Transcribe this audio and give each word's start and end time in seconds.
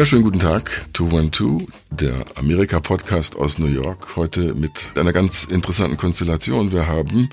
wunderschönen 0.00 0.24
guten 0.24 0.38
Tag, 0.38 0.86
212, 0.94 1.64
der 1.90 2.24
Amerika-Podcast 2.36 3.36
aus 3.36 3.58
New 3.58 3.66
York. 3.66 4.16
Heute 4.16 4.54
mit 4.54 4.70
einer 4.94 5.12
ganz 5.12 5.44
interessanten 5.44 5.98
Konstellation. 5.98 6.72
Wir 6.72 6.86
haben 6.86 7.28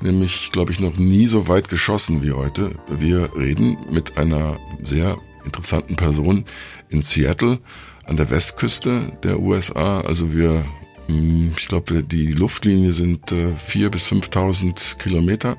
nämlich, 0.00 0.52
glaube 0.52 0.70
ich, 0.70 0.78
noch 0.78 0.96
nie 0.96 1.26
so 1.26 1.48
weit 1.48 1.68
geschossen 1.68 2.22
wie 2.22 2.30
heute. 2.30 2.70
Wir 2.86 3.30
reden 3.36 3.78
mit 3.90 4.16
einer 4.16 4.58
sehr 4.84 5.18
interessanten 5.44 5.96
Person 5.96 6.44
in 6.88 7.02
Seattle 7.02 7.58
an 8.04 8.16
der 8.16 8.30
Westküste 8.30 9.18
der 9.24 9.40
USA. 9.40 10.00
Also 10.02 10.32
wir, 10.32 10.64
hm, 11.08 11.54
ich 11.58 11.66
glaube, 11.66 12.04
die 12.04 12.32
Luftlinie 12.32 12.92
sind 12.92 13.32
äh, 13.32 13.50
vier 13.56 13.90
bis 13.90 14.06
5.000 14.06 14.98
Kilometer. 14.98 15.56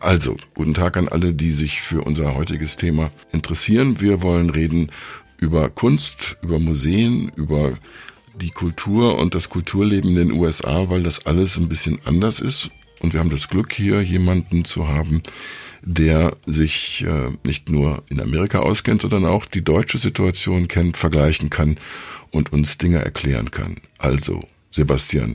Also, 0.00 0.36
guten 0.54 0.74
Tag 0.74 0.96
an 0.96 1.08
alle, 1.08 1.32
die 1.32 1.52
sich 1.52 1.80
für 1.80 2.02
unser 2.02 2.34
heutiges 2.34 2.76
Thema 2.76 3.12
interessieren. 3.30 4.00
Wir 4.00 4.22
wollen 4.22 4.50
reden 4.50 4.90
über 5.38 5.70
Kunst, 5.70 6.36
über 6.42 6.58
Museen, 6.58 7.30
über 7.36 7.78
die 8.40 8.50
Kultur 8.50 9.18
und 9.18 9.34
das 9.34 9.48
Kulturleben 9.48 10.10
in 10.10 10.28
den 10.28 10.32
USA, 10.32 10.90
weil 10.90 11.02
das 11.02 11.24
alles 11.26 11.56
ein 11.56 11.68
bisschen 11.68 11.98
anders 12.04 12.40
ist. 12.40 12.70
Und 13.00 13.12
wir 13.12 13.20
haben 13.20 13.30
das 13.30 13.48
Glück, 13.48 13.72
hier 13.72 14.02
jemanden 14.02 14.64
zu 14.64 14.88
haben, 14.88 15.22
der 15.82 16.36
sich 16.46 17.04
äh, 17.06 17.30
nicht 17.44 17.68
nur 17.68 18.02
in 18.08 18.20
Amerika 18.20 18.60
auskennt, 18.60 19.02
sondern 19.02 19.26
auch 19.26 19.44
die 19.44 19.62
deutsche 19.62 19.98
Situation 19.98 20.68
kennt, 20.68 20.96
vergleichen 20.96 21.50
kann 21.50 21.76
und 22.30 22.52
uns 22.52 22.78
Dinge 22.78 23.04
erklären 23.04 23.50
kann. 23.50 23.76
Also, 23.98 24.42
Sebastian, 24.70 25.34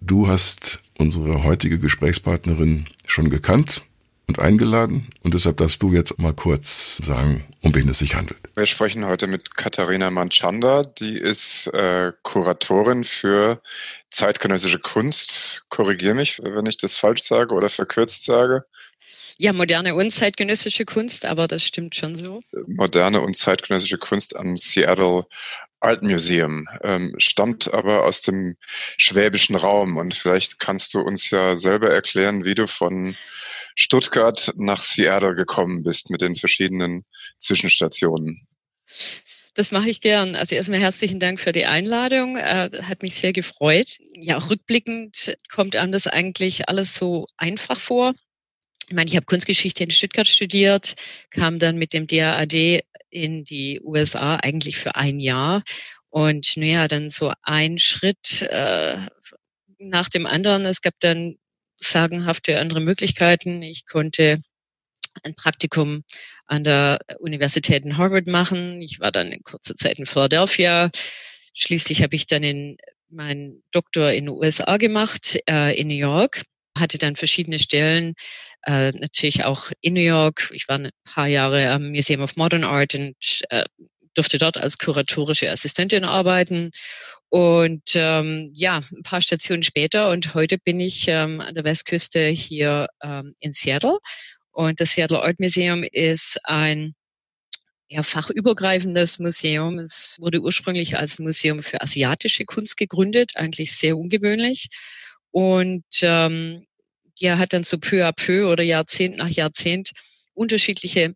du 0.00 0.28
hast 0.28 0.80
unsere 0.96 1.44
heutige 1.44 1.78
Gesprächspartnerin 1.78 2.86
schon 3.06 3.30
gekannt 3.30 3.82
und 4.28 4.38
eingeladen 4.38 5.08
und 5.22 5.34
deshalb 5.34 5.56
darfst 5.56 5.82
du 5.82 5.92
jetzt 5.92 6.18
mal 6.18 6.34
kurz 6.34 6.98
sagen, 6.98 7.44
um 7.62 7.74
wen 7.74 7.88
es 7.88 7.98
sich 7.98 8.14
handelt. 8.14 8.38
Wir 8.54 8.66
sprechen 8.66 9.06
heute 9.06 9.26
mit 9.26 9.56
Katharina 9.56 10.10
Manchanda, 10.10 10.82
die 10.82 11.18
ist 11.18 11.66
äh, 11.68 12.12
Kuratorin 12.22 13.04
für 13.04 13.62
zeitgenössische 14.10 14.78
Kunst. 14.78 15.64
Korrigiere 15.70 16.14
mich, 16.14 16.40
wenn 16.42 16.66
ich 16.66 16.76
das 16.76 16.96
falsch 16.96 17.22
sage 17.22 17.54
oder 17.54 17.70
verkürzt 17.70 18.24
sage. 18.24 18.64
Ja, 19.38 19.52
moderne 19.52 19.94
und 19.94 20.10
zeitgenössische 20.12 20.84
Kunst, 20.84 21.24
aber 21.24 21.46
das 21.46 21.64
stimmt 21.64 21.94
schon 21.94 22.16
so. 22.16 22.42
Moderne 22.66 23.20
und 23.20 23.36
zeitgenössische 23.36 23.98
Kunst 23.98 24.36
am 24.36 24.56
Seattle 24.56 25.26
Art 25.80 26.02
Museum, 26.02 26.66
ähm, 26.82 27.14
stammt 27.18 27.72
aber 27.72 28.04
aus 28.04 28.20
dem 28.20 28.56
schwäbischen 28.96 29.54
Raum. 29.54 29.96
Und 29.96 30.14
vielleicht 30.14 30.58
kannst 30.58 30.92
du 30.94 31.00
uns 31.00 31.30
ja 31.30 31.56
selber 31.56 31.90
erklären, 31.90 32.44
wie 32.44 32.56
du 32.56 32.66
von 32.66 33.14
Stuttgart 33.80 34.52
nach 34.56 34.82
Seattle 34.82 35.36
gekommen 35.36 35.84
bist 35.84 36.10
mit 36.10 36.20
den 36.20 36.34
verschiedenen 36.34 37.04
Zwischenstationen. 37.38 38.48
Das 39.54 39.70
mache 39.70 39.88
ich 39.88 40.00
gern. 40.00 40.34
Also 40.34 40.56
erstmal 40.56 40.80
herzlichen 40.80 41.20
Dank 41.20 41.38
für 41.38 41.52
die 41.52 41.66
Einladung. 41.66 42.36
Äh, 42.36 42.70
hat 42.82 43.02
mich 43.02 43.14
sehr 43.14 43.32
gefreut. 43.32 43.96
Ja, 44.14 44.38
rückblickend 44.38 45.36
kommt 45.52 45.76
einem 45.76 45.92
das 45.92 46.08
eigentlich 46.08 46.68
alles 46.68 46.96
so 46.96 47.26
einfach 47.36 47.78
vor. 47.78 48.14
Ich 48.88 48.94
meine, 48.94 49.08
ich 49.08 49.14
habe 49.14 49.26
Kunstgeschichte 49.26 49.84
in 49.84 49.92
Stuttgart 49.92 50.26
studiert, 50.26 50.94
kam 51.30 51.60
dann 51.60 51.76
mit 51.76 51.92
dem 51.92 52.08
DAAD 52.08 52.82
in 53.10 53.44
die 53.44 53.80
USA 53.84 54.36
eigentlich 54.36 54.76
für 54.76 54.96
ein 54.96 55.20
Jahr 55.20 55.62
und 56.08 56.56
naja, 56.56 56.88
dann 56.88 57.10
so 57.10 57.32
ein 57.42 57.78
Schritt 57.78 58.42
äh, 58.42 58.98
nach 59.78 60.08
dem 60.08 60.26
anderen. 60.26 60.64
Es 60.64 60.82
gab 60.82 60.94
dann 60.98 61.36
sagenhafte 61.78 62.58
andere 62.58 62.80
Möglichkeiten. 62.80 63.62
Ich 63.62 63.86
konnte 63.86 64.40
ein 65.24 65.34
Praktikum 65.34 66.04
an 66.46 66.64
der 66.64 66.98
Universität 67.20 67.84
in 67.84 67.96
Harvard 67.96 68.26
machen. 68.26 68.80
Ich 68.82 69.00
war 69.00 69.12
dann 69.12 69.32
in 69.32 69.42
kurzer 69.42 69.74
Zeit 69.74 69.98
in 69.98 70.06
Philadelphia. 70.06 70.90
Schließlich 71.54 72.02
habe 72.02 72.16
ich 72.16 72.26
dann 72.26 72.42
in 72.42 72.76
meinen 73.10 73.62
Doktor 73.72 74.12
in 74.12 74.26
den 74.26 74.34
USA 74.34 74.76
gemacht, 74.76 75.38
äh, 75.48 75.78
in 75.78 75.88
New 75.88 75.94
York, 75.94 76.42
hatte 76.78 76.98
dann 76.98 77.16
verschiedene 77.16 77.58
Stellen, 77.58 78.14
äh, 78.66 78.90
natürlich 78.90 79.44
auch 79.44 79.70
in 79.80 79.94
New 79.94 80.00
York. 80.00 80.50
Ich 80.52 80.68
war 80.68 80.76
ein 80.78 80.90
paar 81.04 81.26
Jahre 81.26 81.70
am 81.70 81.90
Museum 81.90 82.20
of 82.20 82.36
Modern 82.36 82.64
Art 82.64 82.94
und 82.94 83.16
äh, 83.50 83.64
durfte 84.18 84.38
dort 84.38 84.58
als 84.58 84.78
kuratorische 84.78 85.50
Assistentin 85.50 86.04
arbeiten. 86.04 86.72
Und 87.28 87.92
ähm, 87.94 88.50
ja, 88.54 88.80
ein 88.92 89.02
paar 89.02 89.20
Stationen 89.20 89.62
später 89.62 90.10
und 90.10 90.34
heute 90.34 90.58
bin 90.58 90.80
ich 90.80 91.06
ähm, 91.08 91.40
an 91.40 91.54
der 91.54 91.64
Westküste 91.64 92.26
hier 92.28 92.88
ähm, 93.02 93.34
in 93.40 93.52
Seattle. 93.52 93.98
Und 94.50 94.80
das 94.80 94.90
Seattle 94.92 95.22
Art 95.22 95.38
Museum 95.38 95.84
ist 95.84 96.38
ein 96.44 96.94
ja, 97.88 98.02
fachübergreifendes 98.02 99.18
Museum. 99.18 99.78
Es 99.78 100.16
wurde 100.18 100.40
ursprünglich 100.40 100.98
als 100.98 101.18
Museum 101.18 101.62
für 101.62 101.80
asiatische 101.80 102.44
Kunst 102.44 102.76
gegründet, 102.76 103.32
eigentlich 103.36 103.72
sehr 103.72 103.96
ungewöhnlich. 103.96 104.68
Und 105.30 105.84
ähm, 106.02 106.66
ja, 107.16 107.38
hat 107.38 107.52
dann 107.52 107.64
so 107.64 107.78
peu 107.78 108.06
à 108.06 108.12
peu 108.12 108.50
oder 108.50 108.62
Jahrzehnt 108.62 109.16
nach 109.16 109.30
Jahrzehnt 109.30 109.92
unterschiedliche 110.34 111.14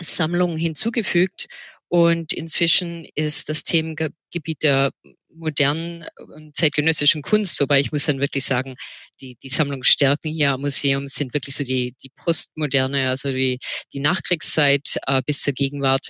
Sammlungen 0.00 0.58
hinzugefügt. 0.58 1.46
Und 1.88 2.32
inzwischen 2.32 3.06
ist 3.14 3.48
das 3.48 3.62
Themengebiet 3.62 4.62
der 4.62 4.90
modernen 5.36 6.04
und 6.34 6.56
zeitgenössischen 6.56 7.22
Kunst, 7.22 7.60
wobei 7.60 7.80
ich 7.80 7.92
muss 7.92 8.06
dann 8.06 8.20
wirklich 8.20 8.44
sagen, 8.44 8.74
die, 9.20 9.36
die 9.42 9.48
Sammlungsstärken 9.48 10.30
hier 10.30 10.52
am 10.52 10.62
Museum 10.62 11.08
sind 11.08 11.34
wirklich 11.34 11.54
so 11.54 11.64
die, 11.64 11.94
die 12.02 12.10
Postmoderne, 12.16 13.10
also 13.10 13.28
die, 13.28 13.58
die 13.92 14.00
Nachkriegszeit 14.00 14.96
äh, 15.06 15.22
bis 15.24 15.42
zur 15.42 15.52
Gegenwart 15.52 16.08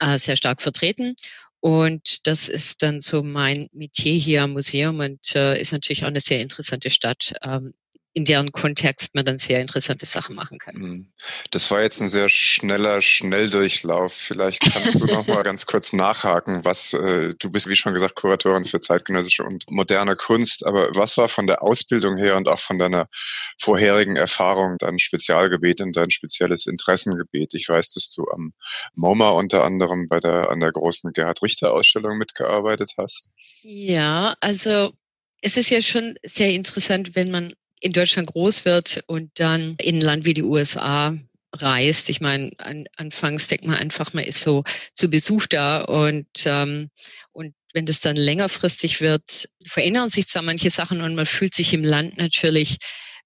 äh, 0.00 0.18
sehr 0.18 0.36
stark 0.36 0.60
vertreten. 0.60 1.14
Und 1.60 2.26
das 2.26 2.48
ist 2.48 2.82
dann 2.82 3.00
so 3.00 3.22
mein 3.22 3.68
Metier 3.72 4.14
hier 4.14 4.42
am 4.42 4.52
Museum 4.52 5.00
und 5.00 5.34
äh, 5.34 5.58
ist 5.60 5.72
natürlich 5.72 6.04
auch 6.04 6.08
eine 6.08 6.20
sehr 6.20 6.40
interessante 6.40 6.90
Stadt, 6.90 7.32
ähm, 7.42 7.72
in 8.16 8.24
deren 8.24 8.50
Kontext 8.50 9.14
man 9.14 9.26
dann 9.26 9.36
sehr 9.36 9.60
interessante 9.60 10.06
Sachen 10.06 10.34
machen 10.34 10.58
kann. 10.58 10.74
Hm. 10.74 11.12
Das 11.50 11.70
war 11.70 11.82
jetzt 11.82 12.00
ein 12.00 12.08
sehr 12.08 12.30
schneller 12.30 13.02
Schnelldurchlauf. 13.02 14.14
Vielleicht 14.14 14.62
kannst 14.72 14.94
du 14.94 15.04
noch 15.04 15.26
mal 15.26 15.42
ganz 15.44 15.66
kurz 15.66 15.92
nachhaken, 15.92 16.64
was 16.64 16.94
äh, 16.94 17.34
du 17.38 17.50
bist, 17.50 17.66
wie 17.66 17.74
schon 17.74 17.92
gesagt, 17.92 18.14
Kuratorin 18.14 18.64
für 18.64 18.80
zeitgenössische 18.80 19.44
und 19.44 19.66
moderne 19.68 20.16
Kunst. 20.16 20.64
Aber 20.64 20.88
was 20.94 21.18
war 21.18 21.28
von 21.28 21.46
der 21.46 21.62
Ausbildung 21.62 22.16
her 22.16 22.38
und 22.38 22.48
auch 22.48 22.58
von 22.58 22.78
deiner 22.78 23.06
vorherigen 23.60 24.16
Erfahrung 24.16 24.78
dein 24.78 24.98
Spezialgebiet 24.98 25.82
und 25.82 25.94
dein 25.94 26.10
spezielles 26.10 26.64
Interessengebiet? 26.64 27.52
Ich 27.52 27.68
weiß, 27.68 27.90
dass 27.90 28.08
du 28.08 28.24
am 28.32 28.54
MoMA 28.94 29.28
unter 29.28 29.62
anderem 29.62 30.08
bei 30.08 30.20
der 30.20 30.48
an 30.50 30.60
der 30.60 30.72
großen 30.72 31.12
Gerhard 31.12 31.42
Richter 31.42 31.74
Ausstellung 31.74 32.16
mitgearbeitet 32.16 32.94
hast. 32.96 33.28
Ja, 33.60 34.36
also 34.40 34.94
es 35.42 35.58
ist 35.58 35.68
ja 35.68 35.82
schon 35.82 36.14
sehr 36.24 36.52
interessant, 36.52 37.14
wenn 37.14 37.30
man 37.30 37.52
in 37.80 37.92
Deutschland 37.92 38.28
groß 38.28 38.64
wird 38.64 39.04
und 39.06 39.30
dann 39.38 39.76
in 39.80 39.96
ein 39.96 40.00
Land 40.00 40.24
wie 40.24 40.34
die 40.34 40.42
USA 40.42 41.16
reist. 41.52 42.08
Ich 42.08 42.20
meine, 42.20 42.50
an, 42.58 42.86
anfangs 42.96 43.48
denkt 43.48 43.66
man 43.66 43.76
einfach, 43.76 44.12
man 44.12 44.24
ist 44.24 44.40
so 44.40 44.64
zu 44.94 45.08
Besuch 45.08 45.46
da 45.46 45.82
und, 45.82 46.26
ähm, 46.44 46.90
und 47.32 47.54
wenn 47.72 47.86
das 47.86 48.00
dann 48.00 48.16
längerfristig 48.16 49.00
wird, 49.00 49.48
verändern 49.66 50.08
sich 50.08 50.28
zwar 50.28 50.42
manche 50.42 50.70
Sachen 50.70 51.02
und 51.02 51.14
man 51.14 51.26
fühlt 51.26 51.54
sich 51.54 51.72
im 51.72 51.84
Land 51.84 52.16
natürlich 52.16 52.78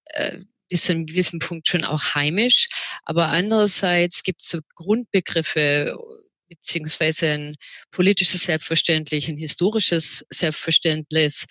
äh, 0.07 0.39
bis 0.69 0.85
zu 0.85 0.93
einem 0.93 1.07
gewissen 1.07 1.41
Punkt 1.41 1.69
schon 1.69 1.85
auch 1.85 2.15
heimisch, 2.15 2.67
aber 3.05 3.29
andererseits 3.29 4.23
gibt 4.23 4.43
es 4.43 4.49
so 4.49 4.61
Grundbegriffe 4.77 5.97
beziehungsweise 6.49 7.31
ein 7.31 7.57
politisches 7.91 8.45
Selbstverständnis, 8.45 9.29
ein 9.29 9.37
historisches 9.37 10.25
Selbstverständnis, 10.31 11.47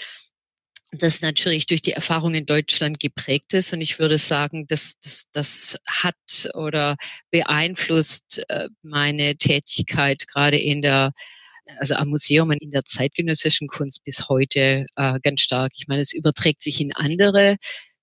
das 0.92 1.22
natürlich 1.22 1.68
durch 1.68 1.82
die 1.82 1.92
Erfahrung 1.92 2.34
in 2.34 2.46
Deutschland 2.46 3.00
geprägt 3.00 3.54
ist. 3.54 3.74
Und 3.74 3.82
ich 3.82 4.00
würde 4.00 4.18
sagen, 4.18 4.66
das, 4.68 4.96
das, 5.02 5.26
das 5.32 5.78
hat 5.90 6.16
oder 6.54 6.98
beeinflusst 7.32 8.44
äh, 8.50 8.70
meine 8.82 9.36
Tätigkeit 9.36 10.28
gerade 10.28 10.58
in 10.58 10.82
der 10.82 11.12
also 11.78 11.94
am 11.94 12.10
Museum 12.10 12.50
und 12.50 12.62
in 12.64 12.72
der 12.72 12.82
zeitgenössischen 12.82 13.68
Kunst 13.68 14.04
bis 14.04 14.28
heute 14.28 14.88
äh, 14.96 15.20
ganz 15.22 15.42
stark. 15.42 15.72
Ich 15.76 15.88
meine, 15.88 16.02
es 16.02 16.14
überträgt 16.14 16.64
sich 16.64 16.82
in 16.82 16.96
andere 16.96 17.58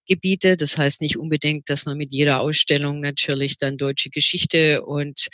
Gebiete. 0.07 0.57
Das 0.57 0.79
heißt 0.79 1.01
nicht 1.01 1.19
unbedingt, 1.19 1.69
dass 1.69 1.85
man 1.85 1.97
mit 1.97 2.13
jeder 2.13 2.41
Ausstellung 2.41 3.01
natürlich 3.01 3.57
dann 3.57 3.77
deutsche 3.77 4.11
Geschichte 4.11 4.85
und 4.85 5.27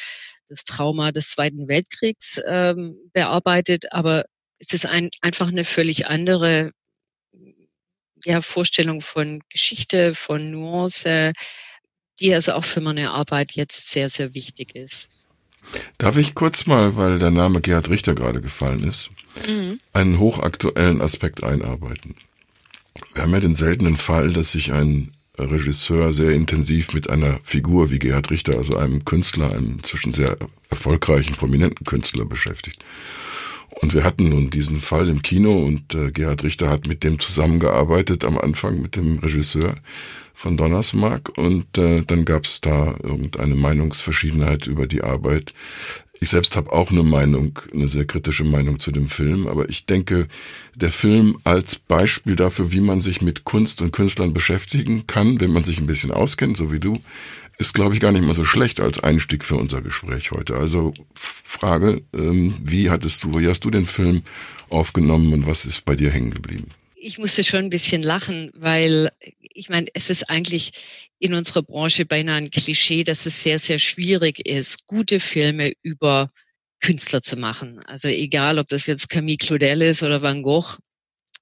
das 0.48 0.64
Trauma 0.64 1.12
des 1.12 1.30
Zweiten 1.30 1.68
Weltkriegs 1.68 2.40
ähm, 2.46 2.96
bearbeitet, 3.12 3.92
aber 3.92 4.24
es 4.58 4.72
ist 4.72 4.86
ein, 4.86 5.10
einfach 5.20 5.48
eine 5.48 5.64
völlig 5.64 6.06
andere 6.06 6.70
ja, 8.24 8.40
Vorstellung 8.40 9.00
von 9.00 9.40
Geschichte, 9.48 10.14
von 10.14 10.50
Nuance, 10.50 11.32
die 12.20 12.34
also 12.34 12.52
auch 12.52 12.64
für 12.64 12.80
meine 12.80 13.12
Arbeit 13.12 13.52
jetzt 13.52 13.90
sehr, 13.90 14.08
sehr 14.08 14.34
wichtig 14.34 14.74
ist. 14.74 15.08
Darf 15.98 16.16
ich 16.16 16.34
kurz 16.34 16.66
mal, 16.66 16.96
weil 16.96 17.18
der 17.18 17.30
Name 17.30 17.60
Gerhard 17.60 17.88
Richter 17.88 18.14
gerade 18.14 18.40
gefallen 18.40 18.84
ist, 18.84 19.10
mhm. 19.46 19.78
einen 19.92 20.18
hochaktuellen 20.18 21.00
Aspekt 21.00 21.42
einarbeiten? 21.42 22.16
Wir 23.14 23.22
haben 23.22 23.32
ja 23.32 23.40
den 23.40 23.54
seltenen 23.54 23.96
Fall, 23.96 24.32
dass 24.32 24.52
sich 24.52 24.72
ein 24.72 25.14
Regisseur 25.38 26.12
sehr 26.12 26.32
intensiv 26.32 26.92
mit 26.92 27.08
einer 27.08 27.40
Figur 27.42 27.90
wie 27.90 27.98
Gerhard 27.98 28.30
Richter, 28.30 28.56
also 28.56 28.76
einem 28.76 29.04
Künstler, 29.04 29.52
einem 29.52 29.78
inzwischen 29.78 30.12
sehr 30.12 30.36
erfolgreichen, 30.68 31.34
prominenten 31.34 31.86
Künstler 31.86 32.24
beschäftigt. 32.24 32.84
Und 33.80 33.94
wir 33.94 34.04
hatten 34.04 34.28
nun 34.28 34.50
diesen 34.50 34.80
Fall 34.80 35.08
im 35.08 35.22
Kino 35.22 35.64
und 35.64 35.94
äh, 35.94 36.10
Gerhard 36.10 36.44
Richter 36.44 36.68
hat 36.68 36.86
mit 36.86 37.04
dem 37.04 37.18
zusammengearbeitet 37.18 38.24
am 38.24 38.38
Anfang 38.38 38.82
mit 38.82 38.96
dem 38.96 39.18
Regisseur 39.18 39.74
von 40.34 40.56
Donnersmarck 40.56 41.36
und 41.36 41.78
äh, 41.78 42.02
dann 42.02 42.24
gab 42.24 42.44
es 42.44 42.60
da 42.60 42.96
irgendeine 43.02 43.54
Meinungsverschiedenheit 43.54 44.66
über 44.66 44.86
die 44.86 45.02
Arbeit. 45.02 45.54
Ich 46.20 46.30
selbst 46.30 46.56
habe 46.56 46.72
auch 46.72 46.90
eine 46.90 47.02
Meinung, 47.02 47.58
eine 47.72 47.88
sehr 47.88 48.04
kritische 48.04 48.44
Meinung 48.44 48.78
zu 48.78 48.92
dem 48.92 49.08
Film, 49.08 49.48
aber 49.48 49.68
ich 49.68 49.86
denke, 49.86 50.28
der 50.74 50.90
Film 50.90 51.38
als 51.42 51.76
Beispiel 51.76 52.36
dafür, 52.36 52.70
wie 52.70 52.80
man 52.80 53.00
sich 53.00 53.22
mit 53.22 53.44
Kunst 53.44 53.82
und 53.82 53.92
Künstlern 53.92 54.32
beschäftigen 54.32 55.06
kann, 55.08 55.40
wenn 55.40 55.52
man 55.52 55.64
sich 55.64 55.80
ein 55.80 55.86
bisschen 55.86 56.12
auskennt, 56.12 56.56
so 56.56 56.70
wie 56.70 56.78
du, 56.78 57.00
ist, 57.62 57.74
glaube 57.74 57.94
ich, 57.94 58.00
gar 58.00 58.10
nicht 58.10 58.24
mal 58.24 58.34
so 58.34 58.42
schlecht 58.42 58.80
als 58.80 58.98
Einstieg 58.98 59.44
für 59.44 59.56
unser 59.56 59.82
Gespräch 59.82 60.32
heute. 60.32 60.56
Also 60.56 60.92
Frage, 61.14 62.02
ähm, 62.12 62.56
wie 62.60 62.90
hattest 62.90 63.22
du, 63.22 63.38
wie 63.38 63.46
hast 63.46 63.64
du 63.64 63.70
den 63.70 63.86
Film 63.86 64.24
aufgenommen 64.68 65.32
und 65.32 65.46
was 65.46 65.64
ist 65.64 65.84
bei 65.84 65.94
dir 65.94 66.10
hängen 66.10 66.32
geblieben? 66.32 66.72
Ich 66.96 67.18
musste 67.18 67.44
schon 67.44 67.60
ein 67.60 67.70
bisschen 67.70 68.02
lachen, 68.02 68.50
weil 68.54 69.10
ich 69.40 69.68
meine, 69.68 69.86
es 69.94 70.10
ist 70.10 70.28
eigentlich 70.28 71.10
in 71.20 71.34
unserer 71.34 71.62
Branche 71.62 72.04
beinahe 72.04 72.36
ein 72.36 72.50
Klischee, 72.50 73.04
dass 73.04 73.26
es 73.26 73.44
sehr, 73.44 73.60
sehr 73.60 73.78
schwierig 73.78 74.44
ist, 74.44 74.86
gute 74.86 75.20
Filme 75.20 75.72
über 75.82 76.32
Künstler 76.80 77.22
zu 77.22 77.36
machen. 77.36 77.78
Also 77.86 78.08
egal, 78.08 78.58
ob 78.58 78.66
das 78.68 78.86
jetzt 78.86 79.08
Camille 79.08 79.36
Claudel 79.36 79.82
ist 79.82 80.02
oder 80.02 80.20
Van 80.20 80.42
Gogh. 80.42 80.78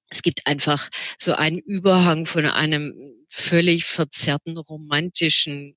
Es 0.09 0.21
gibt 0.21 0.45
einfach 0.45 0.87
so 1.17 1.33
einen 1.33 1.57
Überhang 1.57 2.27
von 2.27 2.45
einem 2.45 2.93
völlig 3.27 3.85
verzerrten 3.85 4.57
romantischen 4.57 5.75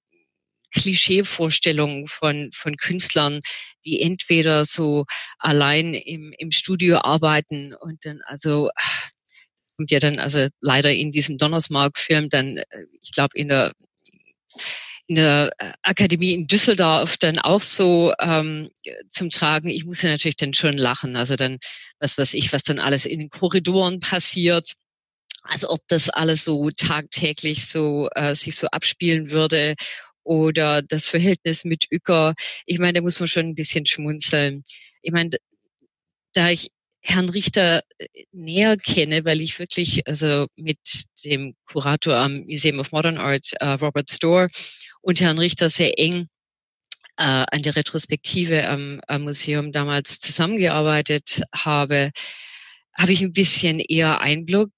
Klischeevorstellungen 0.74 2.06
von, 2.06 2.50
von 2.52 2.76
Künstlern, 2.76 3.40
die 3.84 4.00
entweder 4.00 4.64
so 4.64 5.06
allein 5.38 5.94
im, 5.94 6.34
im 6.36 6.50
Studio 6.50 6.98
arbeiten 6.98 7.74
und 7.74 8.04
dann 8.04 8.20
also 8.26 8.70
kommt 9.76 9.90
ja 9.90 9.98
dann 9.98 10.18
also 10.18 10.46
leider 10.60 10.92
in 10.92 11.10
diesem 11.10 11.38
Donnersmark-Film 11.38 12.28
dann, 12.28 12.58
äh, 12.58 12.86
ich 13.00 13.12
glaube, 13.12 13.36
in 13.36 13.48
der 13.48 13.72
in 15.06 15.16
der 15.16 15.52
äh, 15.58 15.72
Akademie 15.82 16.32
in 16.32 16.46
Düsseldorf 16.46 17.18
dann 17.18 17.38
auch 17.38 17.60
so 17.60 18.14
ähm, 18.20 18.70
zum 19.10 19.28
Tragen. 19.28 19.68
Ich 19.68 19.84
muss 19.84 20.00
ja 20.02 20.10
natürlich 20.10 20.36
dann 20.36 20.54
schon 20.54 20.78
lachen. 20.78 21.16
Also 21.16 21.36
dann, 21.36 21.58
was 21.98 22.16
weiß 22.16 22.32
ich, 22.34 22.52
was 22.54 22.62
dann 22.62 22.78
alles 22.78 23.04
in 23.04 23.20
den 23.20 23.28
Korridoren 23.28 24.00
passiert. 24.00 24.72
Also 25.42 25.68
ob 25.68 25.80
das 25.88 26.08
alles 26.08 26.44
so 26.44 26.70
tagtäglich 26.70 27.66
so 27.66 28.08
äh, 28.14 28.34
sich 28.34 28.56
so 28.56 28.66
abspielen 28.68 29.30
würde 29.30 29.74
oder 30.24 30.82
das 30.82 31.06
Verhältnis 31.08 31.64
mit 31.64 31.86
Uecker. 31.92 32.34
Ich 32.66 32.78
meine, 32.78 32.94
da 32.94 33.00
muss 33.02 33.20
man 33.20 33.28
schon 33.28 33.46
ein 33.46 33.54
bisschen 33.54 33.86
schmunzeln. 33.86 34.64
Ich 35.02 35.12
meine, 35.12 35.30
da 36.32 36.50
ich 36.50 36.70
Herrn 37.06 37.28
Richter 37.28 37.82
äh, 37.98 38.08
näher 38.32 38.76
kenne, 38.78 39.24
weil 39.24 39.40
ich 39.42 39.58
wirklich 39.58 40.06
also 40.08 40.46
mit 40.56 40.78
dem 41.24 41.54
Kurator 41.66 42.16
am 42.16 42.44
Museum 42.44 42.78
of 42.78 42.92
Modern 42.92 43.18
Art, 43.18 43.52
uh, 43.62 43.74
Robert 43.74 44.10
Storr, 44.10 44.48
und 45.02 45.20
Herrn 45.20 45.38
Richter 45.38 45.68
sehr 45.68 45.98
eng 45.98 46.28
uh, 47.20 47.44
an 47.50 47.62
der 47.62 47.76
Retrospektive 47.76 48.66
am, 48.68 49.00
am 49.06 49.22
Museum 49.24 49.70
damals 49.70 50.18
zusammengearbeitet 50.18 51.42
habe, 51.54 52.10
habe 52.98 53.12
ich 53.12 53.20
ein 53.20 53.32
bisschen 53.32 53.80
eher 53.80 54.20
Einblick. 54.20 54.72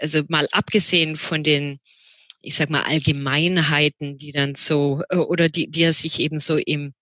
Also 0.00 0.22
mal 0.28 0.48
abgesehen 0.52 1.16
von 1.16 1.42
den 1.42 1.80
ich 2.40 2.54
sag 2.56 2.70
mal, 2.70 2.82
Allgemeinheiten, 2.82 4.16
die 4.16 4.32
dann 4.32 4.54
so, 4.54 5.02
äh, 5.10 5.16
oder 5.16 5.48
die, 5.48 5.70
die 5.70 5.82
er 5.82 5.92
sich 5.92 6.20
eben 6.20 6.38
so 6.38 6.56
im, 6.56 6.92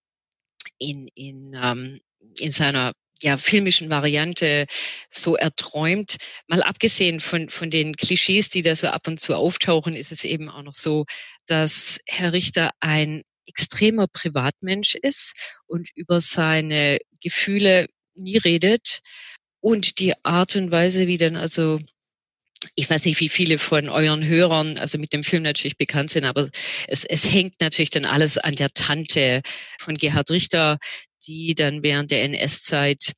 in, 0.79 1.09
in, 1.15 1.59
ähm, 1.63 2.01
in 2.39 2.51
seiner 2.51 2.93
ja, 3.23 3.37
filmischen 3.37 3.91
Variante 3.91 4.67
so 5.11 5.37
erträumt. 5.37 6.17
Mal 6.49 6.63
abgesehen 6.63 7.21
von, 7.21 7.49
von 7.49 7.71
den 7.71 7.97
Klischees, 7.97 8.51
die 8.51 8.63
da 8.63 8.77
so 8.77 8.89
ab 8.89 9.09
und 9.09 9.21
zu 9.21 9.35
auftauchen, 9.35 9.97
ist 9.97 10.13
es 10.13 10.25
eben 10.25 10.51
auch 10.51 10.63
noch 10.63 10.75
so, 10.75 11.05
dass 11.47 11.99
Herr 12.07 12.33
Richter 12.33 12.71
ein 12.81 13.23
extremer 13.47 14.07
Privatmensch 14.09 14.97
ist 14.97 15.57
und 15.67 15.89
über 15.95 16.21
seine 16.21 16.99
Gefühle 17.23 17.87
nie 18.15 18.37
redet 18.39 19.01
und 19.61 19.99
die 19.99 20.13
Art 20.25 20.57
und 20.57 20.71
Weise, 20.71 21.07
wie 21.07 21.19
dann 21.19 21.37
also 21.37 21.79
ich 22.75 22.89
weiß 22.89 23.05
nicht, 23.05 23.21
wie 23.21 23.29
viele 23.29 23.59
von 23.59 23.89
euren 23.89 24.25
Hörern 24.25 24.79
also 24.79 24.99
mit 24.99 25.13
dem 25.13 25.23
Film 25.23 25.43
natürlich 25.43 25.77
bekannt 25.77 26.11
sind, 26.11 26.25
aber 26.25 26.49
es, 26.89 27.05
es 27.05 27.31
hängt 27.33 27.61
natürlich 27.61 27.91
dann 27.91 28.05
alles 28.05 28.39
an 28.39 28.55
der 28.55 28.71
Tante 28.71 29.43
von 29.79 29.95
Gerhard 29.95 30.31
Richter, 30.31 30.79
die 31.27 31.55
dann 31.55 31.83
während 31.83 32.11
der 32.11 32.23
NS-Zeit 32.25 33.13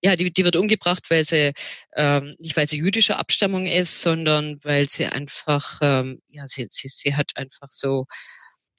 ja, 0.00 0.14
die, 0.14 0.32
die 0.32 0.44
wird 0.44 0.54
umgebracht, 0.54 1.10
weil 1.10 1.24
sie 1.24 1.52
ähm, 1.96 2.32
nicht 2.38 2.56
weil 2.56 2.68
sie 2.68 2.78
jüdischer 2.78 3.18
Abstammung 3.18 3.66
ist, 3.66 4.00
sondern 4.00 4.62
weil 4.62 4.88
sie 4.88 5.06
einfach 5.06 5.78
ähm, 5.82 6.22
ja 6.28 6.46
sie, 6.46 6.68
sie, 6.70 6.88
sie 6.88 7.16
hat 7.16 7.36
einfach 7.36 7.68
so 7.70 8.06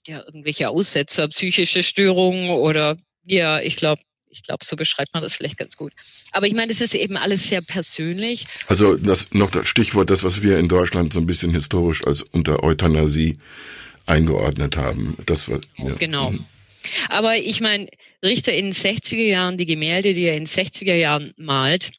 ja 0.08 0.24
irgendwelche 0.26 0.70
Aussetzer, 0.70 1.28
psychische 1.28 1.84
Störungen 1.84 2.52
oder 2.52 2.98
ja, 3.24 3.60
ich 3.60 3.76
glaube 3.76 4.02
ich 4.30 4.44
glaube, 4.44 4.64
so 4.64 4.76
beschreibt 4.76 5.14
man 5.14 5.24
das 5.24 5.36
vielleicht 5.36 5.58
ganz 5.58 5.76
gut. 5.76 5.94
Aber 6.32 6.48
ich 6.48 6.54
meine, 6.54 6.72
es 6.72 6.82
ist 6.82 6.94
eben 6.94 7.18
alles 7.18 7.48
sehr 7.48 7.62
persönlich. 7.62 8.46
Also 8.68 8.96
das 8.96 9.32
noch 9.34 9.50
das 9.50 9.68
Stichwort, 9.68 10.10
das, 10.10 10.24
was 10.24 10.44
wir 10.44 10.58
in 10.58 10.68
Deutschland 10.68 11.14
so 11.14 11.20
ein 11.20 11.26
bisschen 11.26 11.52
historisch 11.52 12.06
als 12.06 12.22
unter 12.22 12.64
Euthanasie 12.64 13.38
eingeordnet 14.06 14.78
haben. 14.78 15.18
Das 15.26 15.48
war 15.48 15.60
ja. 15.78 15.94
genau. 15.96 16.32
Mhm. 16.32 16.46
Aber 17.10 17.36
ich 17.36 17.62
meine, 17.62 17.88
Richter 18.24 18.54
in 18.54 18.66
den 18.66 18.74
60er 18.74 19.28
Jahren, 19.28 19.58
die 19.58 19.66
Gemälde, 19.66 20.14
die 20.14 20.24
er 20.24 20.38
in 20.38 20.46
den 20.46 20.48
60er 20.48 20.96
Jahren 20.96 21.34
malt, 21.38 21.92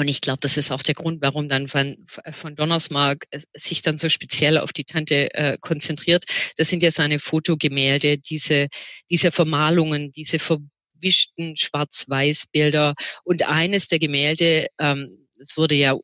und 0.00 0.06
ich 0.06 0.20
glaube, 0.20 0.38
das 0.40 0.56
ist 0.56 0.70
auch 0.70 0.82
der 0.84 0.94
Grund, 0.94 1.22
warum 1.22 1.48
dann 1.48 1.66
von, 1.66 1.96
von 2.30 2.54
Donnersmark 2.54 3.26
sich 3.52 3.82
dann 3.82 3.98
so 3.98 4.08
speziell 4.08 4.56
auf 4.56 4.72
die 4.72 4.84
Tante 4.84 5.34
äh, 5.34 5.58
konzentriert. 5.60 6.24
Das 6.56 6.68
sind 6.68 6.84
ja 6.84 6.92
seine 6.92 7.18
Fotogemälde, 7.18 8.16
diese, 8.16 8.68
diese 9.10 9.32
Vermalungen, 9.32 10.12
diese 10.12 10.38
Ver 10.38 10.58
verwischten 10.98 11.56
Schwarz-Weiß-Bilder. 11.56 12.94
Und 13.24 13.48
eines 13.48 13.88
der 13.88 13.98
Gemälde, 13.98 14.66
ähm, 14.78 15.28
es 15.38 15.56
wurde 15.56 15.74
ja, 15.74 15.96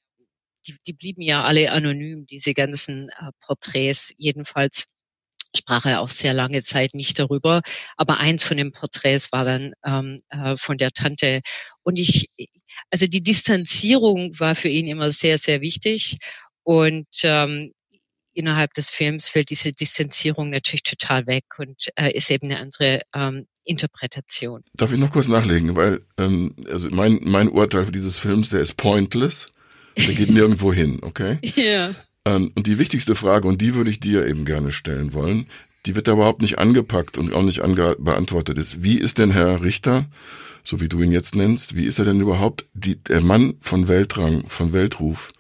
die, 0.67 0.77
die 0.87 0.93
blieben 0.93 1.23
ja 1.23 1.45
alle 1.45 1.71
anonym, 1.73 2.27
diese 2.27 2.55
ganzen 2.55 3.09
äh, 3.11 3.31
Porträts. 3.41 4.13
Jedenfalls 4.17 4.87
sprach 5.57 5.85
er 5.85 6.01
auch 6.01 6.11
sehr 6.11 6.35
lange 6.35 6.63
Zeit 6.63 6.95
nicht 6.95 7.19
darüber. 7.19 7.63
Aber 7.97 8.19
eins 8.19 8.43
von 8.43 8.57
den 8.57 8.73
Porträts 8.73 9.31
war 9.33 9.45
dann 9.45 9.73
ähm, 9.85 10.19
äh, 10.31 10.57
von 10.57 10.79
der 10.79 10.91
Tante. 10.91 11.41
Und 11.83 11.99
ich, 11.99 12.29
also 12.91 13.07
die 13.07 13.23
Distanzierung 13.23 14.39
war 14.41 14.55
für 14.55 14.69
ihn 14.69 14.89
immer 14.89 15.11
sehr, 15.13 15.39
sehr 15.39 15.61
wichtig. 15.61 16.19
Und 16.63 17.07
ähm, 17.23 17.73
innerhalb 18.35 18.75
des 18.75 18.91
Films 18.91 19.29
fällt 19.29 19.51
diese 19.51 19.73
Distanzierung 19.73 20.51
natürlich 20.51 20.83
total 20.83 21.27
weg 21.27 21.45
und 21.59 21.89
äh, 21.97 22.13
ist 22.13 22.31
eben 22.31 22.51
eine 22.51 22.61
andere 22.61 23.01
ähm, 23.15 23.47
Interpretation. 23.65 24.63
Darf 24.75 24.93
ich 24.93 24.99
noch 24.99 25.11
kurz 25.11 25.29
nachlegen, 25.29 25.75
weil 25.77 26.03
ähm, 26.19 26.55
also 26.71 26.89
mein 26.91 27.21
mein 27.23 27.49
Urteil 27.49 27.87
für 27.87 27.93
dieses 27.93 28.19
Films, 28.19 28.51
der 28.51 28.61
ist 28.61 28.77
pointless, 28.77 29.47
der 29.97 30.15
geht 30.15 30.31
nirgendwo 30.33 30.73
hin, 30.73 30.99
okay? 31.03 31.39
Ja. 31.57 31.95
Ähm, 32.25 32.53
und 32.55 32.67
die 32.67 32.79
wichtigste 32.79 33.15
Frage, 33.15 33.49
und 33.49 33.61
die 33.61 33.75
würde 33.75 33.91
ich 33.91 34.01
dir 34.01 34.27
eben 34.27 34.45
gerne 34.45 34.73
stellen 34.73 35.13
wollen, 35.13 35.47
die 35.87 35.95
wird 35.95 36.09
da 36.09 36.13
überhaupt 36.13 36.43
nicht 36.43 36.59
angepackt 36.59 37.19
und 37.19 37.35
auch 37.35 37.43
nicht 37.43 37.61
beantwortet 37.61 38.59
ist. 38.59 38.83
Wie 38.83 38.99
ist 38.99 39.19
denn 39.19 39.31
Herr 39.31 39.63
Richter, 39.63 40.07
so 40.63 40.81
wie 40.81 40.89
du 40.89 41.03
ihn 41.03 41.13
jetzt 41.13 41.35
nennst, 41.35 41.77
wie 41.77 41.87
ist 41.87 41.99
er 41.99 42.07
denn 42.07 42.21
überhaupt 42.21 42.67
die, 42.73 42.97
der 42.97 43.21
Mann 43.21 43.55
von 43.61 43.89
Weltrang, 43.89 44.49
von 44.49 44.73
Weltruf 44.73 45.31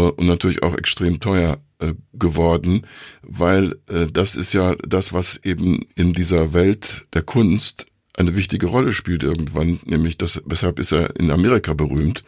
und 0.00 0.26
natürlich 0.26 0.62
auch 0.62 0.74
extrem 0.74 1.20
teuer 1.20 1.58
äh, 1.78 1.94
geworden, 2.12 2.86
weil 3.22 3.76
äh, 3.88 4.06
das 4.06 4.36
ist 4.36 4.52
ja 4.52 4.74
das, 4.86 5.12
was 5.12 5.38
eben 5.42 5.80
in 5.94 6.12
dieser 6.12 6.52
Welt 6.52 7.06
der 7.14 7.22
Kunst 7.22 7.86
eine 8.14 8.36
wichtige 8.36 8.66
Rolle 8.66 8.92
spielt 8.92 9.22
irgendwann, 9.22 9.80
nämlich 9.84 10.18
das, 10.18 10.42
weshalb 10.44 10.78
ist 10.78 10.92
er 10.92 11.16
in 11.16 11.30
Amerika 11.30 11.74
berühmt, 11.74 12.24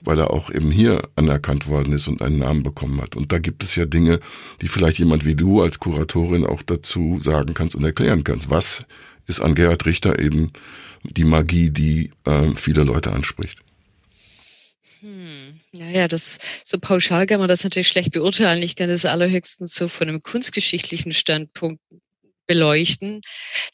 weil 0.00 0.18
er 0.18 0.30
auch 0.30 0.50
eben 0.50 0.70
hier 0.70 1.08
anerkannt 1.16 1.66
worden 1.66 1.92
ist 1.92 2.08
und 2.08 2.20
einen 2.20 2.38
Namen 2.38 2.62
bekommen 2.62 3.00
hat. 3.00 3.16
Und 3.16 3.32
da 3.32 3.38
gibt 3.38 3.64
es 3.64 3.74
ja 3.74 3.84
Dinge, 3.84 4.20
die 4.60 4.68
vielleicht 4.68 4.98
jemand 4.98 5.24
wie 5.24 5.34
du 5.34 5.62
als 5.62 5.80
Kuratorin 5.80 6.44
auch 6.44 6.62
dazu 6.62 7.18
sagen 7.22 7.54
kannst 7.54 7.74
und 7.74 7.84
erklären 7.84 8.22
kannst. 8.22 8.50
Was 8.50 8.84
ist 9.26 9.40
an 9.40 9.54
Gerhard 9.54 9.86
Richter 9.86 10.18
eben 10.18 10.50
die 11.02 11.24
Magie, 11.24 11.70
die 11.70 12.10
äh, 12.24 12.54
viele 12.56 12.84
Leute 12.84 13.12
anspricht? 13.12 13.58
Hm, 15.00 15.43
naja, 15.76 16.08
das 16.08 16.38
so 16.64 16.78
pauschal 16.78 17.26
kann 17.26 17.40
man 17.40 17.48
das 17.48 17.64
natürlich 17.64 17.88
schlecht 17.88 18.12
beurteilen. 18.12 18.62
Ich 18.62 18.76
kann 18.76 18.88
das 18.88 19.04
allerhöchstens 19.04 19.74
so 19.74 19.88
von 19.88 20.08
einem 20.08 20.20
kunstgeschichtlichen 20.20 21.12
Standpunkt 21.12 21.80
beleuchten. 22.46 23.20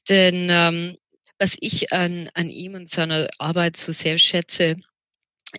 Denn 0.09 0.49
ähm, 0.51 0.97
was 1.39 1.57
ich 1.61 1.93
an, 1.93 2.29
an 2.35 2.51
ihm 2.51 2.75
und 2.75 2.91
seiner 2.91 3.29
Arbeit 3.39 3.77
so 3.77 3.93
sehr 3.93 4.19
schätze, 4.19 4.77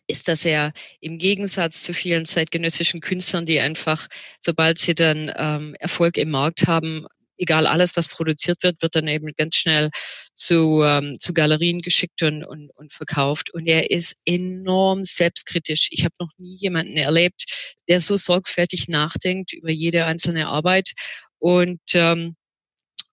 ist, 0.07 0.27
dass 0.27 0.45
er 0.45 0.71
im 0.99 1.17
Gegensatz 1.17 1.83
zu 1.83 1.93
vielen 1.93 2.25
zeitgenössischen 2.25 3.01
Künstlern, 3.01 3.45
die 3.45 3.59
einfach, 3.59 4.07
sobald 4.39 4.79
sie 4.79 4.95
dann 4.95 5.31
ähm, 5.35 5.75
Erfolg 5.79 6.17
im 6.17 6.29
Markt 6.29 6.67
haben, 6.67 7.07
egal 7.41 7.67
alles, 7.67 7.97
was 7.97 8.07
produziert 8.07 8.63
wird, 8.63 8.81
wird 8.81 8.95
dann 8.95 9.07
eben 9.07 9.27
ganz 9.35 9.55
schnell 9.55 9.89
zu, 10.35 10.83
ähm, 10.83 11.17
zu 11.19 11.33
Galerien 11.33 11.81
geschickt 11.81 12.21
und, 12.23 12.43
und, 12.43 12.69
und 12.75 12.93
verkauft. 12.93 13.51
Und 13.53 13.67
er 13.67 13.89
ist 13.91 14.15
enorm 14.25 15.03
selbstkritisch. 15.03 15.89
Ich 15.91 16.05
habe 16.05 16.15
noch 16.19 16.31
nie 16.37 16.55
jemanden 16.55 16.97
erlebt, 16.97 17.73
der 17.89 17.99
so 17.99 18.15
sorgfältig 18.15 18.87
nachdenkt 18.87 19.53
über 19.53 19.71
jede 19.71 20.05
einzelne 20.05 20.47
Arbeit 20.47 20.91
und 21.39 21.81
ähm, 21.95 22.35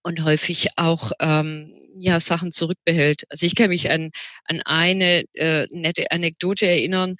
und 0.01 0.23
häufig 0.23 0.67
auch 0.77 1.11
ähm, 1.19 1.73
ja 1.99 2.21
Sachen 2.21 2.51
zurückbehält. 2.51 3.23
Also 3.29 3.45
ich 3.45 3.55
kann 3.55 3.69
mich 3.69 3.91
an 3.91 4.11
an 4.45 4.61
eine 4.61 5.25
äh, 5.33 5.67
nette 5.71 6.11
Anekdote 6.11 6.67
erinnern 6.67 7.15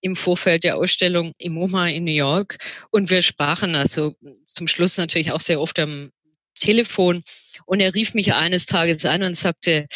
im 0.00 0.16
Vorfeld 0.16 0.64
der 0.64 0.76
Ausstellung 0.76 1.32
im 1.38 1.54
MoMA 1.54 1.88
in 1.88 2.04
New 2.04 2.12
York 2.12 2.56
und 2.90 3.10
wir 3.10 3.22
sprachen 3.22 3.74
also 3.76 4.14
zum 4.46 4.66
Schluss 4.66 4.96
natürlich 4.96 5.32
auch 5.32 5.40
sehr 5.40 5.60
oft 5.60 5.78
am 5.78 6.10
Telefon. 6.54 7.22
Und 7.66 7.80
er 7.80 7.94
rief 7.94 8.14
mich 8.14 8.34
eines 8.34 8.66
Tages 8.66 9.04
an 9.04 9.22
und 9.22 9.36
sagte, 9.36 9.86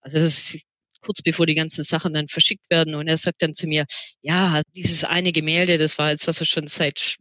also 0.00 0.18
das 0.18 0.54
ist 0.54 0.64
kurz 1.00 1.20
bevor 1.22 1.46
die 1.46 1.54
ganzen 1.54 1.84
Sachen 1.84 2.14
dann 2.14 2.28
verschickt 2.28 2.70
werden. 2.70 2.94
Und 2.94 3.08
er 3.08 3.18
sagt 3.18 3.42
dann 3.42 3.54
zu 3.54 3.66
mir, 3.66 3.86
ja, 4.22 4.60
dieses 4.74 5.04
eine 5.04 5.32
Gemälde, 5.32 5.78
das 5.78 5.98
war 5.98 6.10
jetzt 6.10 6.28
also 6.28 6.44
schon 6.44 6.66
seit 6.66 7.16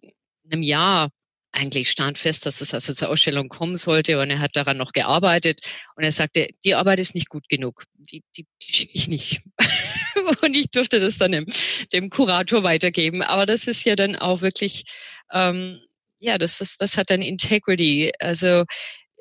einem 0.46 0.62
Jahr 0.62 1.10
eigentlich 1.54 1.92
stand 1.92 2.18
fest, 2.18 2.46
dass 2.46 2.62
es 2.62 2.74
also 2.74 2.94
zur 2.94 3.10
Ausstellung 3.10 3.50
kommen 3.50 3.76
sollte. 3.76 4.20
Und 4.20 4.30
er 4.30 4.40
hat 4.40 4.56
daran 4.56 4.78
noch 4.78 4.94
gearbeitet. 4.94 5.62
Und 5.96 6.04
er 6.04 6.12
sagte, 6.12 6.48
die 6.64 6.76
Arbeit 6.76 7.00
ist 7.00 7.16
nicht 7.16 7.30
gut 7.30 7.50
genug, 7.50 7.84
die, 7.96 8.24
die, 8.38 8.46
die 8.62 8.74
schicke 8.74 8.92
ich 8.94 9.08
nicht. 9.08 9.42
und 10.42 10.56
ich 10.56 10.70
durfte 10.70 11.00
das 11.00 11.18
dann 11.18 11.34
dem, 11.34 11.46
dem 11.92 12.10
Kurator 12.10 12.64
weitergeben. 12.64 13.22
Aber 13.22 13.46
das 13.46 13.68
ist 13.68 13.84
ja 13.84 13.96
dann 13.96 14.16
auch 14.16 14.42
wirklich, 14.42 14.86
ähm, 15.34 15.82
ja, 16.22 16.38
das 16.38 16.62
ist, 16.62 16.82
das 16.82 16.98
hat 16.98 17.10
dann 17.10 17.22
Integrity. 17.22 18.12
Also 18.20 18.66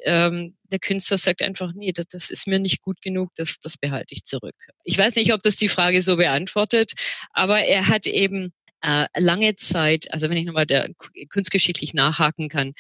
ähm, 0.05 0.57
der 0.71 0.79
Künstler 0.79 1.19
sagt 1.19 1.43
einfach, 1.43 1.73
nee, 1.75 1.93
das, 1.93 2.07
das 2.07 2.31
ist 2.31 2.47
mir 2.47 2.59
nicht 2.59 2.83
gut 2.83 3.01
genug, 3.03 3.31
das, 3.37 3.59
das 3.61 3.77
behalte 3.77 4.15
ich 4.15 4.25
zurück. 4.25 4.55
Ich 4.85 4.97
weiß 4.97 5.17
nicht, 5.17 5.33
ob 5.33 5.43
das 5.43 5.57
die 5.57 5.69
Frage 5.69 6.03
so 6.03 6.17
beantwortet, 6.17 6.93
aber 7.33 7.61
er 7.63 7.89
hat 7.89 8.07
eben 8.07 8.53
äh, 8.83 9.07
lange 9.19 9.57
Zeit, 9.57 10.13
also 10.13 10.31
wenn 10.31 10.37
ich 10.37 10.47
nochmal 10.47 10.67
der 10.67 10.89
kunstgeschichtlich 11.31 11.95
nachhaken 11.95 12.49
kann, 12.49 12.73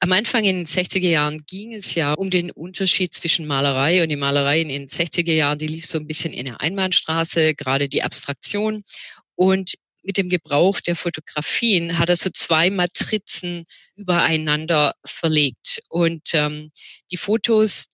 am 0.00 0.10
Anfang 0.10 0.44
in 0.44 0.56
den 0.56 0.66
60er 0.66 1.08
Jahren 1.08 1.44
ging 1.48 1.74
es 1.74 1.94
ja 1.94 2.14
um 2.14 2.28
den 2.28 2.50
Unterschied 2.50 3.14
zwischen 3.14 3.46
Malerei 3.46 4.02
und 4.02 4.08
die 4.08 4.16
Malerei 4.16 4.60
in 4.60 4.68
den 4.68 4.88
60er 4.88 5.32
Jahren, 5.32 5.58
die 5.58 5.68
lief 5.68 5.86
so 5.86 5.96
ein 5.96 6.08
bisschen 6.08 6.32
in 6.32 6.46
der 6.46 6.60
Einbahnstraße, 6.60 7.54
gerade 7.54 7.88
die 7.88 8.02
Abstraktion. 8.02 8.82
Und 9.36 9.74
mit 10.02 10.16
dem 10.16 10.28
Gebrauch 10.28 10.80
der 10.80 10.96
Fotografien 10.96 11.98
hat 11.98 12.08
er 12.08 12.16
so 12.16 12.30
zwei 12.30 12.70
Matrizen 12.70 13.64
übereinander 13.94 14.94
verlegt. 15.04 15.82
Und 15.88 16.34
ähm, 16.34 16.72
die 17.10 17.16
Fotos 17.16 17.86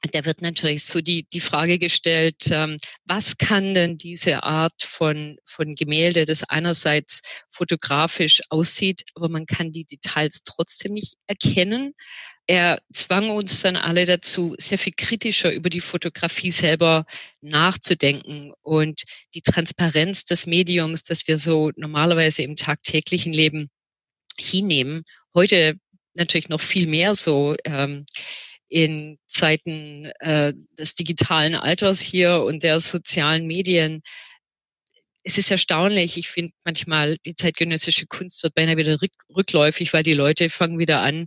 da 0.00 0.24
wird 0.24 0.42
natürlich 0.42 0.84
so 0.84 1.00
die, 1.00 1.26
die 1.32 1.40
Frage 1.40 1.78
gestellt, 1.78 2.50
ähm, 2.50 2.78
was 3.04 3.36
kann 3.36 3.74
denn 3.74 3.98
diese 3.98 4.44
Art 4.44 4.82
von, 4.82 5.38
von 5.44 5.74
Gemälde, 5.74 6.24
das 6.24 6.44
einerseits 6.44 7.20
fotografisch 7.50 8.40
aussieht, 8.48 9.02
aber 9.14 9.28
man 9.28 9.46
kann 9.46 9.72
die 9.72 9.84
Details 9.84 10.42
trotzdem 10.44 10.92
nicht 10.92 11.16
erkennen. 11.26 11.94
Er 12.46 12.80
zwang 12.92 13.30
uns 13.30 13.62
dann 13.62 13.76
alle 13.76 14.06
dazu, 14.06 14.54
sehr 14.58 14.78
viel 14.78 14.94
kritischer 14.96 15.52
über 15.52 15.68
die 15.68 15.80
Fotografie 15.80 16.52
selber 16.52 17.04
nachzudenken 17.40 18.52
und 18.62 19.02
die 19.34 19.42
Transparenz 19.42 20.24
des 20.24 20.46
Mediums, 20.46 21.02
das 21.02 21.26
wir 21.26 21.38
so 21.38 21.72
normalerweise 21.76 22.42
im 22.42 22.54
tagtäglichen 22.54 23.32
Leben 23.32 23.68
hinnehmen, 24.38 25.02
heute 25.34 25.74
natürlich 26.14 26.48
noch 26.48 26.60
viel 26.60 26.86
mehr 26.86 27.14
so. 27.14 27.56
Ähm, 27.64 28.06
in 28.68 29.18
Zeiten 29.28 30.06
äh, 30.20 30.52
des 30.78 30.94
digitalen 30.94 31.54
Alters 31.54 32.00
hier 32.00 32.42
und 32.42 32.62
der 32.62 32.80
sozialen 32.80 33.46
Medien. 33.46 34.02
Es 35.24 35.38
ist 35.38 35.50
erstaunlich. 35.50 36.16
Ich 36.16 36.28
finde 36.28 36.52
manchmal, 36.64 37.16
die 37.26 37.34
zeitgenössische 37.34 38.06
Kunst 38.06 38.42
wird 38.42 38.54
beinahe 38.54 38.76
wieder 38.76 38.98
rückläufig, 39.36 39.92
weil 39.92 40.02
die 40.02 40.14
Leute 40.14 40.48
fangen 40.50 40.78
wieder 40.78 41.00
an, 41.00 41.26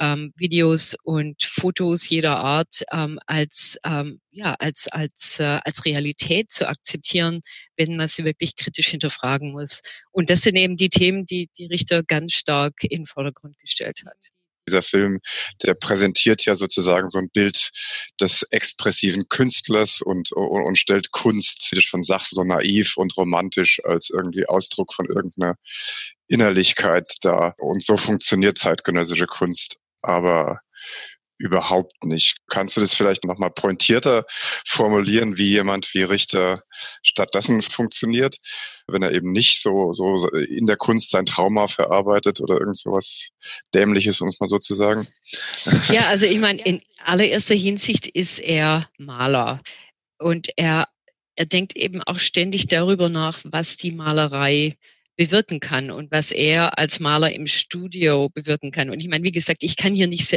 ähm, 0.00 0.32
Videos 0.36 0.96
und 1.04 1.42
Fotos 1.42 2.08
jeder 2.08 2.36
Art 2.38 2.82
ähm, 2.92 3.18
als 3.26 3.78
ähm, 3.84 4.20
ja 4.30 4.54
als 4.54 4.88
als 4.88 5.40
äh, 5.40 5.58
als 5.64 5.84
Realität 5.84 6.50
zu 6.50 6.68
akzeptieren, 6.68 7.40
wenn 7.76 7.96
man 7.96 8.08
sie 8.08 8.24
wirklich 8.24 8.56
kritisch 8.56 8.88
hinterfragen 8.88 9.52
muss. 9.52 9.80
Und 10.12 10.30
das 10.30 10.42
sind 10.42 10.56
eben 10.56 10.76
die 10.76 10.90
Themen, 10.90 11.24
die 11.24 11.48
die 11.58 11.66
Richter 11.66 12.02
ganz 12.02 12.32
stark 12.34 12.74
in 12.82 13.00
den 13.00 13.06
Vordergrund 13.06 13.58
gestellt 13.58 14.02
hat 14.06 14.35
dieser 14.66 14.82
Film, 14.82 15.20
der 15.62 15.74
präsentiert 15.74 16.44
ja 16.44 16.54
sozusagen 16.54 17.08
so 17.08 17.18
ein 17.18 17.30
Bild 17.30 17.70
des 18.20 18.42
expressiven 18.50 19.28
Künstlers 19.28 20.00
und, 20.02 20.32
und, 20.32 20.64
und 20.64 20.78
stellt 20.78 21.12
Kunst, 21.12 21.68
wie 21.70 21.76
du 21.76 21.82
schon 21.82 22.02
sagst, 22.02 22.34
so 22.34 22.42
naiv 22.42 22.96
und 22.96 23.16
romantisch 23.16 23.80
als 23.84 24.10
irgendwie 24.10 24.46
Ausdruck 24.46 24.94
von 24.94 25.06
irgendeiner 25.06 25.56
Innerlichkeit 26.28 27.16
da. 27.20 27.54
Und 27.58 27.84
so 27.84 27.96
funktioniert 27.96 28.58
zeitgenössische 28.58 29.26
Kunst. 29.26 29.76
Aber 30.02 30.60
überhaupt 31.38 32.04
nicht. 32.04 32.38
Kannst 32.48 32.76
du 32.76 32.80
das 32.80 32.94
vielleicht 32.94 33.24
nochmal 33.24 33.50
pointierter 33.50 34.24
formulieren, 34.66 35.36
wie 35.36 35.50
jemand 35.50 35.92
wie 35.94 36.02
Richter 36.02 36.62
stattdessen 37.02 37.62
funktioniert, 37.62 38.38
wenn 38.86 39.02
er 39.02 39.12
eben 39.12 39.32
nicht 39.32 39.60
so, 39.60 39.92
so 39.92 40.28
in 40.30 40.66
der 40.66 40.76
Kunst 40.76 41.10
sein 41.10 41.26
Trauma 41.26 41.68
verarbeitet 41.68 42.40
oder 42.40 42.58
irgend 42.58 42.78
sowas 42.78 43.28
Dämliches, 43.74 44.20
um 44.20 44.28
es 44.28 44.40
mal 44.40 44.46
so 44.46 44.58
zu 44.58 44.74
sagen? 44.74 45.06
Ja, 45.90 46.06
also 46.08 46.26
ich 46.26 46.38
meine, 46.38 46.62
in 46.62 46.82
allererster 47.04 47.54
Hinsicht 47.54 48.08
ist 48.08 48.38
er 48.38 48.88
Maler 48.98 49.60
und 50.18 50.48
er, 50.56 50.88
er 51.34 51.46
denkt 51.46 51.76
eben 51.76 52.02
auch 52.02 52.18
ständig 52.18 52.66
darüber 52.66 53.08
nach, 53.08 53.40
was 53.44 53.76
die 53.76 53.92
Malerei 53.92 54.74
bewirken 55.16 55.60
kann 55.60 55.90
und 55.90 56.10
was 56.10 56.30
er 56.30 56.78
als 56.78 57.00
Maler 57.00 57.32
im 57.32 57.46
Studio 57.46 58.28
bewirken 58.28 58.70
kann. 58.70 58.90
Und 58.90 59.00
ich 59.00 59.08
meine, 59.08 59.24
wie 59.24 59.32
gesagt, 59.32 59.62
ich 59.62 59.76
kann 59.76 59.94
hier 59.94 60.06
nicht, 60.06 60.32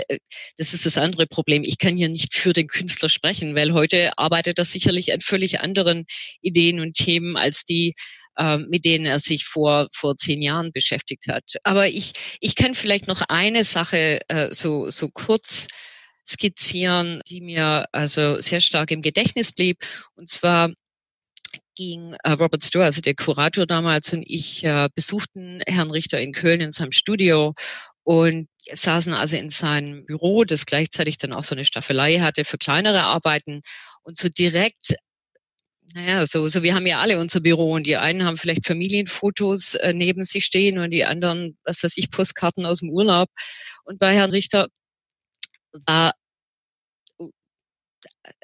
das 0.57 0.73
ist 0.73 0.85
das 0.85 0.97
andere 0.97 1.27
Problem, 1.27 1.63
ich 1.65 1.77
kann 1.77 1.95
hier 1.95 2.09
nicht 2.09 2.33
für 2.33 2.53
den 2.53 2.67
Künstler 2.67 3.09
sprechen, 3.09 3.55
weil 3.55 3.73
heute 3.73 4.17
arbeitet 4.17 4.57
er 4.57 4.65
sicherlich 4.65 5.13
an 5.13 5.21
völlig 5.21 5.61
anderen 5.61 6.05
Ideen 6.41 6.79
und 6.79 6.93
Themen 6.93 7.35
als 7.35 7.65
die, 7.65 7.93
äh, 8.37 8.57
mit 8.57 8.85
denen 8.85 9.05
er 9.05 9.19
sich 9.19 9.45
vor, 9.45 9.87
vor 9.93 10.15
zehn 10.15 10.41
Jahren 10.41 10.71
beschäftigt 10.71 11.27
hat. 11.27 11.55
Aber 11.63 11.87
ich, 11.87 12.13
ich 12.39 12.55
kann 12.55 12.73
vielleicht 12.73 13.07
noch 13.07 13.21
eine 13.27 13.63
Sache 13.63 14.21
äh, 14.29 14.47
so, 14.51 14.89
so 14.89 15.09
kurz 15.09 15.67
skizzieren, 16.25 17.21
die 17.27 17.41
mir 17.41 17.85
also 17.91 18.39
sehr 18.39 18.61
stark 18.61 18.91
im 18.91 19.01
Gedächtnis 19.01 19.51
blieb. 19.51 19.79
Und 20.15 20.29
zwar 20.29 20.71
ging 21.75 22.15
äh, 22.23 22.31
Robert 22.31 22.63
Stohr, 22.63 22.85
also 22.85 23.01
der 23.01 23.15
Kurator 23.15 23.65
damals, 23.65 24.13
und 24.13 24.23
ich 24.25 24.63
äh, 24.63 24.89
besuchten 24.95 25.61
Herrn 25.67 25.91
Richter 25.91 26.19
in 26.19 26.33
Köln 26.33 26.61
in 26.61 26.71
seinem 26.71 26.91
Studio 26.91 27.53
und 28.03 28.47
saßen 28.71 29.13
also 29.13 29.37
in 29.37 29.49
seinem 29.49 30.05
Büro, 30.05 30.43
das 30.43 30.65
gleichzeitig 30.65 31.17
dann 31.17 31.33
auch 31.33 31.43
so 31.43 31.55
eine 31.55 31.65
Staffelei 31.65 32.19
hatte 32.19 32.45
für 32.45 32.57
kleinere 32.57 33.03
Arbeiten 33.03 33.61
und 34.03 34.17
so 34.17 34.29
direkt 34.29 34.95
naja, 35.95 36.25
so, 36.25 36.47
so 36.47 36.61
wir 36.61 36.75
haben 36.75 36.85
ja 36.85 36.99
alle 36.99 37.19
unser 37.19 37.39
Büro 37.39 37.73
und 37.73 37.85
die 37.87 37.97
einen 37.97 38.23
haben 38.23 38.37
vielleicht 38.37 38.65
Familienfotos 38.67 39.75
äh, 39.75 39.93
neben 39.93 40.23
sich 40.23 40.45
stehen 40.45 40.77
und 40.77 40.91
die 40.91 41.05
anderen, 41.05 41.57
was 41.63 41.83
weiß 41.83 41.97
ich, 41.97 42.11
Postkarten 42.11 42.65
aus 42.65 42.79
dem 42.79 42.91
Urlaub. 42.91 43.29
Und 43.85 43.99
bei 43.99 44.13
Herrn 44.13 44.31
Richter 44.31 44.67
war 45.87 46.13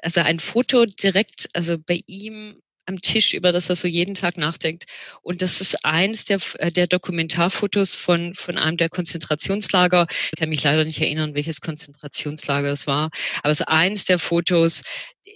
also 0.02 0.20
ein 0.20 0.40
Foto 0.40 0.86
direkt, 0.86 1.48
also 1.54 1.76
bei 1.78 2.00
ihm 2.06 2.60
am 2.86 3.00
Tisch, 3.00 3.34
über 3.34 3.52
das 3.52 3.68
er 3.68 3.76
so 3.76 3.88
jeden 3.88 4.14
Tag 4.14 4.38
nachdenkt. 4.38 4.84
Und 5.22 5.42
das 5.42 5.60
ist 5.60 5.84
eins 5.84 6.24
der, 6.24 6.38
äh, 6.58 6.70
der 6.70 6.86
Dokumentarfotos 6.86 7.96
von, 7.96 8.34
von 8.34 8.58
einem 8.58 8.76
der 8.76 8.88
Konzentrationslager. 8.88 10.06
Ich 10.10 10.38
kann 10.38 10.48
mich 10.48 10.62
leider 10.62 10.84
nicht 10.84 11.00
erinnern, 11.00 11.34
welches 11.34 11.60
Konzentrationslager 11.60 12.70
es 12.70 12.86
war. 12.86 13.10
Aber 13.42 13.50
es 13.50 13.60
ist 13.60 13.68
eins 13.68 14.04
der 14.04 14.18
Fotos, 14.18 14.82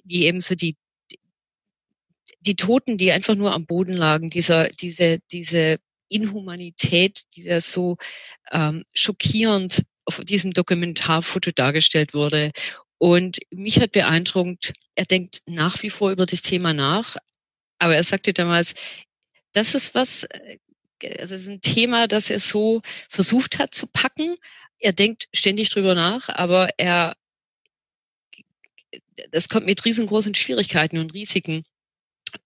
die 0.04 0.26
eben 0.26 0.40
so 0.40 0.54
die, 0.54 0.76
die 2.40 2.56
Toten, 2.56 2.96
die 2.96 3.12
einfach 3.12 3.34
nur 3.34 3.52
am 3.52 3.66
Boden 3.66 3.92
lagen, 3.92 4.30
dieser, 4.30 4.68
diese, 4.68 5.18
diese 5.30 5.78
Inhumanität, 6.08 7.22
die 7.34 7.44
da 7.44 7.60
so 7.60 7.96
ähm, 8.50 8.84
schockierend 8.94 9.82
auf 10.04 10.20
diesem 10.24 10.52
Dokumentarfoto 10.52 11.50
dargestellt 11.54 12.14
wurde. 12.14 12.50
Und 12.98 13.38
mich 13.50 13.80
hat 13.80 13.92
beeindruckt, 13.92 14.74
er 14.94 15.04
denkt 15.04 15.40
nach 15.46 15.82
wie 15.82 15.90
vor 15.90 16.10
über 16.10 16.26
das 16.26 16.42
Thema 16.42 16.72
nach, 16.72 17.16
aber 17.80 17.96
er 17.96 18.04
sagte 18.04 18.32
damals, 18.32 18.74
das 19.52 19.74
ist 19.74 19.94
was, 19.94 20.24
äh, 20.24 20.58
also 21.18 21.34
es 21.34 21.42
ist 21.42 21.48
ein 21.48 21.62
Thema, 21.62 22.06
das 22.06 22.30
er 22.30 22.38
so 22.38 22.82
versucht 23.08 23.58
hat 23.58 23.74
zu 23.74 23.86
packen. 23.86 24.36
Er 24.78 24.92
denkt 24.92 25.28
ständig 25.34 25.70
drüber 25.70 25.94
nach, 25.94 26.28
aber 26.28 26.68
er, 26.76 27.16
das 29.30 29.48
kommt 29.48 29.66
mit 29.66 29.84
riesengroßen 29.84 30.34
Schwierigkeiten 30.34 30.98
und 30.98 31.14
Risiken. 31.14 31.64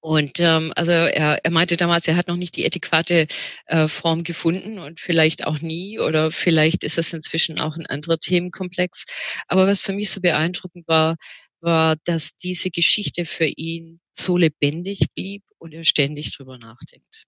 Und 0.00 0.41
ähm, 0.41 0.73
also 0.76 0.93
er, 0.93 1.45
er 1.45 1.50
meinte 1.50 1.76
damals, 1.76 2.09
er 2.09 2.17
hat 2.17 2.29
noch 2.29 2.37
nicht 2.37 2.57
die 2.57 2.64
adäquate 2.64 3.26
äh, 3.67 3.88
Form 3.88 4.23
gefunden 4.23 4.79
und 4.79 5.00
vielleicht 5.00 5.47
auch 5.47 5.61
nie 5.61 5.99
oder 5.99 6.31
vielleicht 6.31 6.85
ist 6.85 6.97
das 6.97 7.12
inzwischen 7.12 7.61
auch 7.61 7.76
ein 7.76 7.87
anderer 7.87 8.19
Themenkomplex. 8.19 9.43
Aber 9.49 9.67
was 9.67 9.83
für 9.83 9.93
mich 9.93 10.11
so 10.11 10.21
beeindruckend 10.21 10.88
war, 10.88 11.17
war, 11.64 11.97
dass 12.04 12.37
diese 12.37 12.71
Geschichte 12.71 13.25
für 13.25 13.47
ihn 13.47 14.00
so 14.12 14.37
lebendig 14.37 15.06
blieb 15.14 15.42
und 15.59 15.73
er 15.73 15.85
ständig 15.85 16.37
drüber 16.37 16.59
nachdenkt. 16.59 17.25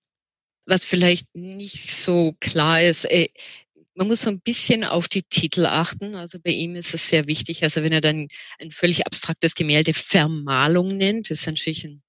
Was 0.67 0.85
vielleicht 0.85 1.35
nicht 1.35 1.91
so 1.91 2.37
klar 2.41 2.83
ist, 2.83 3.05
äh, 3.07 3.29
man 3.95 4.09
muss 4.09 4.23
so 4.23 4.31
ein 4.31 4.41
bisschen 4.41 4.85
auf 4.85 5.09
die 5.09 5.23
Titel 5.23 5.65
achten. 5.65 6.15
Also 6.15 6.39
bei 6.39 6.51
ihm 6.51 6.77
ist 6.77 6.93
es 6.95 7.09
sehr 7.09 7.27
wichtig. 7.27 7.63
Also 7.63 7.83
wenn 7.83 7.93
er 7.93 8.03
dann 8.03 8.29
ein 8.59 8.71
völlig 8.71 9.07
abstraktes 9.07 9.55
Gemälde 9.55 9.95
Vermalung 9.95 10.97
nennt, 10.97 11.31
ist 11.31 11.47
natürlich 11.47 11.85
ein 11.85 12.03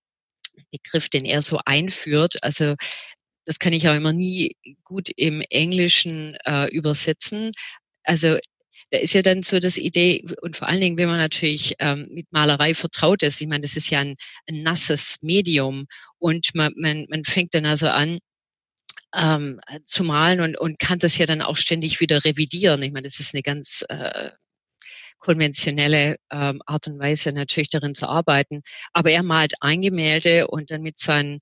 Begriff, 0.72 1.10
den 1.10 1.24
er 1.24 1.42
so 1.42 1.60
einführt. 1.66 2.44
Also 2.44 2.76
das 3.46 3.60
kann 3.60 3.72
ich 3.72 3.88
auch 3.88 3.96
immer 3.96 4.12
nie 4.12 4.58
gut 4.84 5.10
im 5.16 5.42
Englischen 5.50 6.36
äh, 6.46 6.68
übersetzen. 6.70 7.52
Also 8.04 8.38
da 8.92 9.00
ist 9.00 9.14
ja 9.14 9.22
dann 9.22 9.44
so 9.44 9.60
das 9.60 9.78
Idee, 9.78 10.24
und 10.42 10.56
vor 10.56 10.68
allen 10.68 10.82
Dingen, 10.82 10.98
wenn 10.98 11.10
man 11.10 11.18
natürlich 11.18 11.76
ähm, 11.80 12.08
mit 12.12 12.32
Malerei 12.32 12.74
vertraut 12.74 13.24
ist, 13.24 13.42
ich 13.42 13.48
meine, 13.48 13.62
das 13.62 13.76
ist 13.76 13.90
ja 13.90 14.00
ein, 14.00 14.16
ein 14.48 14.64
nasses 14.64 15.18
Medium 15.22 15.88
und 16.20 16.56
man, 16.56 16.74
man, 16.78 17.06
man 17.10 17.26
fängt 17.26 17.54
dann 17.54 17.66
also 17.66 17.90
an, 17.90 18.20
ähm, 19.16 19.60
zu 19.86 20.04
malen 20.04 20.42
und, 20.42 20.58
und 20.58 20.80
kann 20.80 21.00
das 21.00 21.18
ja 21.18 21.26
dann 21.26 21.42
auch 21.42 21.58
ständig 21.58 22.00
wieder 22.00 22.24
revidieren. 22.24 22.82
Ich 22.84 22.92
meine, 22.92 23.08
das 23.08 23.20
ist 23.20 23.34
eine 23.34 23.42
ganz 23.42 23.84
äh, 23.90 24.32
konventionelle 25.20 26.18
ähm, 26.32 26.62
Art 26.66 26.88
und 26.88 27.00
Weise 27.00 27.32
natürlich 27.32 27.70
darin 27.70 27.96
zu 27.96 28.08
arbeiten. 28.08 28.62
Aber 28.94 29.12
er 29.12 29.24
malt 29.24 29.54
ein 29.62 29.82
Gemälde 29.82 30.48
und 30.48 30.72
dann 30.72 30.82
mit 30.82 31.00
seinen, 31.00 31.40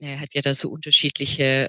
er 0.00 0.20
hat 0.20 0.34
ja 0.34 0.42
da 0.42 0.54
so 0.54 0.68
unterschiedliche 0.68 1.68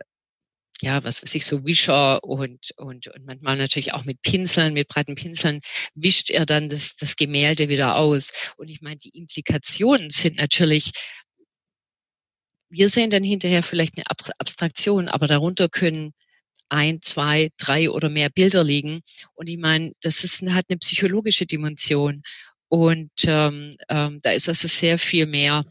ja, 0.81 1.03
was 1.03 1.23
weiß 1.23 1.33
ich, 1.35 1.45
so 1.45 1.65
Wischer 1.65 2.23
und, 2.23 2.71
und, 2.77 3.07
und 3.07 3.25
manchmal 3.25 3.57
natürlich 3.57 3.93
auch 3.93 4.05
mit 4.05 4.21
Pinseln, 4.21 4.73
mit 4.73 4.87
breiten 4.87 5.15
Pinseln, 5.15 5.61
wischt 5.95 6.29
er 6.29 6.45
dann 6.45 6.69
das, 6.69 6.95
das 6.95 7.15
Gemälde 7.15 7.69
wieder 7.69 7.95
aus. 7.95 8.53
Und 8.57 8.69
ich 8.69 8.81
meine, 8.81 8.97
die 8.97 9.09
Implikationen 9.09 10.09
sind 10.09 10.37
natürlich, 10.37 10.91
wir 12.69 12.89
sehen 12.89 13.09
dann 13.09 13.23
hinterher 13.23 13.63
vielleicht 13.63 13.97
eine 13.97 14.05
Abstraktion, 14.39 15.07
aber 15.07 15.27
darunter 15.27 15.69
können 15.69 16.13
ein, 16.69 17.01
zwei, 17.01 17.49
drei 17.57 17.89
oder 17.89 18.09
mehr 18.09 18.29
Bilder 18.29 18.63
liegen. 18.63 19.01
Und 19.33 19.47
ich 19.47 19.57
meine, 19.57 19.93
das 20.01 20.23
ist, 20.23 20.41
hat 20.51 20.65
eine 20.69 20.77
psychologische 20.79 21.45
Dimension. 21.45 22.21
Und 22.69 23.11
ähm, 23.25 23.71
ähm, 23.89 24.19
da 24.21 24.31
ist 24.31 24.49
also 24.49 24.67
sehr 24.67 24.97
viel 24.99 25.25
mehr, 25.25 25.63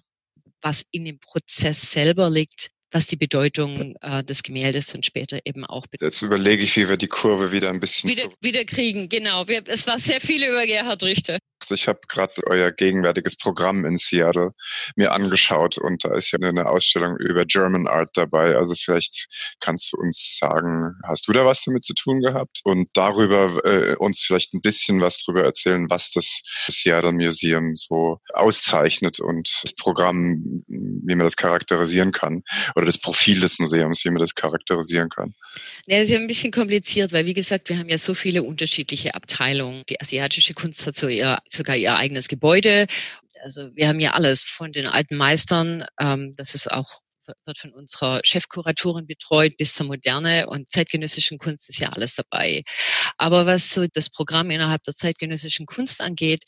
was 0.62 0.84
in 0.90 1.04
dem 1.04 1.18
Prozess 1.18 1.92
selber 1.92 2.30
liegt, 2.30 2.70
was 2.96 3.06
die 3.06 3.16
Bedeutung 3.16 3.94
äh, 4.00 4.24
des 4.24 4.42
Gemäldes 4.42 4.86
dann 4.86 5.02
später 5.02 5.38
eben 5.44 5.66
auch 5.66 5.86
bedeutet. 5.86 6.14
Jetzt 6.14 6.22
überlege 6.22 6.62
ich, 6.62 6.74
wie 6.76 6.88
wir 6.88 6.96
die 6.96 7.08
Kurve 7.08 7.52
wieder 7.52 7.68
ein 7.68 7.78
bisschen 7.78 8.08
wieder, 8.08 8.30
wieder 8.40 8.64
kriegen. 8.64 9.10
Genau, 9.10 9.46
wir, 9.46 9.62
es 9.66 9.86
war 9.86 9.98
sehr 9.98 10.18
viel 10.18 10.42
über 10.42 10.64
Gerhard 10.64 11.02
Richter. 11.02 11.38
Ich 11.70 11.88
habe 11.88 12.00
gerade 12.08 12.32
euer 12.46 12.70
gegenwärtiges 12.70 13.36
Programm 13.36 13.84
in 13.84 13.96
Seattle 13.96 14.52
mir 14.94 15.12
angeschaut 15.12 15.78
und 15.78 16.04
da 16.04 16.14
ist 16.14 16.30
ja 16.30 16.38
eine 16.40 16.66
Ausstellung 16.66 17.16
über 17.18 17.44
German 17.44 17.88
Art 17.88 18.10
dabei. 18.14 18.56
Also 18.56 18.74
vielleicht 18.74 19.26
kannst 19.60 19.92
du 19.92 19.96
uns 19.98 20.38
sagen, 20.40 20.94
hast 21.04 21.26
du 21.26 21.32
da 21.32 21.44
was 21.44 21.64
damit 21.64 21.84
zu 21.84 21.94
tun 21.94 22.20
gehabt 22.20 22.60
und 22.64 22.88
darüber 22.92 23.64
äh, 23.64 23.96
uns 23.96 24.20
vielleicht 24.20 24.54
ein 24.54 24.60
bisschen 24.60 25.00
was 25.00 25.24
darüber 25.24 25.44
erzählen, 25.44 25.90
was 25.90 26.12
das 26.12 26.40
Seattle 26.68 27.12
Museum 27.12 27.74
so 27.74 28.20
auszeichnet 28.32 29.18
und 29.18 29.50
das 29.62 29.74
Programm, 29.74 30.62
wie 30.68 31.14
man 31.14 31.26
das 31.26 31.36
charakterisieren 31.36 32.12
kann 32.12 32.42
oder 32.76 32.85
das 32.86 32.98
Profil 32.98 33.40
des 33.40 33.58
Museums, 33.58 34.04
wie 34.04 34.10
man 34.10 34.20
das 34.20 34.34
charakterisieren 34.34 35.08
kann. 35.08 35.34
Ja, 35.86 35.98
das 35.98 36.04
ist 36.04 36.14
ja 36.14 36.18
ein 36.18 36.26
bisschen 36.26 36.52
kompliziert, 36.52 37.12
weil 37.12 37.26
wie 37.26 37.34
gesagt, 37.34 37.68
wir 37.68 37.78
haben 37.78 37.88
ja 37.88 37.98
so 37.98 38.14
viele 38.14 38.42
unterschiedliche 38.42 39.14
Abteilungen. 39.14 39.82
Die 39.88 40.00
asiatische 40.00 40.54
Kunst 40.54 40.86
hat 40.86 40.96
so 40.96 41.08
ihr, 41.08 41.38
sogar 41.48 41.76
ihr 41.76 41.96
eigenes 41.96 42.28
Gebäude. 42.28 42.86
Also 43.42 43.68
wir 43.74 43.88
haben 43.88 44.00
ja 44.00 44.12
alles 44.12 44.44
von 44.44 44.72
den 44.72 44.86
alten 44.86 45.16
Meistern, 45.16 45.84
ähm, 46.00 46.32
das 46.36 46.54
ist 46.54 46.70
auch 46.70 47.00
wird 47.44 47.58
von 47.58 47.72
unserer 47.72 48.20
Chefkuratorin 48.22 49.06
betreut 49.06 49.56
bis 49.56 49.74
zur 49.74 49.86
Moderne 49.86 50.46
und 50.48 50.70
zeitgenössischen 50.70 51.38
Kunst 51.38 51.68
ist 51.68 51.80
ja 51.80 51.88
alles 51.88 52.14
dabei. 52.14 52.62
Aber 53.16 53.46
was 53.46 53.70
so 53.70 53.84
das 53.92 54.10
Programm 54.10 54.50
innerhalb 54.50 54.82
der 54.84 54.94
zeitgenössischen 54.94 55.66
Kunst 55.66 56.00
angeht, 56.00 56.44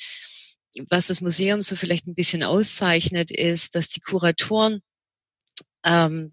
was 0.88 1.08
das 1.08 1.20
Museum 1.20 1.62
so 1.62 1.76
vielleicht 1.76 2.06
ein 2.06 2.14
bisschen 2.14 2.42
auszeichnet, 2.42 3.30
ist, 3.30 3.74
dass 3.74 3.88
die 3.88 4.00
Kuratoren 4.00 4.80
ähm, 5.84 6.32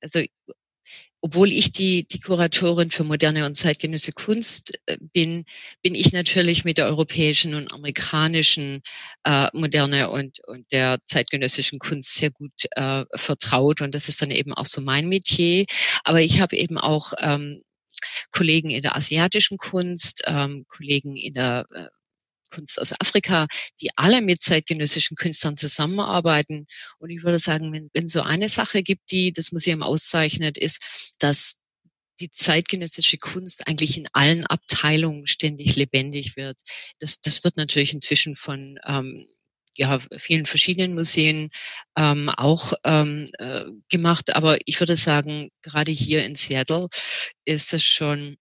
also 0.00 0.22
obwohl 1.26 1.50
ich 1.50 1.72
die, 1.72 2.06
die 2.06 2.20
Kuratorin 2.20 2.92
für 2.92 3.02
moderne 3.02 3.46
und 3.46 3.56
zeitgenössische 3.56 4.12
Kunst 4.12 4.78
äh, 4.86 4.96
bin, 5.12 5.44
bin 5.82 5.96
ich 5.96 6.12
natürlich 6.12 6.64
mit 6.64 6.78
der 6.78 6.86
europäischen 6.86 7.56
und 7.56 7.72
amerikanischen 7.72 8.82
äh, 9.24 9.48
moderne 9.52 10.10
und, 10.10 10.38
und 10.46 10.70
der 10.70 10.98
zeitgenössischen 11.04 11.80
Kunst 11.80 12.14
sehr 12.14 12.30
gut 12.30 12.52
äh, 12.76 13.04
vertraut. 13.14 13.80
Und 13.80 13.96
das 13.96 14.08
ist 14.08 14.22
dann 14.22 14.30
eben 14.30 14.54
auch 14.54 14.66
so 14.66 14.80
mein 14.80 15.08
Metier. 15.08 15.64
Aber 16.04 16.20
ich 16.20 16.40
habe 16.40 16.56
eben 16.56 16.78
auch 16.78 17.12
ähm, 17.18 17.60
Kollegen 18.30 18.70
in 18.70 18.82
der 18.82 18.96
asiatischen 18.96 19.58
Kunst, 19.58 20.22
ähm, 20.26 20.64
Kollegen 20.68 21.16
in 21.16 21.34
der 21.34 21.66
äh, 21.74 21.86
Kunst 22.56 22.80
aus 22.80 22.94
Afrika, 22.98 23.46
die 23.80 23.90
alle 23.96 24.22
mit 24.22 24.42
zeitgenössischen 24.42 25.16
Künstlern 25.16 25.56
zusammenarbeiten. 25.56 26.66
Und 26.98 27.10
ich 27.10 27.22
würde 27.22 27.38
sagen, 27.38 27.72
wenn, 27.72 27.88
wenn 27.92 28.08
so 28.08 28.22
eine 28.22 28.48
Sache 28.48 28.82
gibt, 28.82 29.10
die 29.10 29.32
das 29.32 29.52
Museum 29.52 29.82
auszeichnet, 29.82 30.56
ist, 30.56 31.14
dass 31.18 31.56
die 32.18 32.30
zeitgenössische 32.30 33.18
Kunst 33.18 33.68
eigentlich 33.68 33.98
in 33.98 34.08
allen 34.14 34.46
Abteilungen 34.46 35.26
ständig 35.26 35.76
lebendig 35.76 36.36
wird. 36.36 36.58
Das, 36.98 37.20
das 37.20 37.44
wird 37.44 37.58
natürlich 37.58 37.92
inzwischen 37.92 38.34
von 38.34 38.78
ähm, 38.86 39.26
ja, 39.76 39.98
vielen 40.16 40.46
verschiedenen 40.46 40.94
Museen 40.94 41.50
ähm, 41.98 42.30
auch 42.30 42.72
ähm, 42.84 43.26
äh, 43.38 43.64
gemacht. 43.90 44.34
Aber 44.34 44.56
ich 44.64 44.80
würde 44.80 44.96
sagen, 44.96 45.50
gerade 45.60 45.92
hier 45.92 46.24
in 46.24 46.34
Seattle 46.34 46.88
ist 47.44 47.74
es 47.74 47.84
schon 47.84 48.38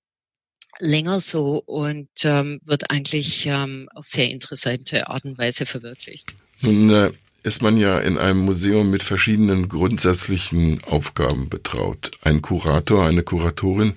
länger 0.80 1.20
so 1.20 1.62
und 1.66 2.10
ähm, 2.24 2.60
wird 2.66 2.92
eigentlich 2.92 3.48
ähm, 3.48 3.88
auf 3.94 4.08
sehr 4.08 4.30
interessante 4.30 5.08
Art 5.08 5.26
und 5.26 5.38
Weise 5.38 5.66
verwirklicht. 5.66 6.36
Nun 6.62 6.90
äh, 6.90 7.12
ist 7.44 7.62
man 7.62 7.78
ja 7.78 8.00
in 8.00 8.18
einem 8.18 8.40
Museum 8.40 8.90
mit 8.90 9.04
verschiedenen 9.04 9.70
grundsätzlichen 9.70 10.84
Aufgaben 10.84 11.50
betraut. 11.50 12.12
Ein 12.22 12.42
Kurator, 12.42 13.06
eine 13.06 13.24
Kuratorin 13.24 13.94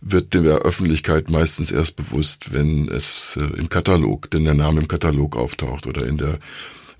wird 0.00 0.32
der 0.32 0.60
Öffentlichkeit 0.60 1.28
meistens 1.28 1.70
erst 1.70 1.96
bewusst, 1.96 2.52
wenn 2.52 2.88
es 2.88 3.36
äh, 3.36 3.44
im 3.58 3.68
Katalog, 3.68 4.30
denn 4.30 4.44
der 4.44 4.54
Name 4.54 4.80
im 4.80 4.88
Katalog 4.88 5.36
auftaucht 5.36 5.86
oder 5.86 6.06
in 6.06 6.16
der 6.16 6.38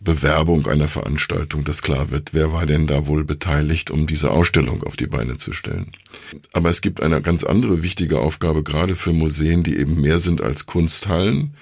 Bewerbung 0.00 0.66
einer 0.66 0.88
Veranstaltung, 0.88 1.64
dass 1.64 1.82
klar 1.82 2.10
wird, 2.10 2.30
wer 2.32 2.52
war 2.52 2.64
denn 2.64 2.86
da 2.86 3.06
wohl 3.06 3.24
beteiligt, 3.24 3.90
um 3.90 4.06
diese 4.06 4.30
Ausstellung 4.30 4.82
auf 4.82 4.96
die 4.96 5.06
Beine 5.06 5.36
zu 5.36 5.52
stellen. 5.52 5.92
Aber 6.52 6.70
es 6.70 6.80
gibt 6.80 7.02
eine 7.02 7.20
ganz 7.20 7.44
andere 7.44 7.82
wichtige 7.82 8.18
Aufgabe, 8.18 8.62
gerade 8.62 8.96
für 8.96 9.12
Museen, 9.12 9.62
die 9.62 9.76
eben 9.76 10.00
mehr 10.00 10.18
sind 10.18 10.40
als 10.40 10.64
Kunsthallen, 10.64 11.54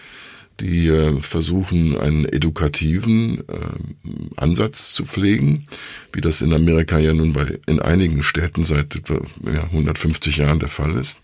die 0.61 0.89
äh, 0.89 1.21
versuchen, 1.21 1.99
einen 1.99 2.25
edukativen 2.25 3.41
äh, 3.49 4.37
Ansatz 4.37 4.93
zu 4.93 5.05
pflegen, 5.05 5.67
wie 6.13 6.21
das 6.21 6.41
in 6.41 6.53
Amerika 6.53 6.99
ja 6.99 7.15
nun 7.15 7.33
bei 7.33 7.59
in 7.67 7.81
einigen 7.81 8.23
Städten 8.23 8.65
seit 8.65 8.95
etwa 8.95 9.21
ja, 9.53 9.65
150 9.65 10.37
Jahren 10.37 10.61
der 10.61 10.69
Fall 10.69 10.97
ist. 10.97 11.21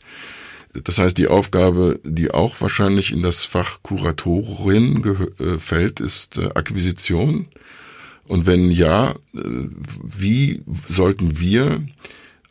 Das 0.83 0.99
heißt, 0.99 1.17
die 1.17 1.29
Aufgabe, 1.29 2.01
die 2.03 2.33
auch 2.33 2.61
wahrscheinlich 2.61 3.13
in 3.13 3.23
das 3.23 3.45
Fach 3.45 3.79
Kuratorin 3.83 5.05
äh, 5.39 5.59
fällt, 5.59 6.01
ist 6.01 6.39
äh, 6.39 6.47
Akquisition. 6.55 7.47
Und 8.27 8.47
wenn 8.47 8.71
ja, 8.71 9.13
äh, 9.35 9.69
wie 10.03 10.63
sollten 10.89 11.39
wir 11.39 11.87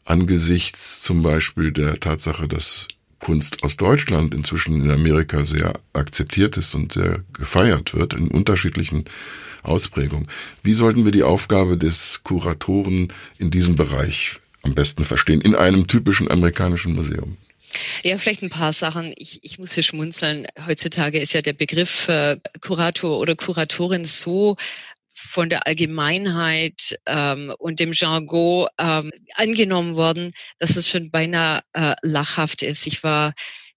angesichts 0.06 1.02
zum 1.02 1.22
Beispiel 1.22 1.72
der 1.72 2.00
Tatsache, 2.00 2.48
dass 2.48 2.88
Kunst 3.20 3.64
aus 3.64 3.78
Deutschland 3.78 4.34
inzwischen 4.34 4.82
in 4.82 4.92
Amerika 4.92 5.44
sehr 5.44 5.80
akzeptiert 5.94 6.58
ist 6.58 6.76
und 6.76 6.94
sehr 6.94 7.24
gefeiert 7.34 7.94
wird, 7.94 8.14
in 8.14 8.28
unterschiedlichen 8.28 9.06
Ausprägungen, 9.64 10.28
wie 10.62 10.74
sollten 10.74 11.06
wir 11.06 11.12
die 11.12 11.24
Aufgabe 11.24 11.78
des 11.78 12.22
Kuratoren 12.24 13.14
in 13.38 13.50
diesem 13.50 13.76
Bereich 13.76 14.40
am 14.62 14.76
besten 14.76 15.06
verstehen, 15.06 15.42
in 15.42 15.56
einem 15.56 15.88
typischen 15.88 16.30
amerikanischen 16.30 16.96
Museum? 16.96 17.38
Ja, 18.04 18.18
vielleicht 18.18 18.44
ein 18.44 18.50
paar 18.50 18.74
Sachen. 18.74 19.14
Ich, 19.18 19.44
ich 19.44 19.60
muss 19.60 19.74
hier 19.74 19.84
schmunzeln. 19.84 20.48
Heutzutage 20.68 21.20
ist 21.20 21.34
ja 21.34 21.42
der 21.42 21.54
Begriff 21.54 22.08
äh, 22.10 22.38
Kurator 22.62 23.20
oder 23.20 23.36
Kuratorin 23.36 24.06
so 24.06 24.56
von 25.14 25.50
der 25.50 25.68
Allgemeinheit 25.68 27.00
ähm, 27.06 27.54
und 27.60 27.80
dem 27.80 27.94
Jargon 27.94 28.68
ähm, 28.80 29.12
angenommen 29.36 29.96
worden, 29.96 30.34
dass 30.60 30.76
es 30.76 30.90
schon 30.90 31.12
beinahe 31.12 31.62
äh, 31.74 31.96
lachhaft 32.02 32.64
ist. 32.64 32.88
Ich 32.88 33.04
war 33.04 33.34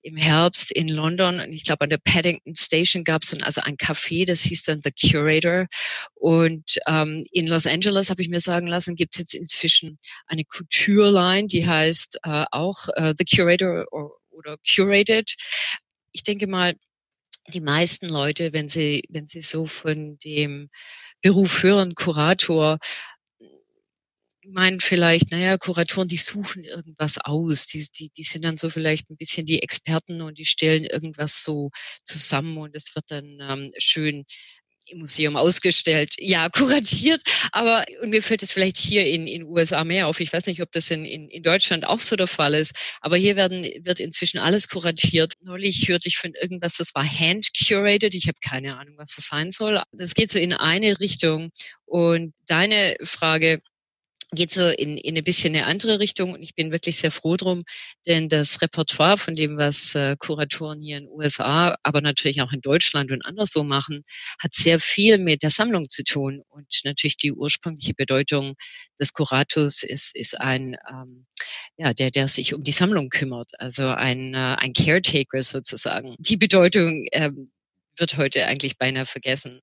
im 0.07 0.17
Herbst 0.17 0.71
in 0.71 0.87
London 0.87 1.41
und 1.41 1.53
ich 1.53 1.65
glaube 1.65 1.81
an 1.81 1.91
der 1.91 1.99
Paddington 1.99 2.55
Station 2.55 3.03
gab 3.03 3.25
es 3.25 3.31
dann 3.31 3.43
also 3.43 3.61
ein 3.63 3.77
Café, 3.77 4.25
das 4.25 4.43
hieß 4.43 4.63
dann 4.63 4.81
The 4.81 4.93
Curator. 4.93 5.67
Und 6.15 6.79
ähm, 6.87 7.27
in 7.33 7.49
Los 7.49 7.67
Angeles 7.67 8.09
habe 8.09 8.23
ich 8.23 8.29
mir 8.29 8.39
sagen 8.39 8.69
lassen, 8.69 8.95
gibt 8.95 9.17
es 9.17 9.19
jetzt 9.19 9.35
inzwischen 9.35 9.99
eine 10.27 10.45
Couture-Line, 10.45 11.49
die 11.49 11.67
heißt 11.67 12.21
äh, 12.23 12.45
auch 12.53 12.89
äh, 12.95 13.15
The 13.19 13.25
Curator 13.25 13.85
or, 13.91 14.13
oder 14.31 14.57
Curated. 14.59 15.35
Ich 16.13 16.23
denke 16.23 16.47
mal, 16.47 16.77
die 17.49 17.61
meisten 17.61 18.09
Leute, 18.09 18.53
wenn 18.53 18.69
sie, 18.69 19.03
wenn 19.09 19.27
sie 19.27 19.41
so 19.41 19.67
von 19.67 20.19
dem 20.19 20.71
Beruf 21.21 21.65
hören, 21.65 21.97
Kurator, 21.97 22.79
meinen 24.53 24.81
vielleicht, 24.81 25.31
naja, 25.33 25.59
Kuratoren, 25.59 26.09
die 26.09 26.17
suchen 26.17 26.65
irgendwas 26.65 27.19
aus, 27.19 27.67
die, 27.67 27.87
die, 27.99 28.11
die 28.11 28.23
sind 28.25 28.45
dann 28.45 28.57
so 28.57 28.71
vielleicht 28.71 29.11
ein 29.11 29.17
bisschen 29.17 29.47
die 29.47 29.63
Experten 29.63 30.23
und 30.23 30.39
die 30.39 30.47
stellen 30.47 30.85
irgendwas 30.85 31.43
so 31.43 31.71
zusammen 32.05 32.57
und 32.59 32.75
es 32.75 32.95
wird 32.95 33.07
dann 33.09 33.39
ähm, 33.41 33.73
schön 33.79 34.25
im 34.89 34.99
Museum 35.01 35.37
ausgestellt, 35.37 36.15
ja, 36.19 36.49
kuratiert, 36.51 37.23
aber 37.53 37.85
und 38.03 38.11
mir 38.11 38.23
fällt 38.23 38.43
es 38.43 38.53
vielleicht 38.53 38.79
hier 38.79 39.05
in 39.07 39.27
in 39.27 39.45
USA 39.45 39.85
mehr 39.85 40.07
auf. 40.07 40.21
Ich 40.21 40.33
weiß 40.33 40.47
nicht, 40.47 40.63
ob 40.63 40.71
das 40.73 40.91
in, 40.91 41.05
in, 41.05 41.29
in 41.29 41.43
Deutschland 41.43 41.87
auch 41.87 42.01
so 42.01 42.17
der 42.17 42.27
Fall 42.29 42.55
ist, 42.55 42.73
aber 43.01 43.17
hier 43.17 43.37
werden 43.37 43.65
wird 43.81 44.01
inzwischen 44.01 44.39
alles 44.39 44.69
kuratiert. 44.69 45.35
Neulich 45.43 45.89
hörte 45.89 46.09
ich 46.09 46.19
von 46.19 46.33
irgendwas, 46.41 46.77
das 46.77 46.95
war 46.95 47.05
hand 47.05 47.49
curated. 47.57 48.15
Ich 48.15 48.29
habe 48.29 48.39
keine 48.45 48.79
Ahnung, 48.79 48.95
was 48.97 49.17
das 49.17 49.27
sein 49.27 49.51
soll. 49.51 49.83
Das 49.93 50.15
geht 50.15 50.31
so 50.31 50.39
in 50.39 50.53
eine 50.55 50.99
Richtung. 51.01 51.51
Und 51.85 52.35
deine 52.47 52.97
Frage, 53.03 53.59
geht 54.33 54.51
so 54.51 54.69
in, 54.69 54.99
in 54.99 55.17
ein 55.17 55.25
bisschen 55.25 55.55
eine 55.55 55.67
andere 55.67 56.01
Richtung 56.01 56.33
und 56.33 56.43
ich 56.43 56.55
bin 56.55 56.73
wirklich 56.73 56.97
sehr 56.97 57.11
froh 57.11 57.37
drum, 57.37 57.65
denn 58.07 58.29
das 58.29 58.61
Repertoire 58.61 59.17
von 59.19 59.35
dem, 59.35 59.57
was 59.57 59.95
äh, 59.95 60.17
Kuratoren 60.19 60.81
hier 60.81 60.99
in 60.99 61.05
den 61.05 61.13
USA, 61.13 61.77
aber 61.83 62.01
natürlich 62.01 62.43
auch 62.43 62.53
in 62.53 62.61
Deutschland 62.61 63.13
und 63.13 63.25
anderswo 63.25 63.63
machen, 63.63 64.03
hat 64.43 64.53
sehr 64.53 64.81
viel 64.81 65.19
mit 65.19 65.43
der 65.43 65.51
Sammlung 65.51 65.89
zu 65.89 66.03
tun 66.03 66.43
und 66.49 66.67
natürlich 66.85 67.17
die 67.17 67.33
ursprüngliche 67.33 67.95
Bedeutung 67.95 68.55
des 68.99 69.13
Kurators 69.13 69.83
ist, 69.83 70.17
ist 70.17 70.41
ein, 70.41 70.77
ähm, 70.91 71.27
ja, 71.77 71.95
der, 71.95 72.11
der 72.11 72.27
sich 72.29 72.55
um 72.55 72.65
die 72.65 72.73
Sammlung 72.73 73.11
kümmert, 73.11 73.51
also 73.59 73.87
ein, 73.89 74.35
äh, 74.35 74.57
ein 74.59 74.73
Caretaker 74.73 75.43
sozusagen. 75.43 76.17
Die 76.19 76.37
Bedeutung 76.37 77.07
ähm, 77.13 77.53
wird 77.99 78.17
heute 78.17 78.47
eigentlich 78.47 78.79
beinahe 78.79 79.07
vergessen. 79.07 79.61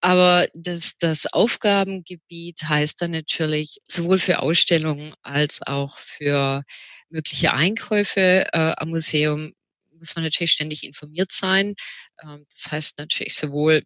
Aber 0.00 0.46
das, 0.54 0.96
das 0.98 1.26
Aufgabengebiet 1.26 2.62
heißt 2.62 3.02
dann 3.02 3.12
natürlich 3.12 3.78
sowohl 3.86 4.18
für 4.18 4.40
Ausstellungen 4.40 5.14
als 5.22 5.62
auch 5.66 5.98
für 5.98 6.62
mögliche 7.08 7.52
Einkäufe 7.52 8.46
äh, 8.52 8.74
am 8.76 8.90
Museum 8.90 9.52
muss 9.98 10.14
man 10.14 10.24
natürlich 10.24 10.52
ständig 10.52 10.84
informiert 10.84 11.32
sein. 11.32 11.74
Ähm, 12.22 12.46
das 12.50 12.70
heißt 12.70 12.98
natürlich 12.98 13.34
sowohl 13.34 13.82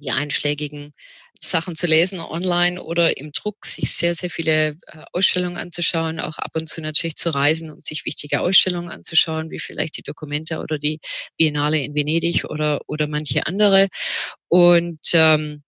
die 0.00 0.10
einschlägigen 0.10 0.92
Sachen 1.38 1.76
zu 1.76 1.86
lesen 1.86 2.20
online 2.20 2.82
oder 2.82 3.16
im 3.16 3.32
Druck, 3.32 3.66
sich 3.66 3.92
sehr, 3.92 4.14
sehr 4.14 4.30
viele 4.30 4.68
äh, 4.86 5.04
Ausstellungen 5.12 5.58
anzuschauen, 5.58 6.20
auch 6.20 6.38
ab 6.38 6.52
und 6.54 6.68
zu 6.68 6.80
natürlich 6.80 7.16
zu 7.16 7.30
reisen, 7.30 7.70
um 7.70 7.80
sich 7.80 8.04
wichtige 8.04 8.40
Ausstellungen 8.40 8.90
anzuschauen, 8.90 9.50
wie 9.50 9.58
vielleicht 9.58 9.96
die 9.98 10.02
Dokumente 10.02 10.58
oder 10.58 10.78
die 10.78 11.00
Biennale 11.36 11.78
in 11.78 11.94
Venedig 11.94 12.44
oder, 12.44 12.80
oder 12.86 13.06
manche 13.06 13.46
andere. 13.46 13.88
Und, 14.48 15.00
ähm, 15.12 15.62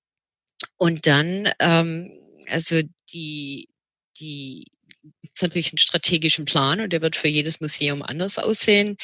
und 0.79 1.07
dann, 1.07 1.51
ähm, 1.61 2.11
also 2.49 2.81
die, 3.13 3.69
die, 4.19 4.67
ist 5.23 5.43
natürlich 5.43 5.73
einen 5.73 5.79
strategischen 5.79 6.45
Plan 6.47 6.81
und 6.81 6.93
der 6.93 7.03
wird 7.03 7.17
für 7.17 7.29
jedes 7.29 7.61
Museum 7.61 8.03
anders 8.03 8.39
aussehen. 8.39 8.97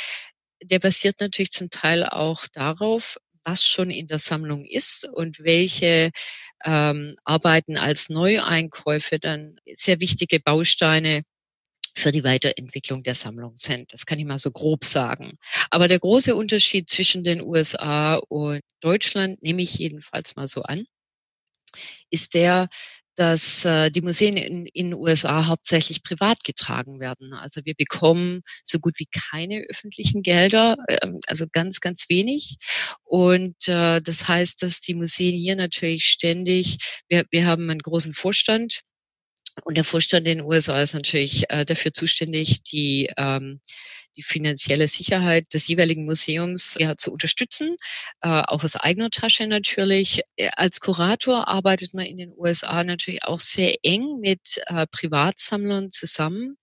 Der 0.62 0.78
basiert 0.78 1.20
natürlich 1.20 1.50
zum 1.50 1.70
Teil 1.70 2.04
auch 2.04 2.46
darauf, 2.52 3.18
was 3.44 3.64
schon 3.64 3.90
in 3.90 4.06
der 4.06 4.18
Sammlung 4.18 4.64
ist 4.64 5.08
und 5.12 5.40
welche 5.40 6.10
ähm, 6.64 7.14
Arbeiten 7.24 7.76
als 7.76 8.08
Neueinkäufe 8.08 9.18
dann 9.18 9.60
sehr 9.66 10.00
wichtige 10.00 10.40
Bausteine 10.40 11.22
für 11.96 12.10
die 12.10 12.24
Weiterentwicklung 12.24 13.02
der 13.02 13.14
Sammlung 13.14 13.56
sind. 13.56 13.92
Das 13.92 14.04
kann 14.04 14.18
ich 14.18 14.24
mal 14.24 14.38
so 14.38 14.50
grob 14.50 14.84
sagen. 14.84 15.38
Aber 15.70 15.86
der 15.86 16.00
große 16.00 16.34
Unterschied 16.34 16.90
zwischen 16.90 17.22
den 17.22 17.40
USA 17.40 18.16
und 18.28 18.62
Deutschland, 18.80 19.42
nehme 19.42 19.62
ich 19.62 19.74
jedenfalls 19.74 20.34
mal 20.34 20.48
so 20.48 20.62
an, 20.62 20.86
ist 22.10 22.34
der, 22.34 22.68
dass 23.16 23.64
äh, 23.64 23.90
die 23.90 24.02
Museen 24.02 24.36
in, 24.36 24.66
in 24.66 24.90
den 24.90 24.94
USA 24.94 25.46
hauptsächlich 25.46 26.02
privat 26.02 26.44
getragen 26.44 27.00
werden. 27.00 27.32
Also 27.32 27.60
wir 27.64 27.74
bekommen 27.74 28.42
so 28.64 28.78
gut 28.78 28.94
wie 28.98 29.06
keine 29.06 29.64
öffentlichen 29.68 30.22
Gelder, 30.22 30.76
äh, 30.88 31.08
also 31.26 31.46
ganz, 31.50 31.80
ganz 31.80 32.06
wenig. 32.08 32.56
Und 33.04 33.68
äh, 33.68 34.00
das 34.00 34.28
heißt, 34.28 34.62
dass 34.62 34.80
die 34.80 34.94
Museen 34.94 35.34
hier 35.34 35.56
natürlich 35.56 36.06
ständig, 36.06 36.78
wir, 37.08 37.24
wir 37.30 37.46
haben 37.46 37.70
einen 37.70 37.80
großen 37.80 38.14
Vorstand, 38.14 38.80
und 39.62 39.76
der 39.76 39.84
Vorstand 39.84 40.26
in 40.26 40.38
den 40.38 40.46
USA 40.46 40.80
ist 40.82 40.94
natürlich 40.94 41.44
äh, 41.50 41.64
dafür 41.64 41.92
zuständig, 41.92 42.62
die 42.64 43.08
ähm, 43.16 43.60
die 44.16 44.22
finanzielle 44.22 44.86
Sicherheit 44.88 45.52
des 45.54 45.66
jeweiligen 45.66 46.04
Museums 46.04 46.76
ja, 46.78 46.96
zu 46.96 47.12
unterstützen, 47.12 47.76
äh, 48.20 48.28
auch 48.28 48.62
aus 48.64 48.76
eigener 48.76 49.10
Tasche 49.10 49.46
natürlich. 49.46 50.22
Äh, 50.36 50.50
als 50.56 50.80
Kurator 50.80 51.48
arbeitet 51.48 51.94
man 51.94 52.06
in 52.06 52.18
den 52.18 52.32
USA 52.36 52.84
natürlich 52.84 53.24
auch 53.24 53.40
sehr 53.40 53.74
eng 53.82 54.20
mit 54.20 54.60
äh, 54.66 54.86
Privatsammlern 54.90 55.90
zusammen, 55.90 56.56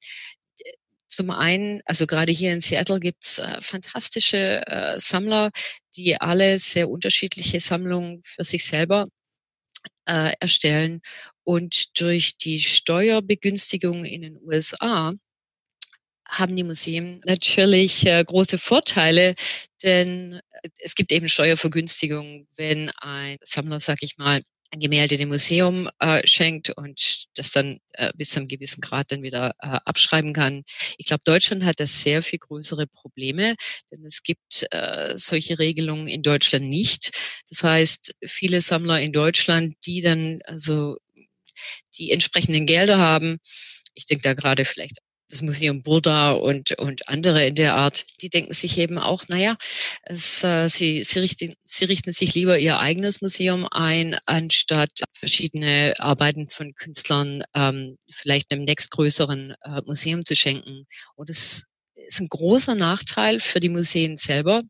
zum 1.12 1.30
einen, 1.30 1.82
also 1.86 2.08
gerade 2.08 2.32
hier 2.32 2.54
in 2.54 2.62
Seattle 2.62 3.00
gibt's 3.00 3.40
äh, 3.40 3.60
fantastische 3.60 4.66
äh, 4.66 4.98
Sammler, 4.98 5.52
die 5.98 6.20
alle 6.20 6.58
sehr 6.58 6.90
unterschiedliche 6.90 7.60
Sammlungen 7.60 8.22
für 8.24 8.46
sich 8.46 8.64
selber 8.64 9.08
äh, 10.12 10.34
erstellen. 10.40 11.02
Und 11.44 12.00
durch 12.00 12.38
die 12.38 12.60
Steuerbegünstigung 12.60 14.04
in 14.04 14.22
den 14.22 14.38
USA 14.44 15.14
haben 16.28 16.56
die 16.56 16.64
Museen 16.64 17.22
natürlich 17.26 18.06
äh, 18.06 18.24
große 18.24 18.58
Vorteile, 18.58 19.36
denn 19.84 20.42
äh, 20.64 20.70
es 20.80 20.96
gibt 20.96 21.12
eben 21.12 21.28
Steuervergünstigungen, 21.28 22.48
wenn 22.56 22.90
ein 23.02 23.38
Sammler, 23.44 23.80
sag 23.80 24.04
ich 24.04 24.18
mal, 24.18 24.42
Gemälde 24.80 25.18
dem 25.18 25.30
Museum 25.30 25.90
äh, 26.00 26.26
schenkt 26.26 26.70
und 26.72 27.26
das 27.36 27.52
dann 27.52 27.80
äh, 27.94 28.12
bis 28.16 28.30
zu 28.30 28.40
einem 28.40 28.48
gewissen 28.48 28.82
Grad 28.82 29.12
dann 29.12 29.22
wieder 29.22 29.54
äh, 29.60 29.80
abschreiben 29.86 30.34
kann. 30.34 30.64
Ich 30.98 31.08
glaube, 31.08 31.24
Deutschland 31.26 31.66
hat 31.66 31.80
da 31.80 31.86
sehr 31.86 32.22
viel 32.24 32.40
größere 32.40 32.88
Probleme, 32.88 33.56
denn 33.92 34.04
es 34.06 34.24
gibt 34.24 34.66
äh, 34.72 35.14
solche 35.16 35.60
Regelungen 35.60 36.08
in 36.08 36.24
Deutschland 36.24 36.68
nicht. 36.68 37.12
Das 37.50 37.64
heißt, 37.64 38.16
viele 38.26 38.62
Sammler 38.62 39.02
in 39.02 39.12
Deutschland, 39.12 39.76
die 39.86 40.02
dann 40.02 40.40
also 40.46 40.98
die 41.98 42.12
entsprechenden 42.12 42.66
Gelder 42.66 42.98
haben, 42.98 43.40
ich 43.94 44.06
denke 44.06 44.24
da 44.24 44.34
gerade 44.34 44.66
vielleicht 44.66 45.00
das 45.32 45.42
Museum 45.42 45.82
Burda 45.82 46.34
und, 46.34 46.78
und 46.78 47.08
andere 47.08 47.46
in 47.46 47.56
der 47.56 47.76
Art, 47.76 48.06
die 48.22 48.30
denken 48.30 48.54
sich 48.54 48.78
eben 48.78 48.98
auch, 48.98 49.28
naja, 49.30 49.58
es, 50.04 50.44
äh, 50.44 50.68
sie, 50.68 51.04
sie, 51.04 51.20
richten, 51.20 51.54
sie 51.64 51.86
richten 51.86 52.12
sich 52.12 52.36
lieber 52.36 52.60
ihr 52.60 52.80
eigenes 52.80 53.22
Museum 53.22 53.68
ein, 53.72 54.18
anstatt 54.26 54.92
verschiedene 55.14 55.94
Arbeiten 56.00 56.50
von 56.50 56.74
Künstlern 56.76 57.44
ähm, 57.56 57.98
vielleicht 58.10 58.52
einem 58.52 58.66
nächstgrößeren 58.66 59.56
äh, 59.64 59.82
Museum 59.86 60.26
zu 60.26 60.36
schenken. 60.36 60.86
Und 61.16 61.30
es 61.30 61.66
ist 61.96 62.20
ein 62.20 62.28
großer 62.28 62.76
Nachteil 62.76 63.40
für 63.40 63.60
die 63.60 63.70
Museen 63.70 64.18
selber, 64.18 64.64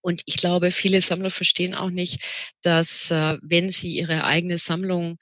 und 0.00 0.22
ich 0.26 0.36
glaube, 0.36 0.70
viele 0.70 1.00
Sammler 1.00 1.30
verstehen 1.30 1.74
auch 1.74 1.90
nicht, 1.90 2.22
dass 2.62 3.10
äh, 3.10 3.36
wenn 3.42 3.70
sie 3.70 3.98
ihre 3.98 4.24
eigene 4.24 4.56
Sammlung 4.56 5.18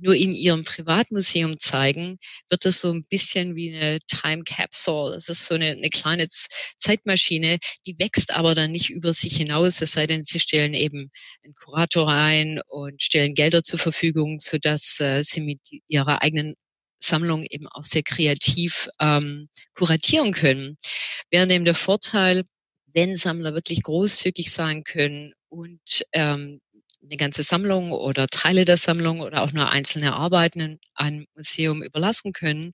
nur 0.00 0.14
in 0.14 0.32
ihrem 0.32 0.64
Privatmuseum 0.64 1.58
zeigen, 1.58 2.18
wird 2.50 2.64
das 2.64 2.80
so 2.80 2.92
ein 2.92 3.04
bisschen 3.08 3.56
wie 3.56 3.74
eine 3.74 3.98
Time 4.06 4.44
Capsule. 4.44 5.14
Es 5.16 5.28
ist 5.28 5.46
so 5.46 5.54
eine, 5.54 5.70
eine 5.70 5.88
kleine 5.88 6.28
Zeitmaschine, 6.28 7.58
die 7.86 7.98
wächst 7.98 8.34
aber 8.34 8.54
dann 8.54 8.70
nicht 8.70 8.90
über 8.90 9.14
sich 9.14 9.36
hinaus, 9.36 9.80
es 9.80 9.92
sei 9.92 10.06
denn, 10.06 10.22
sie 10.24 10.40
stellen 10.40 10.74
eben 10.74 11.10
einen 11.44 11.54
Kurator 11.54 12.08
rein 12.08 12.60
und 12.68 13.02
stellen 13.02 13.34
Gelder 13.34 13.62
zur 13.62 13.78
Verfügung, 13.78 14.40
sodass 14.40 15.00
äh, 15.00 15.22
sie 15.22 15.40
mit 15.40 15.60
ihrer 15.88 16.22
eigenen 16.22 16.54
Sammlung 17.00 17.44
eben 17.48 17.68
auch 17.68 17.84
sehr 17.84 18.02
kreativ 18.02 18.88
ähm, 19.00 19.48
kuratieren 19.74 20.32
können. 20.32 20.76
Während 21.30 21.52
eben 21.52 21.64
der 21.64 21.74
Vorteil 21.74 22.44
wenn 22.92 23.16
Sammler 23.16 23.54
wirklich 23.54 23.82
großzügig 23.82 24.50
sein 24.50 24.84
können 24.84 25.32
und 25.48 26.04
ähm, 26.12 26.60
eine 27.02 27.16
ganze 27.16 27.42
Sammlung 27.42 27.92
oder 27.92 28.26
Teile 28.26 28.64
der 28.64 28.76
Sammlung 28.76 29.20
oder 29.20 29.42
auch 29.42 29.52
nur 29.52 29.70
einzelne 29.70 30.14
Arbeiten 30.14 30.78
einem 30.94 31.26
Museum 31.34 31.82
überlassen 31.82 32.32
können, 32.32 32.72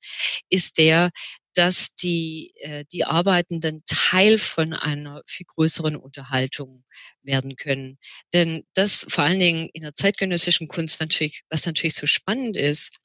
ist 0.48 0.78
der, 0.78 1.10
dass 1.54 1.94
die, 1.94 2.52
äh, 2.56 2.84
die 2.90 3.04
Arbeiten 3.04 3.60
dann 3.60 3.82
Teil 3.86 4.38
von 4.38 4.72
einer 4.72 5.22
viel 5.26 5.46
größeren 5.46 5.96
Unterhaltung 5.96 6.84
werden 7.22 7.56
können. 7.56 7.98
Denn 8.32 8.64
das 8.74 9.06
vor 9.08 9.24
allen 9.24 9.38
Dingen 9.38 9.68
in 9.72 9.82
der 9.82 9.94
zeitgenössischen 9.94 10.68
Kunst 10.68 11.00
natürlich, 11.00 11.42
was 11.50 11.66
natürlich 11.66 11.94
so 11.94 12.06
spannend 12.06 12.56
ist, 12.56 12.98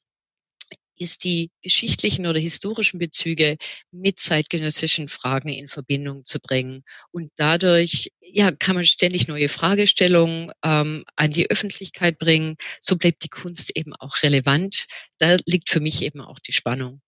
ist 1.00 1.24
die 1.24 1.50
geschichtlichen 1.62 2.26
oder 2.26 2.38
historischen 2.38 2.98
Bezüge 2.98 3.56
mit 3.90 4.18
zeitgenössischen 4.18 5.08
Fragen 5.08 5.48
in 5.48 5.66
Verbindung 5.66 6.24
zu 6.24 6.40
bringen. 6.40 6.82
Und 7.10 7.30
dadurch 7.36 8.12
ja, 8.20 8.52
kann 8.52 8.76
man 8.76 8.84
ständig 8.84 9.26
neue 9.26 9.48
Fragestellungen 9.48 10.52
ähm, 10.62 11.04
an 11.16 11.30
die 11.30 11.50
Öffentlichkeit 11.50 12.18
bringen. 12.18 12.56
So 12.80 12.96
bleibt 12.96 13.24
die 13.24 13.28
Kunst 13.28 13.76
eben 13.76 13.94
auch 13.94 14.22
relevant. 14.22 14.84
Da 15.18 15.38
liegt 15.46 15.70
für 15.70 15.80
mich 15.80 16.02
eben 16.02 16.20
auch 16.20 16.38
die 16.38 16.52
Spannung. 16.52 17.00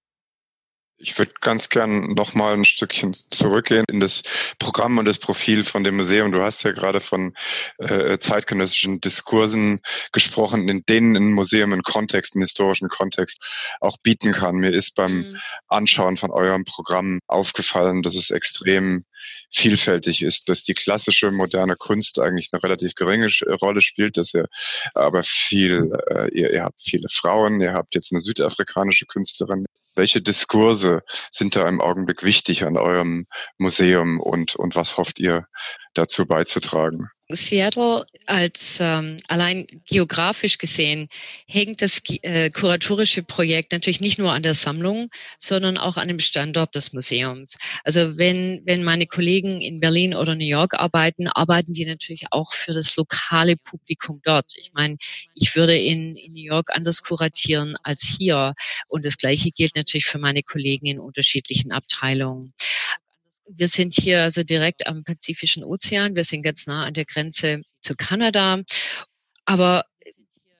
Ich 1.02 1.18
würde 1.18 1.32
ganz 1.40 1.68
gern 1.68 2.14
noch 2.14 2.34
mal 2.34 2.54
ein 2.54 2.64
Stückchen 2.64 3.12
zurückgehen 3.12 3.84
in 3.88 3.98
das 3.98 4.22
Programm 4.60 4.98
und 4.98 5.04
das 5.04 5.18
Profil 5.18 5.64
von 5.64 5.82
dem 5.82 5.96
Museum. 5.96 6.30
Du 6.30 6.42
hast 6.42 6.62
ja 6.62 6.70
gerade 6.70 7.00
von 7.00 7.34
äh, 7.78 8.18
zeitgenössischen 8.18 9.00
Diskursen 9.00 9.80
gesprochen, 10.12 10.68
in 10.68 10.84
denen 10.88 11.16
ein 11.16 11.32
Museum 11.32 11.72
einen 11.72 11.82
Kontext, 11.82 12.36
einen 12.36 12.42
historischen 12.42 12.88
Kontext 12.88 13.76
auch 13.80 13.96
bieten 13.98 14.30
kann. 14.32 14.56
Mir 14.56 14.72
ist 14.72 14.94
beim 14.94 15.30
mhm. 15.30 15.36
Anschauen 15.66 16.16
von 16.16 16.30
eurem 16.30 16.64
Programm 16.64 17.18
aufgefallen, 17.26 18.02
dass 18.02 18.14
es 18.14 18.30
extrem 18.30 19.04
vielfältig 19.50 20.22
ist, 20.22 20.48
dass 20.48 20.62
die 20.62 20.74
klassische 20.74 21.32
moderne 21.32 21.74
Kunst 21.74 22.20
eigentlich 22.20 22.50
eine 22.52 22.62
relativ 22.62 22.94
geringe 22.94 23.28
Rolle 23.60 23.80
spielt, 23.80 24.16
dass 24.16 24.34
ihr 24.34 24.46
aber 24.94 25.24
viel, 25.24 25.90
äh, 26.10 26.28
ihr, 26.32 26.52
ihr 26.52 26.62
habt 26.62 26.80
viele 26.80 27.08
Frauen, 27.08 27.60
ihr 27.60 27.72
habt 27.72 27.94
jetzt 27.96 28.12
eine 28.12 28.20
südafrikanische 28.20 29.06
Künstlerin. 29.06 29.66
Welche 29.94 30.22
Diskurse 30.22 31.02
sind 31.30 31.56
da 31.56 31.68
im 31.68 31.80
Augenblick 31.80 32.22
wichtig 32.22 32.64
an 32.64 32.76
eurem 32.76 33.26
Museum 33.58 34.20
und, 34.20 34.56
und 34.56 34.74
was 34.74 34.96
hofft 34.96 35.20
ihr 35.20 35.46
dazu 35.94 36.26
beizutragen? 36.26 37.08
Seattle 37.34 38.04
als 38.26 38.78
ähm, 38.80 39.18
allein 39.28 39.66
geografisch 39.86 40.58
gesehen 40.58 41.08
hängt 41.46 41.82
das 41.82 42.02
äh, 42.22 42.50
kuratorische 42.50 43.22
Projekt 43.22 43.72
natürlich 43.72 44.00
nicht 44.00 44.18
nur 44.18 44.32
an 44.32 44.42
der 44.42 44.54
Sammlung, 44.54 45.10
sondern 45.38 45.78
auch 45.78 45.96
an 45.96 46.08
dem 46.08 46.20
Standort 46.20 46.74
des 46.74 46.92
Museums. 46.92 47.56
Also 47.84 48.18
wenn, 48.18 48.62
wenn 48.64 48.84
meine 48.84 49.06
Kollegen 49.06 49.60
in 49.60 49.80
Berlin 49.80 50.14
oder 50.14 50.34
New 50.34 50.46
York 50.46 50.74
arbeiten, 50.78 51.28
arbeiten 51.28 51.72
die 51.72 51.84
natürlich 51.84 52.26
auch 52.30 52.52
für 52.52 52.72
das 52.72 52.96
lokale 52.96 53.56
Publikum 53.56 54.20
dort. 54.24 54.52
Ich 54.56 54.72
meine, 54.72 54.96
ich 55.34 55.54
würde 55.56 55.76
in, 55.76 56.16
in 56.16 56.32
New 56.32 56.44
York 56.44 56.70
anders 56.74 57.02
kuratieren 57.02 57.76
als 57.82 58.02
hier. 58.18 58.54
Und 58.88 59.04
das 59.06 59.16
Gleiche 59.16 59.50
gilt 59.50 59.76
natürlich 59.76 60.06
für 60.06 60.18
meine 60.18 60.42
Kollegen 60.42 60.86
in 60.86 60.98
unterschiedlichen 60.98 61.72
Abteilungen. 61.72 62.52
Wir 63.48 63.68
sind 63.68 63.94
hier 63.94 64.22
also 64.22 64.42
direkt 64.42 64.86
am 64.86 65.04
Pazifischen 65.04 65.64
Ozean. 65.64 66.14
Wir 66.14 66.24
sind 66.24 66.42
ganz 66.42 66.66
nah 66.66 66.84
an 66.84 66.94
der 66.94 67.04
Grenze 67.04 67.62
zu 67.80 67.94
Kanada. 67.96 68.62
Aber 69.44 69.84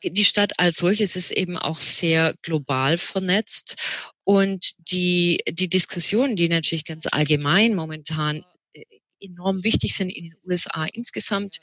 die 0.04 0.24
Stadt 0.24 0.58
als 0.58 0.78
solches 0.78 1.16
ist 1.16 1.30
eben 1.30 1.56
auch 1.56 1.80
sehr 1.80 2.34
global 2.42 2.98
vernetzt. 2.98 3.76
Und 4.24 4.72
die, 4.90 5.40
die 5.48 5.68
Diskussionen, 5.68 6.36
die 6.36 6.48
natürlich 6.48 6.84
ganz 6.84 7.06
allgemein 7.10 7.74
momentan 7.74 8.44
äh, 8.72 8.84
enorm 9.20 9.64
wichtig 9.64 9.94
sind 9.94 10.10
in 10.10 10.24
den 10.24 10.36
USA 10.44 10.86
insgesamt, 10.92 11.58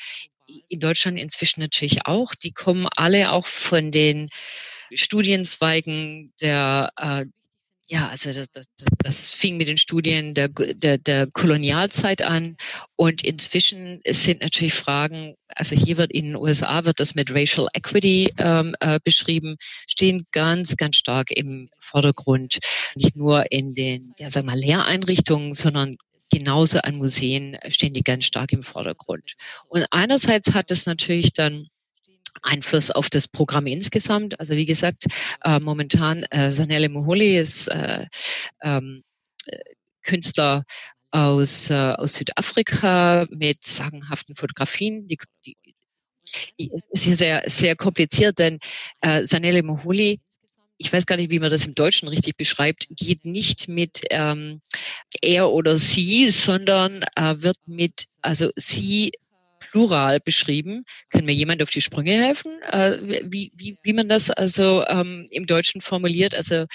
in 0.68 0.80
Deutschland 0.80 1.22
inzwischen 1.22 1.62
natürlich 1.62 2.06
auch, 2.06 2.34
die 2.34 2.52
kommen 2.52 2.88
alle 2.96 3.32
auch 3.32 3.46
von 3.46 3.92
den 3.92 4.30
Studienzweigen 4.94 6.34
der 6.42 6.92
äh, 6.98 7.26
ja, 7.92 8.08
also 8.08 8.32
das, 8.32 8.52
das, 8.52 8.68
das 9.00 9.34
fing 9.34 9.58
mit 9.58 9.68
den 9.68 9.80
Studien 9.80 10.36
der, 10.36 10.50
der, 10.50 11.00
der 11.00 11.28
Kolonialzeit 11.28 12.22
an 12.22 12.56
und 12.96 13.24
inzwischen 13.24 14.00
sind 14.08 14.42
natürlich 14.42 14.76
Fragen, 14.76 15.36
also 15.48 15.76
hier 15.76 15.98
wird 15.98 16.12
in 16.12 16.26
den 16.26 16.36
USA 16.36 16.86
wird 16.86 17.00
das 17.00 17.16
mit 17.16 17.34
Racial 17.34 17.68
Equity 17.74 18.32
ähm, 18.38 18.76
äh, 18.80 19.00
beschrieben, 19.04 19.58
stehen 19.88 20.26
ganz, 20.32 20.78
ganz 20.78 20.98
stark 20.98 21.32
im 21.32 21.70
Vordergrund. 21.80 22.60
Nicht 22.96 23.16
nur 23.16 23.52
in 23.52 23.74
den, 23.74 24.14
ja, 24.20 24.34
wir 24.34 24.44
mal, 24.44 24.58
Lehreinrichtungen, 24.58 25.56
sondern 25.56 25.96
genauso 26.32 26.80
an 26.82 26.98
Museen 26.98 27.58
stehen 27.70 27.94
die 27.94 28.04
ganz 28.04 28.26
stark 28.26 28.54
im 28.54 28.62
Vordergrund. 28.62 29.34
Und 29.68 29.88
einerseits 29.90 30.54
hat 30.54 30.70
es 30.70 30.86
natürlich 30.86 31.34
dann 31.34 31.68
Einfluss 32.42 32.92
auf 32.92 33.10
das 33.10 33.28
Programm 33.28 33.68
insgesamt. 33.68 34.40
Also 34.40 34.56
wie 34.56 34.66
gesagt, 34.66 35.06
äh, 35.44 35.60
momentan 35.60 36.24
äh, 36.32 36.52
Sanele 36.52 36.90
Moholi 36.90 37.38
ist 37.38 37.68
äh, 37.68 38.06
ähm, 38.62 39.04
äh, 39.46 39.58
Künstler 40.04 40.64
aus, 41.12 41.70
äh, 41.70 41.94
aus 41.98 42.16
Südafrika 42.16 43.28
mit 43.32 43.66
sagenhaften 43.66 44.36
Fotografien. 44.36 45.08
Die, 45.08 45.18
die, 45.46 45.58
ist 46.58 47.04
hier 47.04 47.16
sehr, 47.16 47.44
sehr 47.48 47.76
kompliziert, 47.76 48.38
denn 48.38 48.60
äh, 49.02 49.26
Sanele 49.26 49.64
Moholi 49.64 50.20
ich 50.80 50.92
weiß 50.94 51.06
gar 51.06 51.18
nicht, 51.18 51.30
wie 51.30 51.40
man 51.40 51.52
das 51.52 51.68
im 51.68 51.76
Deutschen 51.76 52.08
richtig 52.08 52.38
beschreibt, 52.38 52.88
geht 52.90 53.26
nicht 53.26 53.68
mit 53.68 54.02
ähm, 54.12 54.62
er 55.22 55.50
oder 55.50 55.78
sie, 55.78 56.30
sondern 56.30 57.04
äh, 57.16 57.36
wird 57.40 57.58
mit, 57.66 58.06
also 58.22 58.50
sie 58.56 59.12
Plural 59.60 60.20
beschrieben. 60.20 60.84
Kann 61.10 61.26
mir 61.26 61.34
jemand 61.34 61.62
auf 61.62 61.70
die 61.70 61.82
Sprünge 61.82 62.14
helfen, 62.14 62.62
äh, 62.64 62.98
wie, 63.26 63.52
wie, 63.56 63.78
wie 63.84 63.94
man 63.94 64.10
das 64.10 64.30
also 64.30 64.84
ähm, 64.88 65.26
im 65.32 65.46
Deutschen 65.46 65.82
formuliert? 65.82 66.34
Also 66.34 66.66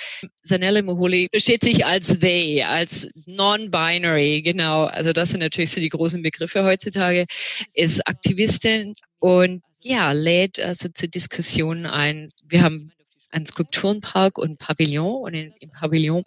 Sanelle 0.42 0.82
Moholi 0.82 1.28
versteht 1.30 1.64
sich 1.64 1.84
als 1.86 2.18
they, 2.18 2.62
als 2.62 3.08
non-binary, 3.26 4.42
genau. 4.42 4.84
Also 4.84 5.12
das 5.12 5.30
sind 5.30 5.40
natürlich 5.40 5.72
so 5.72 5.80
die 5.80 5.88
großen 5.88 6.22
Begriffe 6.22 6.64
heutzutage. 6.64 7.26
Ist 7.74 8.06
Aktivistin 8.06 8.94
und 9.18 9.62
ja, 9.80 10.12
lädt 10.12 10.60
also 10.60 10.88
zu 10.88 11.08
Diskussionen 11.08 11.86
ein. 11.86 12.28
Wir 12.48 12.62
haben 12.62 12.90
einen 13.30 13.46
Skulpturenpark 13.46 14.38
und 14.38 14.58
Pavillon 14.58 15.22
und 15.22 15.34
in, 15.34 15.52
im 15.60 15.70
Pavillon 15.70 16.22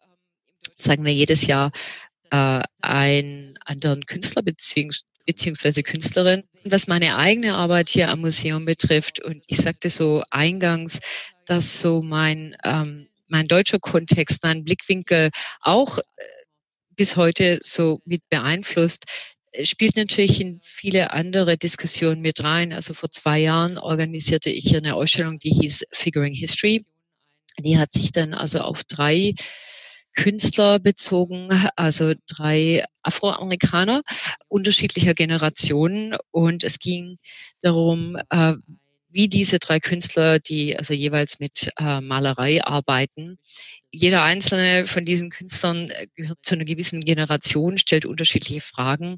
zeigen 0.77 1.05
wir 1.05 1.13
jedes 1.13 1.47
Jahr 1.47 1.71
äh, 2.31 2.61
einen 2.81 3.57
anderen 3.65 4.05
Künstler 4.05 4.43
beziehungsweise 4.43 5.05
beziehungsweise 5.27 5.83
Künstlerin. 5.83 6.43
Was 6.63 6.87
meine 6.87 7.17
eigene 7.17 7.53
Arbeit 7.53 7.89
hier 7.89 8.09
am 8.09 8.21
Museum 8.21 8.65
betrifft, 8.65 9.21
und 9.21 9.43
ich 9.45 9.57
sagte 9.57 9.89
so 9.89 10.23
eingangs, 10.31 10.99
dass 11.45 11.81
so 11.81 12.01
mein, 12.01 12.55
ähm, 12.63 13.07
mein 13.27 13.47
deutscher 13.47 13.79
Kontext, 13.79 14.43
mein 14.43 14.63
Blickwinkel 14.63 15.29
auch 15.61 15.99
äh, 15.99 16.01
bis 16.95 17.15
heute 17.15 17.59
so 17.61 17.99
mit 18.05 18.27
beeinflusst, 18.29 19.05
äh, 19.51 19.65
spielt 19.65 19.97
natürlich 19.97 20.41
in 20.41 20.59
viele 20.63 21.11
andere 21.11 21.57
Diskussionen 21.57 22.21
mit 22.21 22.43
rein. 22.43 22.73
Also 22.73 22.93
vor 22.93 23.11
zwei 23.11 23.39
Jahren 23.39 23.77
organisierte 23.77 24.49
ich 24.49 24.63
hier 24.63 24.79
eine 24.79 24.95
Ausstellung, 24.95 25.37
die 25.39 25.51
hieß 25.51 25.83
Figuring 25.91 26.33
History. 26.33 26.85
Die 27.59 27.77
hat 27.77 27.91
sich 27.91 28.11
dann 28.11 28.33
also 28.33 28.59
auf 28.59 28.83
drei 28.85 29.33
Künstler 30.17 30.79
bezogen, 30.79 31.49
also 31.75 32.13
drei 32.27 32.83
Afroamerikaner 33.03 34.01
unterschiedlicher 34.49 35.13
Generationen. 35.13 36.17
Und 36.31 36.63
es 36.63 36.79
ging 36.79 37.17
darum, 37.61 38.17
äh, 38.29 38.55
wie 39.17 39.27
diese 39.27 39.57
drei 39.57 39.79
Künstler, 39.79 40.37
die 40.37 40.77
also 40.77 40.93
jeweils 40.93 41.39
mit 41.39 41.71
äh, 41.79 42.01
Malerei 42.01 42.63
arbeiten. 42.63 43.39
Jeder 43.89 44.21
einzelne 44.21 44.85
von 44.85 45.05
diesen 45.05 45.31
Künstlern 45.31 45.89
äh, 45.89 46.05
gehört 46.13 46.37
zu 46.43 46.53
einer 46.53 46.65
gewissen 46.65 47.01
Generation, 47.01 47.79
stellt 47.79 48.05
unterschiedliche 48.05 48.61
Fragen, 48.61 49.17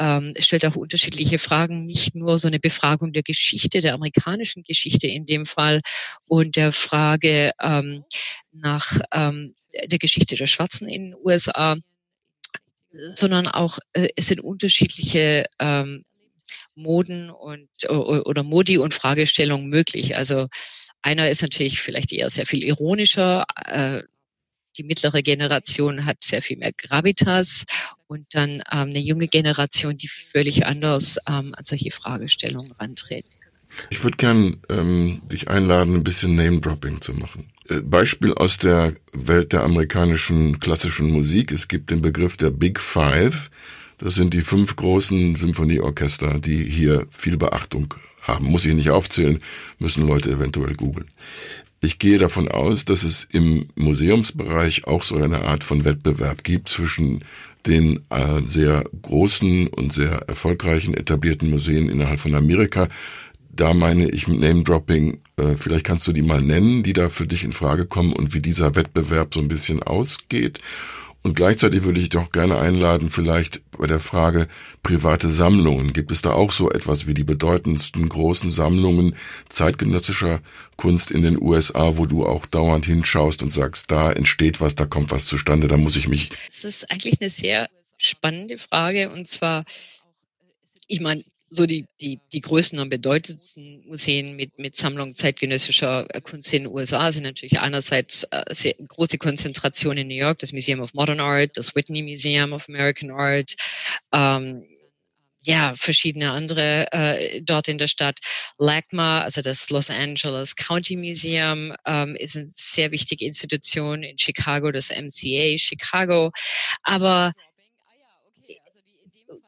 ähm, 0.00 0.34
stellt 0.40 0.66
auch 0.66 0.74
unterschiedliche 0.74 1.38
Fragen, 1.38 1.86
nicht 1.86 2.16
nur 2.16 2.38
so 2.38 2.48
eine 2.48 2.58
Befragung 2.58 3.12
der 3.12 3.22
Geschichte, 3.22 3.80
der 3.80 3.94
amerikanischen 3.94 4.64
Geschichte 4.64 5.06
in 5.06 5.26
dem 5.26 5.46
Fall 5.46 5.80
und 6.26 6.56
der 6.56 6.72
Frage 6.72 7.52
ähm, 7.62 8.02
nach 8.50 8.98
ähm, 9.12 9.52
der 9.72 10.00
Geschichte 10.00 10.34
der 10.34 10.46
Schwarzen 10.46 10.88
in 10.88 11.10
den 11.12 11.16
USA, 11.22 11.76
sondern 13.14 13.46
auch 13.46 13.78
äh, 13.92 14.08
es 14.16 14.26
sind 14.26 14.40
unterschiedliche 14.40 15.44
ähm, 15.60 16.04
Moden 16.74 17.30
und 17.30 17.68
oder 17.88 18.42
Modi 18.42 18.78
und 18.78 18.94
Fragestellungen 18.94 19.68
möglich. 19.68 20.16
Also 20.16 20.48
einer 21.02 21.30
ist 21.30 21.42
natürlich 21.42 21.80
vielleicht 21.80 22.12
eher 22.12 22.30
sehr 22.30 22.46
viel 22.46 22.64
ironischer. 22.64 23.44
Äh, 23.64 24.02
die 24.76 24.82
mittlere 24.82 25.22
Generation 25.22 26.04
hat 26.04 26.18
sehr 26.22 26.42
viel 26.42 26.58
mehr 26.58 26.72
Gravitas 26.76 27.64
und 28.06 28.26
dann 28.32 28.62
ähm, 28.70 28.90
eine 28.90 28.98
junge 28.98 29.28
Generation, 29.28 29.96
die 29.96 30.08
völlig 30.08 30.66
anders 30.66 31.18
ähm, 31.28 31.54
an 31.56 31.64
solche 31.64 31.90
Fragestellungen 31.90 32.72
rantreten. 32.72 33.30
Ich 33.90 34.02
würde 34.02 34.16
gern 34.16 34.56
ähm, 34.68 35.22
dich 35.30 35.48
einladen, 35.48 35.94
ein 35.94 36.04
bisschen 36.04 36.34
Name-Dropping 36.34 37.00
zu 37.00 37.12
machen. 37.14 37.50
Äh, 37.68 37.80
Beispiel 37.80 38.32
aus 38.34 38.58
der 38.58 38.94
Welt 39.12 39.52
der 39.52 39.62
amerikanischen 39.62 40.60
klassischen 40.60 41.10
Musik. 41.10 41.52
Es 41.52 41.68
gibt 41.68 41.90
den 41.90 42.00
Begriff 42.00 42.36
der 42.36 42.50
Big 42.50 42.80
Five. 42.80 43.50
Das 43.98 44.14
sind 44.14 44.34
die 44.34 44.42
fünf 44.42 44.76
großen 44.76 45.36
Symphonieorchester, 45.36 46.38
die 46.38 46.64
hier 46.64 47.06
viel 47.10 47.36
Beachtung 47.36 47.94
haben. 48.22 48.46
Muss 48.46 48.66
ich 48.66 48.74
nicht 48.74 48.90
aufzählen, 48.90 49.38
müssen 49.78 50.06
Leute 50.06 50.30
eventuell 50.30 50.74
googeln. 50.74 51.06
Ich 51.82 51.98
gehe 51.98 52.18
davon 52.18 52.48
aus, 52.48 52.84
dass 52.84 53.02
es 53.04 53.24
im 53.24 53.68
Museumsbereich 53.74 54.86
auch 54.86 55.02
so 55.02 55.16
eine 55.16 55.42
Art 55.42 55.62
von 55.62 55.84
Wettbewerb 55.84 56.42
gibt 56.42 56.68
zwischen 56.68 57.20
den 57.66 58.00
äh, 58.10 58.42
sehr 58.46 58.84
großen 59.02 59.66
und 59.68 59.92
sehr 59.92 60.22
erfolgreichen 60.28 60.94
etablierten 60.94 61.50
Museen 61.50 61.88
innerhalb 61.88 62.20
von 62.20 62.34
Amerika, 62.34 62.88
da 63.56 63.72
meine 63.74 64.10
ich 64.10 64.28
mit 64.28 64.40
Name-Dropping, 64.40 65.18
äh, 65.36 65.56
vielleicht 65.56 65.84
kannst 65.84 66.06
du 66.06 66.12
die 66.12 66.22
mal 66.22 66.42
nennen, 66.42 66.82
die 66.82 66.92
da 66.92 67.08
für 67.08 67.26
dich 67.26 67.42
in 67.42 67.52
Frage 67.52 67.86
kommen 67.86 68.12
und 68.12 68.34
wie 68.34 68.40
dieser 68.40 68.74
Wettbewerb 68.76 69.32
so 69.34 69.40
ein 69.40 69.48
bisschen 69.48 69.82
ausgeht. 69.82 70.58
Und 71.26 71.34
gleichzeitig 71.34 71.82
würde 71.82 71.98
ich 71.98 72.08
doch 72.08 72.30
gerne 72.30 72.60
einladen, 72.60 73.10
vielleicht 73.10 73.60
bei 73.72 73.88
der 73.88 73.98
Frage 73.98 74.46
private 74.84 75.28
Sammlungen. 75.28 75.92
Gibt 75.92 76.12
es 76.12 76.22
da 76.22 76.30
auch 76.30 76.52
so 76.52 76.70
etwas 76.70 77.08
wie 77.08 77.14
die 77.14 77.24
bedeutendsten 77.24 78.08
großen 78.08 78.52
Sammlungen 78.52 79.16
zeitgenössischer 79.48 80.40
Kunst 80.76 81.10
in 81.10 81.22
den 81.22 81.42
USA, 81.42 81.96
wo 81.96 82.06
du 82.06 82.24
auch 82.24 82.46
dauernd 82.46 82.86
hinschaust 82.86 83.42
und 83.42 83.52
sagst, 83.52 83.90
da 83.90 84.12
entsteht 84.12 84.60
was, 84.60 84.76
da 84.76 84.86
kommt 84.86 85.10
was 85.10 85.26
zustande, 85.26 85.66
da 85.66 85.76
muss 85.76 85.96
ich 85.96 86.06
mich. 86.06 86.28
Das 86.28 86.62
ist 86.62 86.92
eigentlich 86.92 87.20
eine 87.20 87.30
sehr 87.30 87.68
spannende 87.98 88.56
Frage 88.56 89.10
und 89.10 89.26
zwar, 89.26 89.64
ich 90.86 91.00
meine, 91.00 91.24
so 91.48 91.66
die, 91.66 91.86
die, 92.00 92.18
die 92.32 92.40
größten 92.40 92.78
und 92.78 92.90
bedeutendsten 92.90 93.84
Museen 93.86 94.36
mit, 94.36 94.58
mit 94.58 94.76
Sammlung 94.76 95.14
zeitgenössischer 95.14 96.06
äh, 96.10 96.20
Kunst 96.20 96.52
in 96.52 96.64
den 96.64 96.72
USA 96.72 97.12
sind 97.12 97.22
natürlich 97.22 97.60
einerseits 97.60 98.24
äh, 98.30 98.44
sehr 98.50 98.74
große 98.74 99.18
Konzentration 99.18 99.96
in 99.96 100.08
New 100.08 100.14
York, 100.14 100.38
das 100.40 100.52
Museum 100.52 100.80
of 100.80 100.94
Modern 100.94 101.20
Art, 101.20 101.50
das 101.54 101.74
Whitney 101.74 102.02
Museum 102.02 102.52
of 102.52 102.68
American 102.68 103.10
Art, 103.10 103.54
ähm, 104.12 104.64
ja, 105.46 105.72
verschiedene 105.76 106.32
andere 106.32 106.92
äh, 106.92 107.40
dort 107.40 107.68
in 107.68 107.78
der 107.78 107.86
Stadt. 107.86 108.18
LACMA, 108.58 109.22
also 109.22 109.42
das 109.42 109.70
Los 109.70 109.90
Angeles 109.90 110.56
County 110.56 110.96
Museum, 110.96 111.72
ähm, 111.86 112.16
ist 112.16 112.36
eine 112.36 112.46
sehr 112.48 112.90
wichtige 112.90 113.24
Institution 113.24 114.02
in 114.02 114.18
Chicago, 114.18 114.72
das 114.72 114.90
MCA 114.90 115.56
Chicago. 115.56 116.32
Aber 116.82 117.32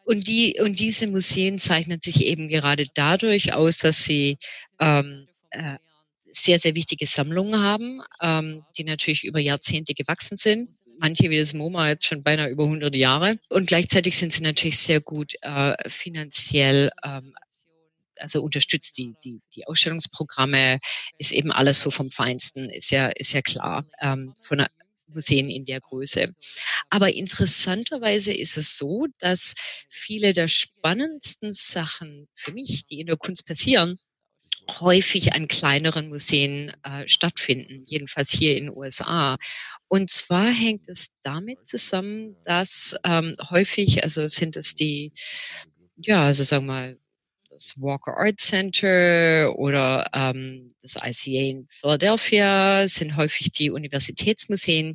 und 0.09 0.27
die 0.27 0.57
und 0.59 0.81
diese 0.81 1.07
Museen 1.07 1.59
zeichnen 1.59 2.01
sich 2.01 2.25
eben 2.25 2.49
gerade 2.49 2.87
dadurch 2.95 3.53
aus, 3.53 3.77
dass 3.77 4.05
sie 4.05 4.39
ähm, 4.81 5.29
äh, 5.51 5.77
sehr 6.33 6.59
sehr 6.59 6.75
wichtige 6.75 7.07
Sammlungen 7.07 7.61
haben, 7.61 8.01
ähm, 8.23 8.65
die 8.79 8.85
natürlich 8.85 9.25
über 9.25 9.39
Jahrzehnte 9.39 9.93
gewachsen 9.93 10.39
sind. 10.39 10.71
Manche 10.99 11.29
wie 11.29 11.37
das 11.37 11.53
MoMA 11.53 11.91
jetzt 11.91 12.07
schon 12.07 12.23
beinahe 12.23 12.49
über 12.49 12.65
100 12.65 12.97
Jahre. 12.97 13.39
Und 13.51 13.69
gleichzeitig 13.69 14.17
sind 14.17 14.33
sie 14.33 14.43
natürlich 14.43 14.79
sehr 14.79 15.01
gut 15.03 15.35
äh, 15.43 15.77
finanziell 15.89 16.91
ähm, 17.05 17.35
also 18.17 18.43
unterstützt 18.43 18.99
die, 18.99 19.15
die, 19.23 19.41
die 19.55 19.69
Ausstellungsprogramme, 19.69 20.81
ist 21.19 21.31
eben 21.31 21.53
alles 21.53 21.81
so 21.81 21.91
vom 21.91 22.11
Feinsten, 22.11 22.69
ist 22.69 22.91
ja, 22.91 23.09
ist 23.11 23.33
ja 23.33 23.43
klar. 23.43 23.85
Ähm, 24.01 24.35
von 24.41 24.67
Museen 25.09 25.49
in 25.49 25.65
der 25.65 25.81
Größe. 25.81 26.35
Aber 26.91 27.13
interessanterweise 27.13 28.33
ist 28.33 28.57
es 28.57 28.79
so, 28.79 29.07
dass 29.19 29.55
viele 29.89 30.33
der 30.33 30.49
spannendsten 30.49 31.53
Sachen 31.53 32.29
für 32.35 32.53
mich, 32.53 32.85
die 32.85 33.01
in 33.01 33.07
der 33.07 33.17
Kunst 33.17 33.47
passieren, 33.47 33.99
häufig 34.81 35.33
an 35.33 35.49
kleineren 35.49 36.09
Museen 36.09 36.73
äh, 36.83 37.09
stattfinden, 37.09 37.85
jedenfalls 37.87 38.31
hier 38.31 38.57
in 38.57 38.67
den 38.67 38.77
USA. 38.77 39.39
Und 39.89 40.11
zwar 40.11 40.53
hängt 40.53 40.89
es 40.89 41.15
damit 41.23 41.67
zusammen, 41.67 42.37
dass 42.45 42.97
ähm, 43.05 43.35
häufig, 43.51 44.03
also 44.03 44.29
sind 44.29 44.57
es 44.57 44.75
die, 44.75 45.13
ja, 45.97 46.25
also 46.27 46.45
sagen 46.45 46.67
wir 46.67 46.73
mal, 46.73 46.99
das 47.59 47.75
Walker 47.81 48.17
Art 48.17 48.41
Center 48.41 49.53
oder 49.57 50.09
ähm, 50.15 50.71
das 50.81 50.97
ICA 50.97 51.51
in 51.51 51.67
Philadelphia 51.69 52.87
sind 52.87 53.17
häufig 53.17 53.51
die 53.51 53.71
Universitätsmuseen, 53.71 54.95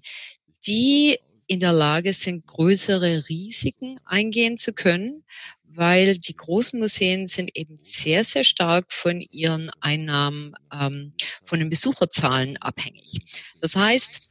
die 0.65 1.19
in 1.47 1.59
der 1.59 1.73
Lage 1.73 2.13
sind, 2.13 2.47
größere 2.47 3.27
Risiken 3.27 3.99
eingehen 4.05 4.55
zu 4.55 4.71
können, 4.71 5.25
weil 5.65 6.17
die 6.17 6.35
großen 6.35 6.79
Museen 6.79 7.27
sind 7.27 7.51
eben 7.53 7.77
sehr, 7.77 8.23
sehr 8.23 8.45
stark 8.45 8.93
von 8.93 9.19
ihren 9.19 9.69
Einnahmen, 9.81 10.53
ähm, 10.71 11.13
von 11.43 11.59
den 11.59 11.69
Besucherzahlen 11.69 12.55
abhängig. 12.57 13.19
Das 13.59 13.75
heißt, 13.75 14.21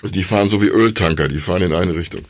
also 0.00 0.14
die 0.14 0.22
fahren 0.22 0.48
so 0.48 0.62
wie 0.62 0.68
Öltanker, 0.68 1.26
die 1.26 1.38
fahren 1.38 1.62
in 1.62 1.72
eine 1.74 1.94
Richtung. 1.94 2.24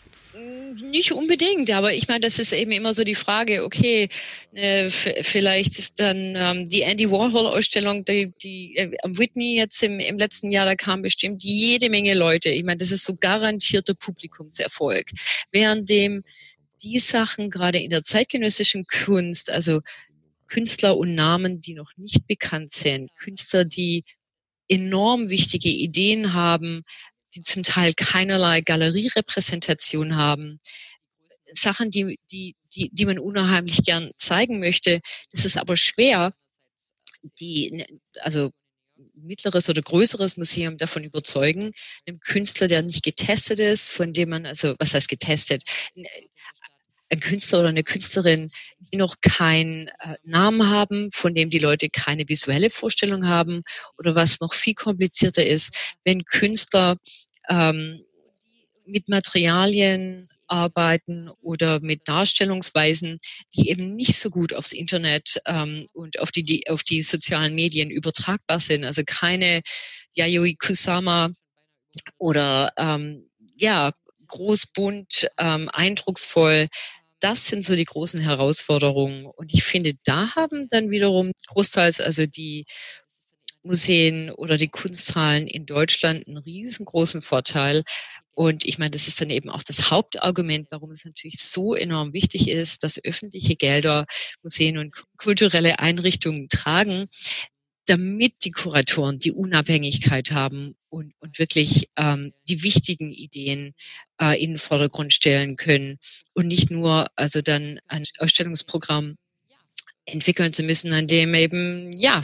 Nicht 0.91 1.13
unbedingt, 1.13 1.71
aber 1.71 1.95
ich 1.95 2.09
meine, 2.09 2.21
das 2.21 2.39
ist 2.39 2.53
eben 2.53 2.73
immer 2.73 2.93
so 2.93 3.05
die 3.05 3.15
Frage, 3.15 3.65
okay, 3.65 4.09
äh, 4.53 4.89
vielleicht 4.91 5.79
ist 5.79 6.01
dann 6.01 6.35
ähm, 6.37 6.69
die 6.69 6.83
Andy 6.83 7.11
Warhol-Ausstellung, 7.11 8.05
die, 8.05 8.33
die 8.43 8.77
äh, 8.77 8.91
Whitney 9.05 9.57
jetzt 9.57 9.83
im, 9.83 10.01
im 10.01 10.19
letzten 10.19 10.51
Jahr, 10.51 10.67
da 10.67 10.75
kam 10.75 11.03
bestimmt 11.03 11.45
jede 11.45 11.91
Menge 11.91 12.15
Leute. 12.15 12.51
Ich 12.51 12.65
meine, 12.65 12.79
das 12.79 12.91
ist 12.91 13.05
so 13.05 13.15
garantierter 13.15 13.95
Publikumserfolg. 13.95 15.07
Währenddem 15.53 16.25
die 16.83 16.99
Sachen 16.99 17.51
gerade 17.51 17.79
in 17.79 17.91
der 17.91 18.03
zeitgenössischen 18.03 18.87
Kunst, 18.87 19.51
also 19.51 19.81
Künstler 20.49 20.97
und 20.97 21.15
Namen, 21.15 21.61
die 21.61 21.75
noch 21.75 21.93
nicht 21.97 22.27
bekannt 22.27 22.73
sind, 22.73 23.15
Künstler, 23.15 23.65
die 23.65 24.03
enorm 24.69 25.29
wichtige 25.29 25.69
Ideen 25.69 26.33
haben, 26.33 26.83
die 27.35 27.43
zum 27.43 27.63
Teil 27.63 27.95
keinerlei 27.95 28.61
Galerierepräsentation 28.61 30.17
haben. 30.17 30.61
Sachen, 31.53 31.91
die, 31.91 32.19
die, 32.31 32.57
die, 32.75 32.91
die 32.93 33.07
man 33.07 33.19
unheimlich 33.19 33.83
gern 33.83 34.11
zeigen 34.17 34.61
möchte. 34.61 35.01
Das 35.33 35.45
ist 35.45 35.57
aber 35.57 35.77
schwer, 35.77 36.33
die, 37.41 37.85
also 38.21 38.51
mittleres 39.15 39.69
oder 39.69 39.83
größeres 39.83 40.37
Museum 40.37 40.77
davon 40.77 41.05
überzeugen, 41.05 41.73
einem 42.07 42.21
Künstler, 42.21 42.69
der 42.69 42.83
nicht 42.83 43.03
getestet 43.03 43.59
ist, 43.59 43.89
von 43.89 44.13
dem 44.13 44.31
man, 44.31 44.47
also 44.47 44.75
was 44.79 44.95
heißt 44.95 45.09
getestet, 45.09 45.63
ein 47.09 47.21
Künstler 47.21 47.61
oder 47.61 47.69
eine 47.69 47.83
Künstlerin, 47.83 48.51
die 48.93 48.99
noch 48.99 49.17
keinen 49.21 49.89
äh, 49.89 50.17
Namen 50.23 50.69
haben, 50.69 51.11
von 51.13 51.35
dem 51.35 51.51
die 51.51 51.59
Leute 51.59 51.89
keine 51.89 52.29
visuelle 52.29 52.71
Vorstellung 52.71 53.27
haben 53.27 53.63
oder 53.99 54.15
was 54.15 54.41
noch 54.41 54.55
viel 54.55 54.75
komplizierter 54.75 55.47
ist, 55.47 55.97
wenn 56.05 56.25
Künstler 56.25 56.97
ähm, 57.49 58.03
mit 58.87 59.09
Materialien 59.09 60.29
arbeiten 60.51 61.31
oder 61.43 61.81
mit 61.81 62.09
Darstellungsweisen, 62.09 63.19
die 63.55 63.71
eben 63.71 63.95
nicht 63.95 64.17
so 64.17 64.31
gut 64.31 64.53
aufs 64.53 64.73
Internet 64.73 65.41
ähm, 65.47 65.87
und 65.93 66.19
auf 66.19 66.33
die, 66.33 66.43
die, 66.43 66.69
auf 66.69 66.83
die 66.83 67.03
sozialen 67.03 67.55
Medien 67.55 67.91
übertragbar 67.91 68.59
sind. 68.59 68.85
Also 68.85 69.03
keine 69.07 69.63
Yayoi 70.13 70.55
Kusama 70.55 71.31
oder 72.19 72.73
ähm, 72.77 73.31
ja, 73.55 73.93
großbunt, 74.27 75.29
ähm, 75.39 75.69
eindrucksvoll 75.73 76.69
das 77.21 77.47
sind 77.47 77.65
so 77.65 77.77
die 77.77 77.85
großen 77.85 78.21
Herausforderungen. 78.21 79.27
Und 79.27 79.53
ich 79.55 79.63
finde, 79.63 79.95
da 80.05 80.35
haben 80.35 80.69
dann 80.71 80.91
wiederum 80.91 81.33
großteils 81.49 82.01
also 82.01 82.27
die 82.27 82.67
Museen 83.63 84.31
oder 84.31 84.57
die 84.57 84.69
Kunsthallen 84.69 85.47
in 85.47 85.67
Deutschland 85.67 86.27
einen 86.27 86.39
riesengroßen 86.39 87.21
Vorteil. 87.21 87.85
Und 88.33 88.65
ich 88.65 88.79
meine, 88.79 88.91
das 88.91 89.07
ist 89.07 89.21
dann 89.21 89.29
eben 89.29 89.51
auch 89.51 89.63
das 89.63 89.91
Hauptargument, 89.91 90.69
warum 90.71 90.91
es 90.93 91.05
natürlich 91.05 91.39
so 91.41 91.75
enorm 91.75 92.15
wichtig 92.15 92.49
ist, 92.49 92.83
dass 92.85 93.03
öffentliche 93.05 93.57
Gelder 93.57 94.07
Museen 94.43 94.79
und 94.79 94.95
kulturelle 95.19 95.79
Einrichtungen 95.79 96.49
tragen, 96.49 97.09
damit 97.91 98.45
die 98.45 98.53
Kuratoren 98.53 99.19
die 99.19 99.33
Unabhängigkeit 99.33 100.31
haben 100.31 100.77
und, 100.91 101.13
und 101.19 101.41
wirklich 101.41 101.91
ähm, 101.97 102.33
die 102.49 102.63
wichtigen 102.63 103.11
Ideen 103.11 103.75
äh, 104.23 104.41
in 104.41 104.51
den 104.51 104.59
Vordergrund 104.59 105.13
stellen 105.13 105.57
können 105.57 105.99
und 106.33 106.47
nicht 106.47 106.71
nur 106.71 107.09
also 107.17 107.41
dann 107.41 107.81
ein 107.89 108.05
Ausstellungsprogramm 108.19 109.17
entwickeln 110.13 110.53
zu 110.53 110.63
müssen, 110.63 110.93
an 110.93 111.07
dem 111.07 111.35
eben 111.35 111.97
ja 111.97 112.23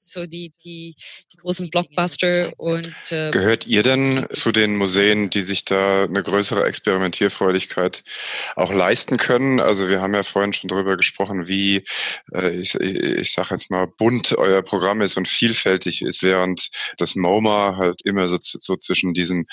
so 0.00 0.26
die 0.26 0.52
die 0.64 0.94
die 1.32 1.36
großen 1.38 1.70
Blockbuster 1.70 2.50
und 2.56 2.94
äh, 3.10 3.30
gehört 3.30 3.66
ihr 3.66 3.82
denn 3.82 4.26
zu 4.30 4.52
den 4.52 4.76
Museen, 4.76 5.30
die 5.30 5.42
sich 5.42 5.64
da 5.64 6.04
eine 6.04 6.22
größere 6.22 6.64
Experimentierfreudigkeit 6.64 8.04
auch 8.56 8.72
leisten 8.72 9.16
können? 9.16 9.60
Also 9.60 9.88
wir 9.88 10.00
haben 10.00 10.14
ja 10.14 10.22
vorhin 10.22 10.52
schon 10.52 10.68
darüber 10.68 10.96
gesprochen, 10.96 11.46
wie 11.46 11.84
äh, 12.32 12.50
ich, 12.50 12.74
ich 12.74 13.32
sage 13.32 13.48
jetzt 13.52 13.70
mal 13.70 13.86
bunt 13.86 14.32
euer 14.36 14.62
Programm 14.62 15.02
ist 15.02 15.16
und 15.16 15.28
vielfältig 15.28 16.02
ist, 16.02 16.22
während 16.22 16.70
das 16.98 17.14
MoMA 17.14 17.76
halt 17.76 18.00
immer 18.04 18.28
so, 18.28 18.36
so 18.40 18.76
zwischen 18.76 19.14
diesem 19.14 19.46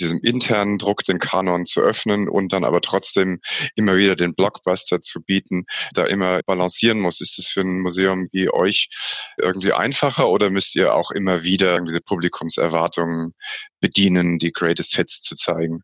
diesem 0.00 0.20
internen 0.20 0.78
Druck, 0.78 1.04
den 1.04 1.18
Kanon 1.18 1.66
zu 1.66 1.80
öffnen 1.80 2.28
und 2.28 2.52
dann 2.52 2.64
aber 2.64 2.80
trotzdem 2.80 3.40
immer 3.74 3.96
wieder 3.96 4.16
den 4.16 4.34
Blockbuster 4.34 5.00
zu 5.00 5.22
bieten, 5.22 5.64
da 5.92 6.04
immer 6.04 6.40
balancieren 6.46 7.00
muss. 7.00 7.20
Ist 7.20 7.38
es 7.38 7.48
für 7.48 7.60
ein 7.60 7.80
Museum 7.80 8.28
wie 8.32 8.50
euch 8.50 8.88
irgendwie 9.38 9.72
einfacher 9.72 10.28
oder 10.28 10.50
müsst 10.50 10.76
ihr 10.76 10.94
auch 10.94 11.10
immer 11.10 11.42
wieder 11.42 11.80
diese 11.80 12.00
Publikumserwartungen 12.00 13.32
bedienen, 13.80 14.38
die 14.38 14.52
Greatest 14.52 14.96
Hits 14.96 15.20
zu 15.20 15.34
zeigen? 15.34 15.82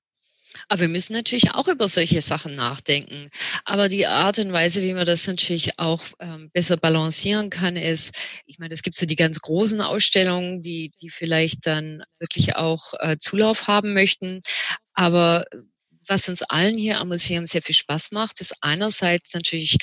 Aber 0.68 0.80
wir 0.80 0.88
müssen 0.88 1.12
natürlich 1.14 1.54
auch 1.54 1.68
über 1.68 1.88
solche 1.88 2.20
Sachen 2.20 2.54
nachdenken. 2.56 3.30
Aber 3.64 3.88
die 3.88 4.06
Art 4.06 4.38
und 4.38 4.52
Weise, 4.52 4.82
wie 4.82 4.94
man 4.94 5.06
das 5.06 5.26
natürlich 5.26 5.78
auch 5.78 6.02
ähm, 6.20 6.50
besser 6.52 6.76
balancieren 6.76 7.50
kann, 7.50 7.76
ist, 7.76 8.42
ich 8.46 8.58
meine, 8.58 8.74
es 8.74 8.82
gibt 8.82 8.96
so 8.96 9.06
die 9.06 9.16
ganz 9.16 9.40
großen 9.40 9.80
Ausstellungen, 9.80 10.62
die, 10.62 10.92
die 11.00 11.10
vielleicht 11.10 11.66
dann 11.66 12.02
wirklich 12.18 12.56
auch 12.56 12.94
äh, 13.00 13.16
Zulauf 13.18 13.66
haben 13.66 13.92
möchten. 13.92 14.40
Aber 14.94 15.44
was 16.06 16.28
uns 16.28 16.42
allen 16.42 16.76
hier 16.76 16.98
am 16.98 17.08
Museum 17.08 17.46
sehr 17.46 17.62
viel 17.62 17.74
Spaß 17.74 18.10
macht, 18.12 18.40
ist 18.40 18.56
einerseits 18.60 19.34
natürlich 19.34 19.76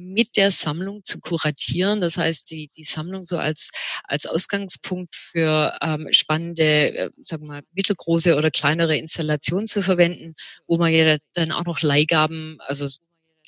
mit 0.00 0.36
der 0.36 0.50
Sammlung 0.50 1.04
zu 1.04 1.20
kuratieren. 1.20 2.00
Das 2.00 2.16
heißt, 2.16 2.50
die, 2.50 2.70
die 2.76 2.84
Sammlung 2.84 3.24
so 3.24 3.38
als, 3.38 3.70
als 4.04 4.26
Ausgangspunkt 4.26 5.14
für 5.14 5.78
ähm, 5.82 6.08
spannende, 6.12 6.94
äh, 6.96 7.10
sagen 7.22 7.44
wir 7.44 7.48
mal, 7.48 7.62
mittelgroße 7.72 8.36
oder 8.36 8.50
kleinere 8.50 8.96
Installationen 8.96 9.66
zu 9.66 9.82
verwenden, 9.82 10.34
wo 10.66 10.78
man 10.78 10.92
ja 10.92 11.18
dann 11.34 11.52
auch 11.52 11.64
noch 11.64 11.82
Leihgaben, 11.82 12.58
also 12.60 12.86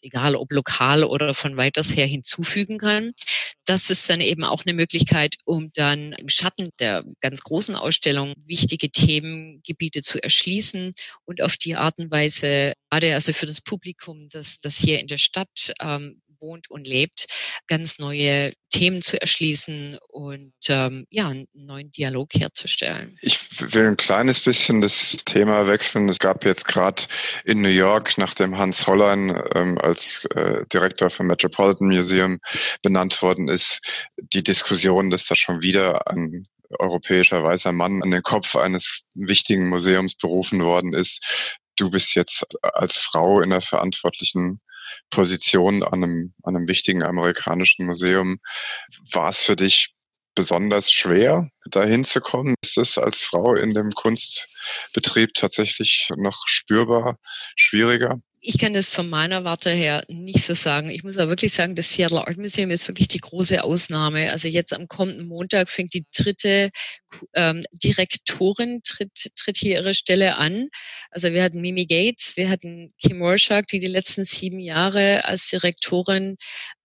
egal 0.03 0.37
ob 0.37 0.53
lokal 0.53 1.05
oder 1.05 1.33
von 1.33 1.57
weiters 1.57 1.97
her 1.97 2.07
hinzufügen 2.07 2.79
kann. 2.79 3.13
Das 3.65 3.91
ist 3.91 4.11
dann 4.11 4.21
eben 4.21 4.45
auch 4.45 4.65
eine 4.67 4.75
Möglichkeit, 4.75 5.37
um 5.45 5.71
dann 5.75 6.13
im 6.13 6.29
Schatten 6.29 6.71
der 6.81 7.05
ganz 7.21 7.43
großen 7.43 7.77
Ausstellung 7.77 8.35
wichtige 8.45 8.91
Themengebiete 8.91 10.03
zu 10.03 10.23
erschließen 10.23 10.93
und 11.25 11.43
auf 11.43 11.57
die 11.57 11.77
Art 11.77 11.99
und 11.99 12.11
Weise, 12.11 12.73
gerade 12.91 13.15
also 13.15 13.33
für 13.33 13.47
das 13.47 13.61
Publikum, 13.61 14.29
das, 14.31 14.59
das 14.59 14.79
hier 14.79 15.01
in 15.01 15.07
der 15.07 15.19
Stadt 15.19 15.73
ähm, 15.81 16.21
wohnt 16.43 16.71
und 16.71 16.87
lebt, 16.87 17.27
ganz 17.69 17.99
neue 17.99 18.53
Themen 18.71 19.03
zu 19.03 19.21
erschließen 19.21 19.99
und 20.09 20.53
ähm, 20.69 21.07
ja, 21.11 21.29
einen 21.29 21.47
neuen 21.53 21.93
Dialog 21.93 22.35
herzustellen. 22.35 23.15
Ich 23.23 23.39
will 23.73 23.87
ein 23.87 23.97
kleines 23.97 24.41
bisschen 24.41 24.81
das 24.81 25.25
Thema 25.25 25.67
wechseln. 25.67 26.09
Es 26.09 26.19
gab 26.19 26.45
jetzt 26.45 26.67
gerade 26.67 27.03
in 27.45 27.63
New 27.63 27.69
York, 27.69 28.19
nachdem 28.19 28.59
Hans 28.59 28.87
Hollein 28.87 29.41
ähm, 29.55 29.79
als 29.79 30.27
äh, 30.35 30.65
Direktor 30.73 31.11
vom 31.11 31.27
Metropolitan 31.29 31.89
Museum 31.89 32.39
benannt 32.83 33.23
worden 33.23 33.49
ist, 33.49 33.81
die 34.17 34.43
Diskussion, 34.43 35.11
dass 35.11 35.27
da 35.27 35.37
schon 35.37 35.63
wieder 35.63 36.09
ein 36.09 36.47
europäischer 36.79 37.43
weißer 37.43 37.73
Mann 37.73 38.03
an 38.03 38.11
den 38.11 38.23
Kopf 38.23 38.57
eines 38.57 39.05
wichtigen 39.15 39.69
Museums 39.69 40.17
berufen 40.17 40.65
worden 40.65 40.93
ist. 40.93 41.61
Du 41.77 41.91
bist 41.91 42.15
jetzt 42.15 42.47
als 42.63 42.97
Frau 42.97 43.41
in 43.41 43.51
der 43.51 43.61
verantwortlichen 43.61 44.61
Position 45.11 45.83
an 45.83 46.05
einem, 46.05 46.35
an 46.43 46.57
einem 46.57 46.69
wichtigen 46.69 47.03
amerikanischen 47.03 47.87
Museum. 47.87 48.39
War 49.13 49.31
es 49.31 49.39
für 49.39 49.57
dich 49.57 49.95
besonders 50.35 50.91
schwer, 50.91 51.51
dahin 51.67 52.05
zu 52.05 52.21
kommen? 52.21 52.55
Ist 52.63 52.79
es 52.79 52.99
als 52.99 53.19
Frau 53.19 53.55
in 53.55 53.75
dem 53.75 53.91
Kunstbetrieb 53.93 55.35
tatsächlich 55.35 56.09
noch 56.17 56.43
spürbar 56.47 57.19
schwieriger? 57.57 58.19
Ich 58.45 58.59
kann 58.59 58.73
das 58.73 58.89
von 58.89 59.09
meiner 59.09 59.45
Warte 59.45 59.71
her 59.71 60.05
nicht 60.09 60.43
so 60.43 60.53
sagen. 60.53 60.91
Ich 60.91 61.05
muss 61.05 61.17
aber 61.17 61.31
wirklich 61.31 61.53
sagen, 61.53 61.77
das 61.77 61.93
Seattle 61.93 62.27
Art 62.27 62.39
Museum 62.39 62.73
ist 62.73 62.89
wirklich 62.89 63.07
die 63.07 63.21
große 63.21 63.63
Ausnahme. 63.63 64.33
Also 64.33 64.49
jetzt 64.49 64.73
am 64.73 64.89
kommenden 64.89 65.29
Montag 65.29 65.71
fängt 65.71 65.95
die 65.95 66.05
dritte 66.13 66.71
ähm, 67.35 67.63
Direktorin 67.71 68.83
tritt, 68.83 69.31
tritt 69.37 69.57
hier 69.57 69.79
ihre 69.79 69.95
Stelle 69.95 70.39
an. 70.39 70.69
Also 71.13 71.33
wir 71.33 71.45
hatten 71.45 71.61
Mimi 71.61 71.87
Gates, 71.87 72.37
wir 72.37 72.51
hatten 72.51 72.93
Kim 72.99 73.21
Warshak, 73.21 73.69
die 73.69 73.79
die 73.79 73.87
letzten 73.87 74.25
sieben 74.25 74.59
Jahre 74.59 75.25
als 75.25 75.49
Direktorin 75.49 76.37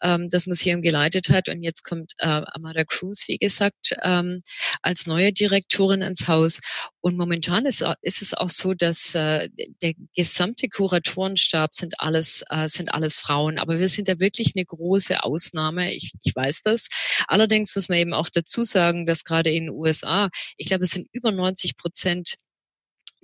ähm, 0.04 0.30
das 0.30 0.46
Museum 0.46 0.84
geleitet 0.84 1.30
hat. 1.30 1.50
Und 1.50 1.64
jetzt 1.64 1.84
kommt 1.84 2.14
äh, 2.20 2.42
Amada 2.54 2.84
Cruz, 2.84 3.28
wie 3.28 3.38
gesagt, 3.38 3.96
ähm, 4.04 4.44
als 4.84 5.08
neue 5.08 5.34
Direktorin 5.34 6.04
ans 6.04 6.28
Haus. 6.28 6.60
Und 7.02 7.18
momentan 7.18 7.66
ist, 7.66 7.84
ist 8.02 8.22
es 8.22 8.36
auch 8.36 8.50
so, 8.50 8.76
dass 8.76 9.16
äh, 9.16 9.50
der 9.82 9.94
gesamte 10.16 10.68
Kuratoren 10.68 11.36
Stab 11.48 11.74
sind 11.74 12.00
alles, 12.00 12.44
äh, 12.50 12.68
sind 12.68 12.94
alles 12.94 13.16
Frauen. 13.16 13.60
Aber 13.60 13.80
wir 13.80 13.90
sind 13.90 14.08
da 14.08 14.20
wirklich 14.20 14.54
eine 14.56 14.66
große 14.66 15.24
Ausnahme. 15.24 15.94
Ich, 15.94 16.14
ich 16.24 16.36
weiß 16.36 16.62
das. 16.62 16.88
Allerdings 17.28 17.76
muss 17.76 17.90
man 17.90 17.98
eben 17.98 18.14
auch 18.14 18.30
dazu 18.30 18.64
sagen, 18.64 19.06
dass 19.06 19.24
gerade 19.24 19.52
in 19.52 19.66
den 19.66 19.74
USA, 19.74 20.30
ich 20.58 20.68
glaube, 20.68 20.84
es 20.86 20.92
sind 20.92 21.08
über 21.12 21.32
90 21.32 21.78
Prozent 21.78 22.36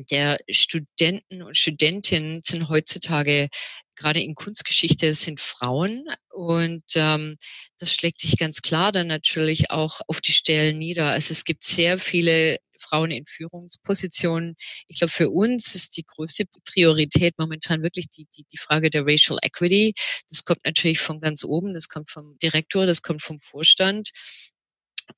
der 0.10 0.40
Studenten 0.50 1.44
und 1.44 1.58
Studentinnen 1.58 2.42
sind 2.44 2.70
heutzutage 2.70 3.50
gerade 3.96 4.22
in 4.22 4.36
Kunstgeschichte 4.36 5.14
sind 5.14 5.40
Frauen 5.40 6.06
und 6.30 6.84
ähm, 6.96 7.38
das 7.80 7.94
schlägt 7.94 8.20
sich 8.20 8.38
ganz 8.38 8.62
klar 8.62 8.92
dann 8.92 9.08
natürlich 9.08 9.72
auch 9.72 10.02
auf 10.08 10.22
die 10.22 10.32
Stellen 10.32 10.78
nieder. 10.78 11.10
Also 11.12 11.32
es 11.32 11.46
gibt 11.46 11.64
sehr 11.64 11.98
viele 11.98 12.58
Frauen 12.80 13.12
in 13.12 13.26
Führungspositionen. 13.26 14.56
Ich 14.88 15.00
glaube, 15.00 15.12
für 15.12 15.30
uns 15.30 15.76
ist 15.76 15.98
die 15.98 16.04
größte 16.04 16.46
Priorität 16.66 17.38
momentan 17.38 17.82
wirklich 17.82 18.10
die, 18.10 18.28
die, 18.36 18.46
die 18.52 18.58
Frage 18.58 18.90
der 18.90 19.06
Racial 19.06 19.40
Equity. 19.42 19.94
Das 20.30 20.44
kommt 20.44 20.66
natürlich 20.66 21.00
von 21.00 21.22
ganz 21.22 21.44
oben, 21.44 21.74
das 21.74 21.88
kommt 21.88 22.10
vom 22.10 22.38
Direktor, 22.40 22.86
das 22.86 23.02
kommt 23.02 23.22
vom 23.22 23.40
Vorstand. 23.40 24.10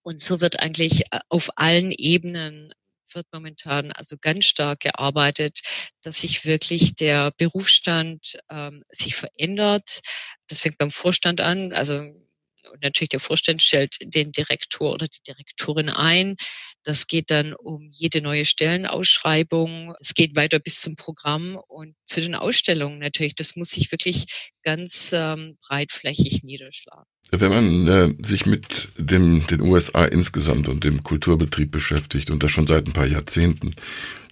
Und 0.01 0.21
so 0.21 0.41
wird 0.41 0.59
eigentlich 0.59 1.01
äh, 1.11 1.19
auf 1.29 1.49
allen 1.57 1.91
Ebenen 1.91 2.73
wird 3.15 3.27
momentan 3.33 3.91
also 3.91 4.17
ganz 4.19 4.45
stark 4.45 4.81
gearbeitet, 4.81 5.59
dass 6.01 6.21
sich 6.21 6.45
wirklich 6.45 6.95
der 6.95 7.31
Berufsstand 7.37 8.37
ähm, 8.49 8.83
sich 8.89 9.15
verändert. 9.15 10.01
Das 10.47 10.61
fängt 10.61 10.77
beim 10.77 10.91
Vorstand 10.91 11.41
an. 11.41 11.73
Also 11.73 12.03
und 12.71 12.81
natürlich 12.81 13.09
der 13.09 13.19
Vorstand 13.19 13.61
stellt 13.61 13.97
den 14.01 14.31
Direktor 14.31 14.93
oder 14.93 15.07
die 15.07 15.21
Direktorin 15.21 15.89
ein. 15.89 16.35
Das 16.83 17.07
geht 17.07 17.31
dann 17.31 17.53
um 17.53 17.89
jede 17.91 18.21
neue 18.21 18.45
Stellenausschreibung. 18.45 19.95
Es 19.99 20.13
geht 20.13 20.35
weiter 20.35 20.59
bis 20.59 20.81
zum 20.81 20.95
Programm 20.95 21.57
und 21.67 21.95
zu 22.05 22.21
den 22.21 22.35
Ausstellungen 22.35 22.99
natürlich. 22.99 23.35
Das 23.35 23.55
muss 23.55 23.69
sich 23.69 23.91
wirklich 23.91 24.53
ganz 24.65 25.13
ähm, 25.13 25.57
breitflächig 25.67 26.43
niederschlagen. 26.43 27.05
Wenn 27.31 27.49
man 27.49 27.87
äh, 27.87 28.13
sich 28.23 28.45
mit 28.45 28.89
dem, 28.97 29.47
den 29.47 29.61
USA 29.61 30.05
insgesamt 30.05 30.67
und 30.67 30.83
dem 30.83 31.03
Kulturbetrieb 31.03 31.71
beschäftigt 31.71 32.29
und 32.29 32.43
das 32.43 32.51
schon 32.51 32.67
seit 32.67 32.87
ein 32.87 32.93
paar 32.93 33.07
Jahrzehnten, 33.07 33.73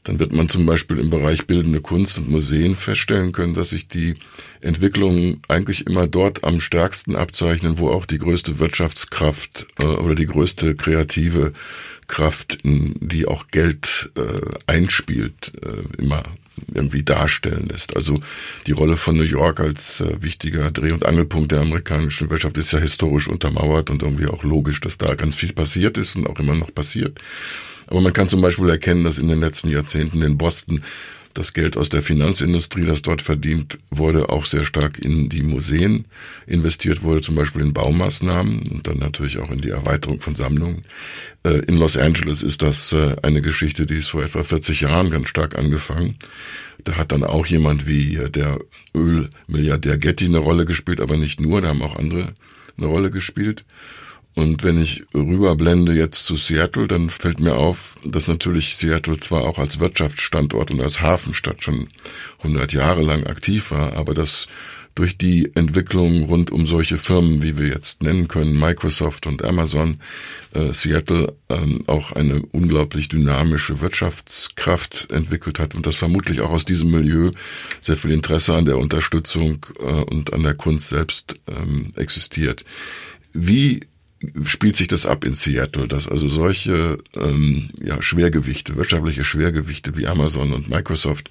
dann 0.03 0.19
wird 0.19 0.33
man 0.33 0.49
zum 0.49 0.65
Beispiel 0.65 0.99
im 0.99 1.09
Bereich 1.09 1.47
bildende 1.47 1.79
Kunst 1.81 2.17
und 2.17 2.29
Museen 2.29 2.75
feststellen 2.75 3.31
können, 3.31 3.53
dass 3.53 3.69
sich 3.69 3.87
die 3.87 4.15
Entwicklungen 4.59 5.41
eigentlich 5.47 5.87
immer 5.87 6.07
dort 6.07 6.43
am 6.43 6.59
stärksten 6.59 7.15
abzeichnen, 7.15 7.77
wo 7.77 7.89
auch 7.89 8.05
die 8.05 8.17
größte 8.17 8.59
Wirtschaftskraft 8.59 9.65
äh, 9.79 9.85
oder 9.85 10.15
die 10.15 10.25
größte 10.25 10.75
kreative 10.75 11.53
Kraft, 12.07 12.59
die 12.63 13.27
auch 13.27 13.47
Geld 13.47 14.11
äh, 14.15 14.41
einspielt, 14.67 15.53
äh, 15.63 16.01
immer 16.01 16.23
irgendwie 16.73 17.03
darstellen 17.03 17.67
lässt. 17.69 17.95
Also 17.95 18.19
die 18.67 18.71
Rolle 18.71 18.97
von 18.97 19.17
New 19.17 19.23
York 19.23 19.59
als 19.59 20.01
äh, 20.01 20.21
wichtiger 20.21 20.71
Dreh- 20.71 20.91
und 20.91 21.05
Angelpunkt 21.05 21.51
der 21.51 21.61
amerikanischen 21.61 22.29
Wirtschaft 22.29 22.57
ist 22.57 22.71
ja 22.73 22.79
historisch 22.79 23.27
untermauert 23.27 23.89
und 23.89 24.03
irgendwie 24.03 24.27
auch 24.27 24.43
logisch, 24.43 24.79
dass 24.81 24.97
da 24.97 25.15
ganz 25.15 25.35
viel 25.35 25.53
passiert 25.53 25.97
ist 25.97 26.15
und 26.15 26.27
auch 26.27 26.39
immer 26.39 26.55
noch 26.55 26.73
passiert. 26.73 27.19
Aber 27.87 28.01
man 28.01 28.13
kann 28.13 28.29
zum 28.29 28.41
Beispiel 28.41 28.69
erkennen, 28.69 29.03
dass 29.03 29.17
in 29.17 29.27
den 29.27 29.39
letzten 29.39 29.69
Jahrzehnten 29.69 30.21
in 30.21 30.37
Boston 30.37 30.83
das 31.33 31.53
Geld 31.53 31.77
aus 31.77 31.89
der 31.89 32.01
Finanzindustrie, 32.01 32.85
das 32.85 33.01
dort 33.01 33.21
verdient 33.21 33.77
wurde, 33.89 34.29
auch 34.29 34.45
sehr 34.45 34.65
stark 34.65 34.99
in 34.99 35.29
die 35.29 35.41
Museen 35.41 36.05
investiert 36.47 37.03
wurde, 37.03 37.21
zum 37.21 37.35
Beispiel 37.35 37.61
in 37.61 37.73
Baumaßnahmen 37.73 38.63
und 38.71 38.87
dann 38.87 38.97
natürlich 38.97 39.37
auch 39.39 39.51
in 39.51 39.61
die 39.61 39.69
Erweiterung 39.69 40.21
von 40.21 40.35
Sammlungen. 40.35 40.83
Äh, 41.43 41.59
in 41.65 41.77
Los 41.77 41.97
Angeles 41.97 42.43
ist 42.43 42.61
das 42.61 42.93
äh, 42.93 43.15
eine 43.21 43.41
Geschichte, 43.41 43.85
die 43.85 43.97
ist 43.97 44.09
vor 44.09 44.23
etwa 44.23 44.43
40 44.43 44.81
Jahren 44.81 45.09
ganz 45.09 45.29
stark 45.29 45.57
angefangen. 45.57 46.15
Da 46.83 46.97
hat 46.97 47.11
dann 47.11 47.23
auch 47.23 47.45
jemand 47.45 47.87
wie 47.87 48.15
äh, 48.15 48.29
der 48.29 48.59
Ölmilliardär 48.95 49.97
Getty 49.97 50.25
eine 50.25 50.39
Rolle 50.39 50.65
gespielt, 50.65 51.01
aber 51.01 51.17
nicht 51.17 51.39
nur, 51.39 51.61
da 51.61 51.69
haben 51.69 51.81
auch 51.81 51.97
andere 51.97 52.33
eine 52.77 52.87
Rolle 52.87 53.11
gespielt. 53.11 53.65
Und 54.35 54.63
wenn 54.63 54.81
ich 54.81 55.03
rüberblende 55.13 55.93
jetzt 55.93 56.25
zu 56.25 56.35
Seattle, 56.35 56.87
dann 56.87 57.09
fällt 57.09 57.39
mir 57.39 57.55
auf, 57.55 57.95
dass 58.03 58.27
natürlich 58.27 58.75
Seattle 58.75 59.17
zwar 59.17 59.43
auch 59.43 59.59
als 59.59 59.79
Wirtschaftsstandort 59.79 60.71
und 60.71 60.81
als 60.81 61.01
Hafenstadt 61.01 61.63
schon 61.63 61.87
100 62.39 62.73
Jahre 62.73 63.03
lang 63.03 63.25
aktiv 63.25 63.71
war, 63.71 63.93
aber 63.93 64.13
dass 64.13 64.47
durch 64.95 65.17
die 65.17 65.51
Entwicklung 65.55 66.23
rund 66.23 66.51
um 66.51 66.67
solche 66.67 66.97
Firmen, 66.97 67.41
wie 67.41 67.57
wir 67.57 67.67
jetzt 67.67 68.03
nennen 68.03 68.27
können, 68.27 68.59
Microsoft 68.59 69.25
und 69.25 69.43
Amazon, 69.43 69.99
äh, 70.53 70.71
Seattle 70.71 71.33
ähm, 71.49 71.81
auch 71.87 72.11
eine 72.11 72.43
unglaublich 72.51 73.07
dynamische 73.07 73.81
Wirtschaftskraft 73.81 75.09
entwickelt 75.11 75.59
hat 75.59 75.73
und 75.73 75.87
dass 75.87 75.95
vermutlich 75.95 76.41
auch 76.41 76.51
aus 76.51 76.65
diesem 76.65 76.91
Milieu 76.91 77.31
sehr 77.81 77.97
viel 77.97 78.11
Interesse 78.11 78.53
an 78.53 78.65
der 78.65 78.77
Unterstützung 78.77 79.65
äh, 79.79 79.83
und 79.83 80.33
an 80.33 80.43
der 80.43 80.53
Kunst 80.53 80.89
selbst 80.89 81.35
ähm, 81.47 81.91
existiert. 81.95 82.63
Wie 83.33 83.81
spielt 84.43 84.75
sich 84.75 84.87
das 84.87 85.05
ab 85.05 85.25
in 85.25 85.35
Seattle, 85.35 85.87
dass 85.87 86.07
also 86.07 86.27
solche 86.27 86.97
ähm, 87.15 87.69
ja, 87.83 88.01
Schwergewichte, 88.01 88.75
wirtschaftliche 88.75 89.23
Schwergewichte 89.23 89.95
wie 89.97 90.07
Amazon 90.07 90.53
und 90.53 90.69
Microsoft 90.69 91.29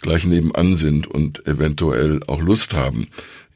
gleich 0.00 0.24
nebenan 0.24 0.76
sind 0.76 1.06
und 1.06 1.46
eventuell 1.46 2.20
auch 2.26 2.40
Lust 2.40 2.74
haben, 2.74 3.08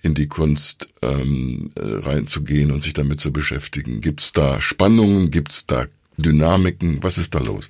in 0.03 0.15
die 0.15 0.29
Kunst 0.29 0.89
ähm, 1.03 1.71
äh, 1.75 1.81
reinzugehen 1.83 2.71
und 2.71 2.83
sich 2.83 2.95
damit 2.95 3.21
zu 3.21 3.33
beschäftigen. 3.33 4.01
Gibt 4.01 4.21
es 4.21 4.33
da 4.33 4.61
Spannungen, 4.61 5.31
gibt 5.31 5.53
es 5.53 5.67
da 5.67 5.87
Dynamiken? 6.17 7.03
Was 7.03 7.19
ist 7.19 7.35
da 7.35 7.41
los? 7.41 7.69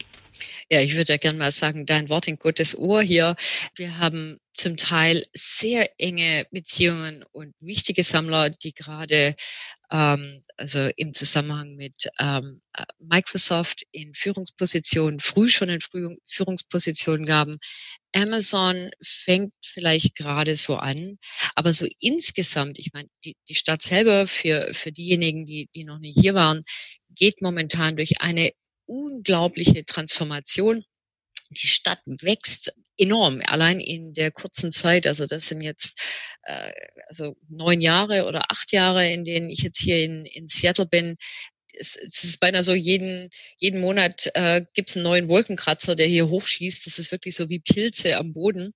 Ja, 0.69 0.81
ich 0.81 0.97
würde 0.97 1.13
ja 1.13 1.17
gerne 1.17 1.39
mal 1.39 1.53
sagen, 1.53 1.87
dein 1.87 2.09
Wort 2.09 2.27
in 2.27 2.39
Gottes 2.39 2.77
Ohr 2.77 3.01
hier. 3.01 3.37
Wir 3.77 3.99
haben 3.99 4.39
zum 4.53 4.77
Teil 4.77 5.25
sehr 5.33 5.89
enge 6.01 6.45
Beziehungen 6.51 7.25
und 7.31 7.55
wichtige 7.61 8.03
Sammler, 8.03 8.51
die 8.51 8.73
gerade 8.73 9.37
ähm, 9.93 10.43
also 10.57 10.89
im 10.97 11.13
Zusammenhang 11.13 11.77
mit 11.77 12.09
ähm, 12.19 12.63
Microsoft 12.99 13.85
in 13.93 14.13
Führungspositionen, 14.15 15.21
früh 15.21 15.49
schon 15.49 15.69
in 15.69 15.79
Führungspositionen 16.27 17.27
gaben. 17.27 17.59
Amazon 18.13 18.91
fängt 19.01 19.53
vielleicht 19.65 20.17
gerade 20.17 20.57
so 20.57 20.77
an, 20.79 21.19
aber 21.55 21.73
so 21.75 21.87
insgesamt, 22.01 22.81
ich 22.81 22.91
meine, 22.93 23.09
die, 23.25 23.37
die 23.49 23.55
Stadt 23.55 23.83
selber 23.83 24.27
für, 24.27 24.75
für 24.75 24.91
diejenigen, 24.91 25.47
die, 25.47 25.69
die 25.77 25.85
noch 25.85 26.01
nicht 26.01 26.19
hier 26.19 26.35
waren, 26.35 26.61
geht 27.11 27.41
momentan 27.41 27.95
durch 27.97 28.21
eine 28.21 28.51
unglaubliche 28.87 29.85
Transformation. 29.85 30.85
Die 31.51 31.67
Stadt 31.67 32.01
wächst 32.07 32.75
enorm, 32.99 33.41
allein 33.47 33.79
in 33.79 34.15
der 34.15 34.33
kurzen 34.33 34.73
Zeit. 34.73 35.07
Also 35.07 35.27
das 35.27 35.47
sind 35.47 35.61
jetzt 35.61 36.01
äh, 36.43 36.73
also 37.09 37.37
neun 37.49 37.81
Jahre 37.81 38.27
oder 38.27 38.51
acht 38.51 38.73
Jahre, 38.73 39.09
in 39.11 39.25
denen 39.25 39.49
ich 39.51 39.61
jetzt 39.61 39.79
hier 39.81 40.03
in, 40.03 40.25
in 40.25 40.49
Seattle 40.49 40.87
bin. 40.87 41.17
Es, 41.79 41.95
es 41.97 42.25
ist 42.25 42.41
beinahe 42.41 42.65
so, 42.65 42.73
jeden, 42.73 43.29
jeden 43.59 43.81
Monat 43.81 44.31
äh, 44.35 44.65
gibt 44.75 44.89
es 44.89 44.97
einen 44.97 45.05
neuen 45.05 45.29
Wolkenkratzer, 45.29 45.95
der 45.95 46.07
hier 46.07 46.29
hochschießt. 46.29 46.87
Das 46.87 46.99
ist 46.99 47.13
wirklich 47.13 47.37
so 47.37 47.51
wie 47.51 47.59
Pilze 47.59 48.17
am 48.17 48.33
Boden. 48.33 48.73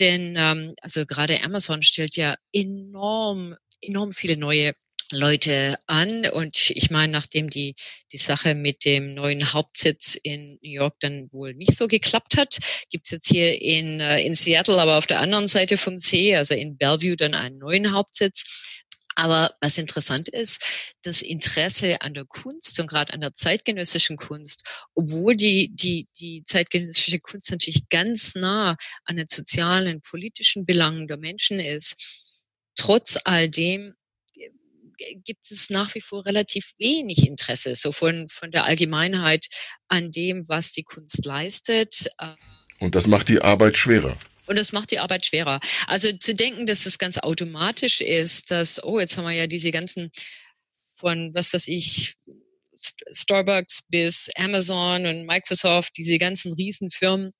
Denn 0.00 0.34
ähm, 0.36 0.74
also 0.82 1.06
gerade 1.06 1.42
Amazon 1.44 1.82
stellt 1.82 2.16
ja 2.16 2.36
enorm, 2.52 3.56
enorm 3.82 4.12
viele 4.12 4.36
neue 4.36 4.72
Leute 5.12 5.76
an. 5.86 6.26
Und 6.26 6.70
ich 6.70 6.90
meine, 6.90 7.12
nachdem 7.12 7.50
die, 7.50 7.74
die 8.12 8.18
Sache 8.18 8.54
mit 8.54 8.84
dem 8.84 9.14
neuen 9.14 9.52
Hauptsitz 9.52 10.16
in 10.22 10.58
New 10.62 10.70
York 10.70 10.94
dann 11.00 11.28
wohl 11.32 11.54
nicht 11.54 11.76
so 11.76 11.86
geklappt 11.86 12.36
hat, 12.36 12.58
gibt's 12.90 13.10
jetzt 13.10 13.28
hier 13.28 13.60
in, 13.60 14.00
äh, 14.00 14.22
in 14.22 14.34
Seattle, 14.34 14.80
aber 14.80 14.98
auf 14.98 15.06
der 15.06 15.20
anderen 15.20 15.48
Seite 15.48 15.76
vom 15.76 15.96
See, 15.96 16.36
also 16.36 16.54
in 16.54 16.76
Bellevue, 16.76 17.16
dann 17.16 17.34
einen 17.34 17.58
neuen 17.58 17.92
Hauptsitz. 17.92 18.44
Aber 19.16 19.52
was 19.60 19.76
interessant 19.76 20.28
ist, 20.28 20.94
das 21.02 21.20
Interesse 21.20 22.00
an 22.00 22.14
der 22.14 22.24
Kunst 22.24 22.78
und 22.80 22.86
gerade 22.86 23.12
an 23.12 23.20
der 23.20 23.34
zeitgenössischen 23.34 24.16
Kunst, 24.16 24.86
obwohl 24.94 25.36
die, 25.36 25.74
die, 25.74 26.08
die 26.18 26.42
zeitgenössische 26.44 27.18
Kunst 27.18 27.50
natürlich 27.50 27.88
ganz 27.90 28.34
nah 28.34 28.76
an 29.04 29.16
den 29.16 29.26
sozialen, 29.28 30.00
politischen 30.00 30.64
Belangen 30.64 31.08
der 31.08 31.18
Menschen 31.18 31.60
ist, 31.60 32.29
trotz 32.76 33.18
all 33.24 33.48
dem 33.48 33.94
gibt 35.24 35.50
es 35.50 35.70
nach 35.70 35.94
wie 35.94 36.00
vor 36.00 36.26
relativ 36.26 36.72
wenig 36.78 37.26
Interesse, 37.26 37.74
so 37.74 37.92
von, 37.92 38.28
von 38.28 38.50
der 38.50 38.64
Allgemeinheit 38.64 39.46
an 39.88 40.10
dem, 40.10 40.46
was 40.48 40.72
die 40.72 40.82
Kunst 40.82 41.24
leistet. 41.24 42.08
Und 42.80 42.94
das 42.94 43.06
macht 43.06 43.28
die 43.28 43.40
Arbeit 43.40 43.76
schwerer. 43.76 44.16
Und 44.46 44.56
das 44.56 44.72
macht 44.72 44.90
die 44.90 44.98
Arbeit 44.98 45.26
schwerer. 45.26 45.60
Also 45.86 46.12
zu 46.12 46.34
denken, 46.34 46.66
dass 46.66 46.84
es 46.84 46.98
ganz 46.98 47.18
automatisch 47.18 48.00
ist, 48.00 48.50
dass, 48.50 48.82
oh, 48.82 48.98
jetzt 48.98 49.16
haben 49.16 49.26
wir 49.26 49.34
ja 49.34 49.46
diese 49.46 49.70
ganzen 49.70 50.10
von, 50.96 51.32
was 51.34 51.52
weiß 51.52 51.68
ich, 51.68 52.16
Starbucks 53.12 53.82
bis 53.88 54.30
Amazon 54.36 55.06
und 55.06 55.26
Microsoft, 55.26 55.96
diese 55.96 56.18
ganzen 56.18 56.52
Riesenfirmen, 56.52 57.32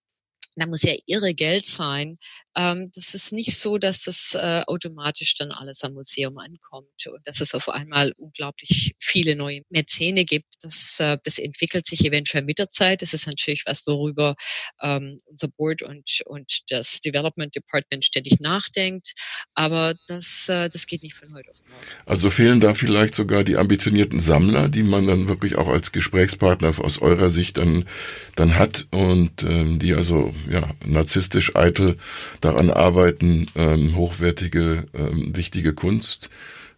da 0.57 0.67
muss 0.67 0.83
ja 0.83 0.95
irre 1.07 1.35
Geld 1.35 1.67
sein. 1.67 2.17
Ähm, 2.57 2.91
das 2.95 3.15
ist 3.15 3.33
nicht 3.33 3.57
so, 3.57 3.79
dass 3.79 4.03
das 4.05 4.35
äh, 4.35 4.63
automatisch 4.67 5.35
dann 5.35 5.53
alles 5.53 5.85
am 5.85 5.95
Museum 5.95 6.39
ankommt 6.39 7.07
und 7.07 7.21
dass 7.25 7.41
es 7.41 7.55
auf 7.55 7.69
einmal 7.69 8.13
unglaublich 8.17 8.95
viele 8.99 9.37
neue 9.37 9.63
Mäzene 9.71 10.25
gibt. 10.25 10.55
Das, 10.63 10.99
äh, 10.99 11.19
das 11.23 11.39
entwickelt 11.39 11.87
sich 11.87 12.05
eventuell 12.05 12.45
mit 12.45 12.59
der 12.59 12.69
Zeit. 12.69 13.03
Das 13.03 13.15
ist 13.15 13.27
natürlich 13.27 13.65
was, 13.67 13.87
worüber 13.87 14.35
ähm, 14.83 15.17
unser 15.27 15.49
Board 15.49 15.83
und, 15.83 16.23
und 16.27 16.61
das 16.71 17.01
Development 17.01 17.55
Department 17.55 18.05
ständig 18.05 18.41
nachdenkt. 18.41 19.13
Aber 19.55 19.95
das, 20.09 20.49
äh, 20.49 20.69
das 20.69 20.87
geht 20.87 21.03
nicht 21.05 21.15
von 21.15 21.33
heute 21.35 21.51
auf 21.51 21.63
morgen. 21.69 21.85
Also 22.07 22.31
fehlen 22.31 22.61
da 22.61 22.75
vielleicht 22.75 23.15
sogar 23.15 23.45
die 23.45 23.57
ambitionierten 23.57 24.19
Sammler, 24.19 24.69
die 24.69 24.83
man 24.83 25.07
dann 25.07 25.29
wirklich 25.29 25.55
auch 25.55 25.69
als 25.69 25.93
Gesprächspartner 25.93 26.75
aus 26.81 26.99
eurer 26.99 27.31
Sicht 27.31 27.59
dann, 27.59 27.89
dann 28.35 28.57
hat 28.57 28.89
und 28.91 29.45
ähm, 29.45 29.79
die 29.79 29.95
also 29.95 30.35
ja, 30.49 30.75
narzisstisch 30.85 31.55
eitel 31.55 31.97
daran 32.41 32.71
arbeiten, 32.71 33.47
ähm, 33.55 33.97
hochwertige, 33.97 34.87
ähm, 34.95 35.37
wichtige 35.37 35.75
Kunst 35.75 36.31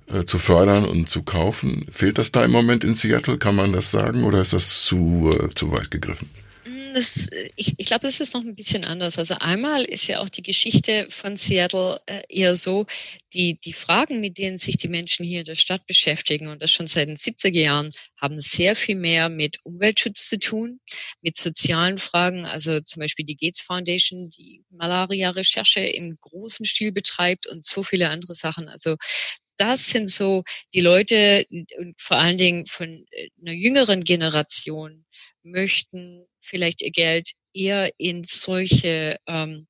äh, 0.06 0.24
zu 0.24 0.38
fördern 0.38 0.84
und 0.84 1.08
zu 1.08 1.22
kaufen. 1.22 1.86
Fehlt 1.90 2.18
das 2.18 2.32
da 2.32 2.44
im 2.44 2.50
Moment 2.50 2.84
in 2.84 2.94
Seattle? 2.94 3.38
Kann 3.38 3.54
man 3.54 3.72
das 3.72 3.90
sagen 3.90 4.24
oder 4.24 4.40
ist 4.40 4.52
das 4.52 4.84
zu, 4.84 5.36
äh, 5.38 5.48
zu 5.54 5.72
weit 5.72 5.90
gegriffen? 5.90 6.28
Das, 6.94 7.28
ich, 7.56 7.74
ich 7.78 7.86
glaube, 7.86 8.06
das 8.06 8.20
ist 8.20 8.34
noch 8.34 8.42
ein 8.42 8.54
bisschen 8.54 8.84
anders. 8.84 9.18
Also 9.18 9.34
einmal 9.34 9.82
ist 9.82 10.06
ja 10.06 10.20
auch 10.20 10.28
die 10.28 10.42
Geschichte 10.42 11.06
von 11.10 11.36
Seattle 11.36 12.00
äh, 12.06 12.22
eher 12.28 12.54
so, 12.54 12.86
die, 13.32 13.58
die 13.58 13.72
Fragen, 13.72 14.20
mit 14.20 14.38
denen 14.38 14.58
sich 14.58 14.76
die 14.76 14.88
Menschen 14.88 15.24
hier 15.24 15.40
in 15.40 15.46
der 15.46 15.54
Stadt 15.54 15.86
beschäftigen, 15.86 16.48
und 16.48 16.62
das 16.62 16.70
schon 16.70 16.86
seit 16.86 17.08
den 17.08 17.16
70er 17.16 17.58
Jahren, 17.58 17.90
haben 18.20 18.40
sehr 18.40 18.76
viel 18.76 18.96
mehr 18.96 19.28
mit 19.28 19.58
Umweltschutz 19.64 20.28
zu 20.28 20.38
tun, 20.38 20.80
mit 21.20 21.36
sozialen 21.36 21.98
Fragen, 21.98 22.44
also 22.46 22.80
zum 22.80 23.00
Beispiel 23.00 23.24
die 23.24 23.36
Gates 23.36 23.60
Foundation, 23.60 24.30
die 24.30 24.64
Malaria-Recherche 24.70 25.80
im 25.80 26.16
großen 26.16 26.66
Stil 26.66 26.92
betreibt 26.92 27.46
und 27.46 27.64
so 27.64 27.82
viele 27.82 28.08
andere 28.10 28.34
Sachen. 28.34 28.68
Also 28.68 28.96
das 29.56 29.88
sind 29.88 30.10
so 30.10 30.42
die 30.74 30.80
Leute 30.80 31.46
und 31.50 31.94
vor 32.00 32.18
allen 32.18 32.38
Dingen 32.38 32.66
von 32.66 33.06
äh, 33.10 33.28
einer 33.40 33.52
jüngeren 33.52 34.02
Generation 34.02 35.04
möchten 35.42 36.26
vielleicht 36.42 36.82
ihr 36.82 36.90
Geld 36.90 37.32
eher 37.54 37.90
in 37.98 38.24
solche 38.24 39.16
ähm, 39.26 39.66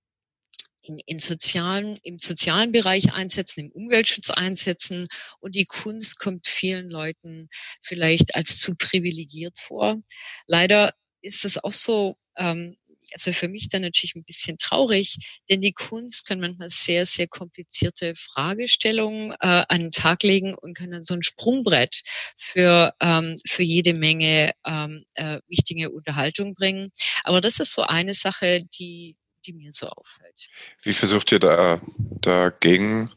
in, 0.84 1.00
in 1.06 1.18
sozialen, 1.18 1.96
im 2.02 2.18
sozialen 2.18 2.72
Bereich 2.72 3.12
einsetzen, 3.14 3.60
im 3.60 3.72
Umweltschutz 3.72 4.30
einsetzen 4.30 5.06
und 5.40 5.54
die 5.54 5.64
Kunst 5.64 6.18
kommt 6.18 6.46
vielen 6.46 6.90
Leuten 6.90 7.48
vielleicht 7.82 8.34
als 8.34 8.58
zu 8.58 8.74
privilegiert 8.74 9.58
vor. 9.58 10.02
Leider 10.46 10.92
ist 11.20 11.44
es 11.44 11.62
auch 11.62 11.72
so, 11.72 12.16
ähm, 12.36 12.76
also 13.14 13.32
für 13.32 13.48
mich 13.48 13.68
dann 13.68 13.82
natürlich 13.82 14.14
ein 14.14 14.24
bisschen 14.24 14.56
traurig, 14.58 15.16
denn 15.48 15.60
die 15.60 15.72
Kunst 15.72 16.26
kann 16.26 16.40
manchmal 16.40 16.70
sehr, 16.70 17.06
sehr 17.06 17.28
komplizierte 17.28 18.14
Fragestellungen 18.16 19.32
äh, 19.40 19.64
an 19.68 19.80
den 19.80 19.92
Tag 19.92 20.22
legen 20.22 20.54
und 20.54 20.76
kann 20.76 20.90
dann 20.90 21.02
so 21.02 21.14
ein 21.14 21.22
Sprungbrett 21.22 22.02
für, 22.36 22.94
ähm, 23.00 23.36
für 23.46 23.62
jede 23.62 23.94
Menge 23.94 24.52
ähm, 24.66 25.04
äh, 25.14 25.40
wichtige 25.48 25.90
Unterhaltung 25.90 26.54
bringen. 26.54 26.90
Aber 27.24 27.40
das 27.40 27.60
ist 27.60 27.72
so 27.72 27.82
eine 27.82 28.14
Sache, 28.14 28.64
die, 28.78 29.16
die 29.46 29.52
mir 29.52 29.72
so 29.72 29.88
auffällt. 29.88 30.48
Wie 30.82 30.92
versucht 30.92 31.32
ihr 31.32 31.38
da 31.38 31.80
dagegen 32.20 33.10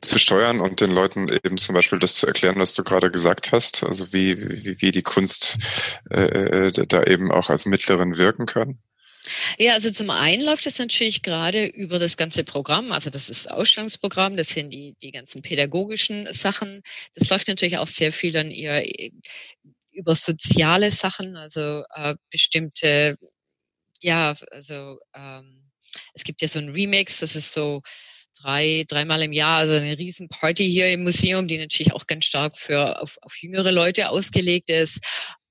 zu 0.00 0.18
steuern 0.18 0.60
und 0.60 0.80
den 0.80 0.90
Leuten 0.90 1.28
eben 1.28 1.58
zum 1.58 1.74
Beispiel 1.74 1.98
das 1.98 2.14
zu 2.14 2.26
erklären, 2.26 2.58
was 2.58 2.74
du 2.74 2.84
gerade 2.84 3.10
gesagt 3.10 3.52
hast? 3.52 3.82
Also 3.84 4.12
wie, 4.12 4.36
wie, 4.38 4.80
wie 4.80 4.90
die 4.90 5.02
Kunst 5.02 5.58
äh, 6.10 6.68
äh 6.68 6.86
da 6.86 7.04
eben 7.04 7.32
auch 7.32 7.50
als 7.50 7.66
Mittlerin 7.66 8.16
wirken 8.16 8.46
kann? 8.46 8.78
Ja, 9.58 9.74
also 9.74 9.90
zum 9.90 10.10
einen 10.10 10.44
läuft 10.44 10.66
es 10.66 10.78
natürlich 10.78 11.22
gerade 11.22 11.66
über 11.66 11.98
das 11.98 12.16
ganze 12.16 12.44
Programm. 12.44 12.90
Also 12.92 13.10
das 13.10 13.30
ist 13.30 13.50
Ausstellungsprogramm, 13.50 14.36
das 14.36 14.48
sind 14.48 14.70
die, 14.70 14.96
die 15.00 15.12
ganzen 15.12 15.42
pädagogischen 15.42 16.32
Sachen. 16.32 16.82
Das 17.14 17.30
läuft 17.30 17.48
natürlich 17.48 17.78
auch 17.78 17.86
sehr 17.86 18.12
viel 18.12 18.32
dann 18.32 18.50
eher 18.50 18.84
über 19.92 20.14
soziale 20.14 20.90
Sachen, 20.90 21.36
also 21.36 21.84
äh, 21.94 22.14
bestimmte, 22.30 23.16
ja, 24.00 24.34
also 24.50 24.98
ähm, 25.14 25.70
es 26.14 26.24
gibt 26.24 26.42
ja 26.42 26.48
so 26.48 26.58
ein 26.58 26.70
Remix, 26.70 27.20
das 27.20 27.36
ist 27.36 27.52
so 27.52 27.82
drei, 28.40 28.84
dreimal 28.88 29.22
im 29.22 29.32
Jahr, 29.32 29.58
also 29.58 29.74
eine 29.74 29.98
Riesenparty 29.98 30.68
hier 30.68 30.90
im 30.92 31.04
Museum, 31.04 31.46
die 31.46 31.58
natürlich 31.58 31.92
auch 31.92 32.06
ganz 32.06 32.24
stark 32.24 32.56
für 32.56 33.00
auf, 33.00 33.18
auf 33.22 33.36
jüngere 33.36 33.70
Leute 33.70 34.08
ausgelegt 34.08 34.70
ist. 34.70 35.00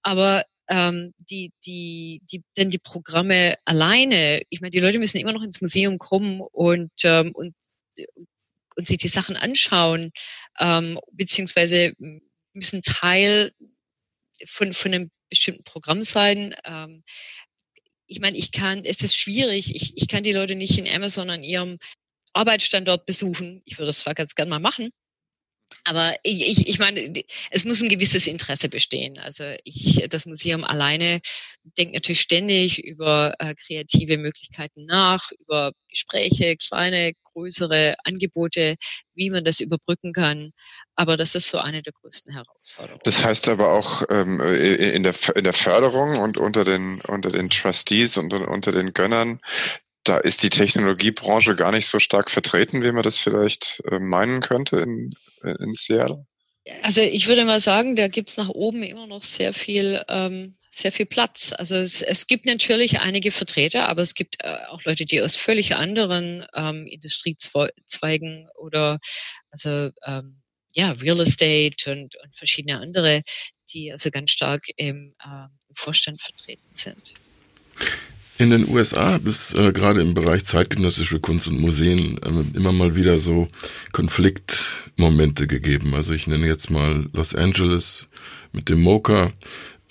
Aber 0.01 0.43
ähm, 0.69 1.13
die, 1.29 1.51
die, 1.65 2.21
die, 2.31 2.43
denn 2.57 2.69
die 2.69 2.79
Programme 2.79 3.55
alleine, 3.65 4.41
ich 4.49 4.61
meine, 4.61 4.71
die 4.71 4.79
Leute 4.79 4.99
müssen 4.99 5.17
immer 5.17 5.33
noch 5.33 5.43
ins 5.43 5.61
Museum 5.61 5.97
kommen 5.97 6.41
und, 6.41 6.91
ähm, 7.03 7.31
und, 7.33 7.53
und 8.75 8.87
sich 8.87 8.97
die 8.97 9.07
Sachen 9.07 9.35
anschauen, 9.35 10.11
ähm, 10.59 10.99
beziehungsweise 11.11 11.93
müssen 12.53 12.81
Teil 12.81 13.51
von, 14.45 14.73
von 14.73 14.93
einem 14.93 15.11
bestimmten 15.29 15.63
Programm 15.63 16.03
sein. 16.03 16.55
Ähm, 16.65 17.03
ich 18.07 18.19
meine, 18.19 18.37
ich 18.37 18.51
kann, 18.51 18.83
es 18.83 19.01
ist 19.01 19.17
schwierig, 19.17 19.75
ich, 19.75 19.93
ich 19.95 20.07
kann 20.07 20.23
die 20.23 20.33
Leute 20.33 20.55
nicht 20.55 20.77
in 20.77 20.93
Amazon 20.93 21.29
an 21.29 21.41
ihrem 21.41 21.77
Arbeitsstandort 22.33 23.05
besuchen. 23.05 23.61
Ich 23.65 23.77
würde 23.77 23.87
das 23.87 23.99
zwar 23.99 24.13
ganz 24.13 24.35
gern 24.35 24.49
mal 24.49 24.59
machen, 24.59 24.89
aber 25.85 26.13
ich, 26.23 26.47
ich, 26.47 26.67
ich 26.67 26.79
meine, 26.79 27.13
es 27.49 27.65
muss 27.65 27.81
ein 27.81 27.89
gewisses 27.89 28.27
Interesse 28.27 28.69
bestehen. 28.69 29.17
Also 29.19 29.43
ich, 29.63 30.05
das 30.09 30.25
Museum 30.25 30.63
alleine 30.63 31.21
denkt 31.77 31.93
natürlich 31.93 32.21
ständig 32.21 32.83
über 32.83 33.33
äh, 33.39 33.55
kreative 33.55 34.17
Möglichkeiten 34.17 34.85
nach, 34.85 35.31
über 35.39 35.71
Gespräche, 35.89 36.55
kleine, 36.55 37.13
größere 37.33 37.95
Angebote, 38.03 38.75
wie 39.13 39.29
man 39.29 39.43
das 39.43 39.59
überbrücken 39.59 40.13
kann. 40.13 40.51
Aber 40.95 41.17
das 41.17 41.35
ist 41.35 41.49
so 41.49 41.57
eine 41.59 41.81
der 41.81 41.93
größten 41.93 42.33
Herausforderungen. 42.33 43.01
Das 43.03 43.23
heißt 43.23 43.49
aber 43.49 43.71
auch 43.71 44.03
ähm, 44.09 44.39
in, 44.41 45.03
der, 45.03 45.15
in 45.35 45.43
der 45.43 45.53
Förderung 45.53 46.17
und 46.17 46.37
unter 46.37 46.63
den, 46.63 47.01
unter 47.01 47.29
den 47.29 47.49
Trustees 47.49 48.17
und 48.17 48.33
unter 48.33 48.71
den 48.71 48.93
Gönnern 48.93 49.39
da 50.03 50.17
ist 50.17 50.43
die 50.43 50.49
Technologiebranche 50.49 51.55
gar 51.55 51.71
nicht 51.71 51.87
so 51.87 51.99
stark 51.99 52.31
vertreten, 52.31 52.81
wie 52.81 52.91
man 52.91 53.03
das 53.03 53.17
vielleicht 53.17 53.81
äh, 53.89 53.99
meinen 53.99 54.41
könnte 54.41 54.79
in, 54.79 55.13
in 55.43 55.73
Seattle. 55.75 56.25
Also 56.83 57.01
ich 57.01 57.27
würde 57.27 57.43
mal 57.45 57.59
sagen, 57.59 57.95
da 57.95 58.07
gibt's 58.07 58.37
nach 58.37 58.49
oben 58.49 58.83
immer 58.83 59.07
noch 59.07 59.23
sehr 59.23 59.51
viel, 59.51 60.01
ähm, 60.07 60.55
sehr 60.69 60.91
viel 60.91 61.07
Platz. 61.07 61.53
Also 61.57 61.75
es, 61.75 62.03
es 62.03 62.27
gibt 62.27 62.45
natürlich 62.45 62.99
einige 62.99 63.31
Vertreter, 63.31 63.89
aber 63.89 64.03
es 64.03 64.13
gibt 64.13 64.37
äh, 64.43 64.57
auch 64.69 64.83
Leute, 64.85 65.05
die 65.05 65.21
aus 65.21 65.35
völlig 65.35 65.75
anderen 65.75 66.45
ähm, 66.53 66.85
Industriezweigen 66.85 68.47
oder 68.55 68.99
also 69.49 69.89
ähm, 70.05 70.41
ja 70.73 70.91
Real 70.91 71.19
Estate 71.19 71.91
und, 71.91 72.15
und 72.15 72.35
verschiedene 72.35 72.79
andere, 72.79 73.23
die 73.73 73.91
also 73.91 74.11
ganz 74.11 74.29
stark 74.29 74.61
im, 74.75 75.15
äh, 75.23 75.45
im 75.67 75.75
Vorstand 75.75 76.21
vertreten 76.21 76.69
sind. 76.73 77.15
In 78.41 78.49
den 78.49 78.67
USA 78.67 79.13
hat 79.13 79.27
es 79.27 79.53
äh, 79.53 79.71
gerade 79.71 80.01
im 80.01 80.15
Bereich 80.15 80.45
zeitgenössische 80.45 81.19
Kunst 81.19 81.47
und 81.47 81.61
Museen 81.61 82.17
äh, 82.23 82.57
immer 82.57 82.71
mal 82.71 82.95
wieder 82.95 83.19
so 83.19 83.47
Konfliktmomente 83.91 85.45
gegeben. 85.45 85.93
Also 85.93 86.15
ich 86.15 86.25
nenne 86.25 86.47
jetzt 86.47 86.71
mal 86.71 87.05
Los 87.13 87.35
Angeles 87.35 88.07
mit 88.51 88.67
dem 88.67 88.81
Mocha, 88.81 89.31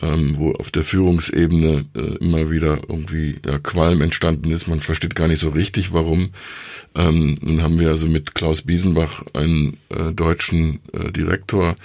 ähm, 0.02 0.34
wo 0.36 0.50
auf 0.50 0.72
der 0.72 0.82
Führungsebene 0.82 1.84
äh, 1.94 2.00
immer 2.16 2.50
wieder 2.50 2.80
irgendwie 2.88 3.36
ja, 3.46 3.60
Qualm 3.60 4.00
entstanden 4.00 4.50
ist. 4.50 4.66
Man 4.66 4.80
versteht 4.80 5.14
gar 5.14 5.28
nicht 5.28 5.38
so 5.38 5.50
richtig, 5.50 5.92
warum. 5.92 6.30
Ähm, 6.96 7.36
nun 7.42 7.62
haben 7.62 7.78
wir 7.78 7.90
also 7.90 8.08
mit 8.08 8.34
Klaus 8.34 8.62
Biesenbach 8.62 9.22
einen 9.32 9.76
äh, 9.90 10.10
deutschen 10.10 10.80
äh, 10.92 11.12
Direktor 11.12 11.76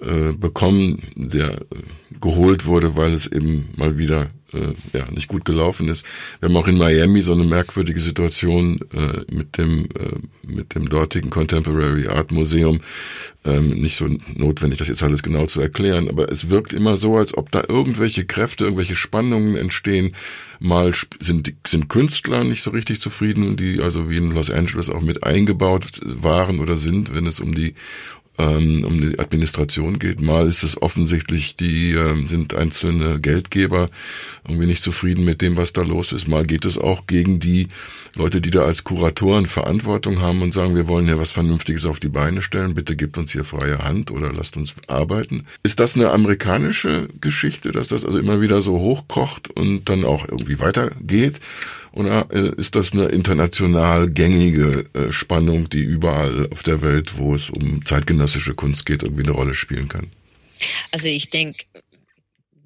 äh, 0.00 0.32
bekommen, 0.32 1.00
der 1.14 1.52
äh, 1.52 1.64
geholt 2.20 2.66
wurde, 2.66 2.96
weil 2.96 3.14
es 3.14 3.28
eben 3.28 3.68
mal 3.76 3.98
wieder 3.98 4.30
äh, 4.52 4.96
ja 4.96 5.10
nicht 5.10 5.28
gut 5.28 5.44
gelaufen 5.44 5.88
ist. 5.88 6.04
Wir 6.40 6.48
haben 6.48 6.56
auch 6.56 6.68
in 6.68 6.78
Miami 6.78 7.22
so 7.22 7.32
eine 7.32 7.44
merkwürdige 7.44 8.00
Situation 8.00 8.80
äh, 8.92 9.34
mit 9.34 9.58
dem 9.58 9.84
äh, 9.84 10.48
mit 10.50 10.74
dem 10.74 10.88
dortigen 10.88 11.30
Contemporary 11.30 12.08
Art 12.08 12.32
Museum. 12.32 12.80
Ähm, 13.44 13.80
nicht 13.80 13.96
so 13.96 14.08
notwendig, 14.34 14.78
das 14.78 14.88
jetzt 14.88 15.02
alles 15.02 15.22
genau 15.22 15.46
zu 15.46 15.60
erklären, 15.60 16.08
aber 16.08 16.30
es 16.30 16.50
wirkt 16.50 16.72
immer 16.72 16.96
so, 16.96 17.16
als 17.16 17.36
ob 17.36 17.52
da 17.52 17.62
irgendwelche 17.68 18.24
Kräfte, 18.24 18.64
irgendwelche 18.64 18.96
Spannungen 18.96 19.56
entstehen. 19.56 20.14
Mal 20.60 20.92
sind 21.20 21.54
sind 21.66 21.88
Künstler 21.88 22.42
nicht 22.42 22.62
so 22.62 22.70
richtig 22.70 23.00
zufrieden, 23.00 23.56
die 23.56 23.80
also 23.80 24.10
wie 24.10 24.16
in 24.16 24.32
Los 24.32 24.50
Angeles 24.50 24.90
auch 24.90 25.02
mit 25.02 25.22
eingebaut 25.22 26.00
waren 26.02 26.58
oder 26.58 26.76
sind, 26.76 27.14
wenn 27.14 27.26
es 27.26 27.38
um 27.38 27.54
die 27.54 27.74
ähm, 28.38 28.84
um 28.84 29.00
die 29.00 29.18
Administration 29.18 29.98
geht. 29.98 30.20
Mal 30.20 30.46
ist 30.46 30.62
es 30.62 30.80
offensichtlich, 30.80 31.56
die 31.56 31.92
ähm, 31.92 32.28
sind 32.28 32.54
einzelne 32.54 33.20
Geldgeber 33.20 33.88
irgendwie 34.46 34.66
nicht 34.66 34.82
zufrieden 34.82 35.24
mit 35.24 35.42
dem, 35.42 35.56
was 35.56 35.72
da 35.72 35.82
los 35.82 36.12
ist. 36.12 36.28
Mal 36.28 36.46
geht 36.46 36.64
es 36.64 36.78
auch 36.78 37.06
gegen 37.06 37.40
die 37.40 37.68
Leute, 38.14 38.40
die 38.40 38.50
da 38.50 38.62
als 38.62 38.84
Kuratoren 38.84 39.46
Verantwortung 39.46 40.20
haben 40.20 40.42
und 40.42 40.54
sagen, 40.54 40.74
wir 40.74 40.88
wollen 40.88 41.06
hier 41.06 41.18
was 41.18 41.30
Vernünftiges 41.30 41.84
auf 41.84 42.00
die 42.00 42.08
Beine 42.08 42.42
stellen, 42.42 42.74
bitte 42.74 42.96
gebt 42.96 43.18
uns 43.18 43.32
hier 43.32 43.44
freie 43.44 43.78
Hand 43.78 44.10
oder 44.10 44.32
lasst 44.32 44.56
uns 44.56 44.74
arbeiten. 44.86 45.44
Ist 45.62 45.80
das 45.80 45.96
eine 45.96 46.10
amerikanische 46.10 47.08
Geschichte, 47.20 47.72
dass 47.72 47.88
das 47.88 48.04
also 48.04 48.18
immer 48.18 48.40
wieder 48.40 48.62
so 48.62 48.78
hochkocht 48.78 49.50
und 49.50 49.88
dann 49.88 50.04
auch 50.04 50.26
irgendwie 50.26 50.60
weitergeht? 50.60 51.40
Oder 51.98 52.28
äh, 52.30 52.52
ist 52.56 52.76
das 52.76 52.92
eine 52.92 53.06
international 53.06 54.08
gängige 54.08 54.88
äh, 54.94 55.10
Spannung, 55.10 55.68
die 55.68 55.82
überall 55.82 56.48
auf 56.52 56.62
der 56.62 56.80
Welt, 56.80 57.18
wo 57.18 57.34
es 57.34 57.50
um 57.50 57.84
zeitgenössische 57.84 58.54
Kunst 58.54 58.86
geht, 58.86 59.02
irgendwie 59.02 59.24
eine 59.24 59.32
Rolle 59.32 59.56
spielen 59.56 59.88
kann? 59.88 60.08
Also 60.92 61.08
ich 61.08 61.28
denke, 61.30 61.64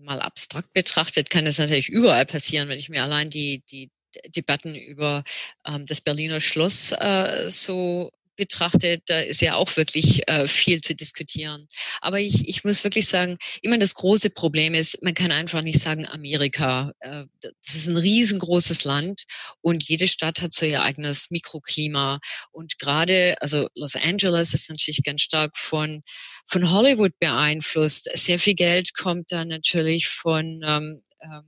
mal 0.02 0.20
abstrakt 0.20 0.74
betrachtet 0.74 1.30
kann 1.30 1.46
es 1.46 1.56
natürlich 1.56 1.88
überall 1.88 2.26
passieren, 2.26 2.68
wenn 2.68 2.78
ich 2.78 2.90
mir 2.90 3.02
allein 3.02 3.30
die, 3.30 3.62
die 3.70 3.90
Debatten 4.36 4.74
über 4.74 5.24
ähm, 5.66 5.86
das 5.86 6.02
Berliner 6.02 6.40
Schloss 6.40 6.92
äh, 6.92 7.48
so 7.48 8.12
betrachtet, 8.42 9.02
da 9.06 9.20
ist 9.20 9.40
ja 9.40 9.54
auch 9.54 9.76
wirklich 9.76 10.28
äh, 10.28 10.48
viel 10.48 10.80
zu 10.80 10.96
diskutieren. 10.96 11.68
Aber 12.00 12.18
ich, 12.18 12.48
ich 12.48 12.64
muss 12.64 12.82
wirklich 12.82 13.06
sagen, 13.06 13.36
immer 13.62 13.78
das 13.78 13.94
große 13.94 14.30
Problem 14.30 14.74
ist, 14.74 15.00
man 15.00 15.14
kann 15.14 15.30
einfach 15.30 15.62
nicht 15.62 15.80
sagen 15.80 16.08
Amerika. 16.08 16.92
Äh, 16.98 17.24
das 17.40 17.74
ist 17.76 17.86
ein 17.86 17.96
riesengroßes 17.96 18.82
Land 18.82 19.22
und 19.60 19.88
jede 19.88 20.08
Stadt 20.08 20.42
hat 20.42 20.54
so 20.54 20.66
ihr 20.66 20.82
eigenes 20.82 21.30
Mikroklima. 21.30 22.18
Und 22.50 22.80
gerade, 22.80 23.36
also 23.40 23.68
Los 23.76 23.94
Angeles 23.94 24.54
ist 24.54 24.68
natürlich 24.68 25.04
ganz 25.04 25.22
stark 25.22 25.56
von, 25.56 26.02
von 26.48 26.68
Hollywood 26.68 27.16
beeinflusst. 27.20 28.10
Sehr 28.14 28.40
viel 28.40 28.54
Geld 28.54 28.96
kommt 28.96 29.30
da 29.30 29.44
natürlich 29.44 30.08
von, 30.08 30.62
ähm, 30.66 31.02
ähm, 31.20 31.44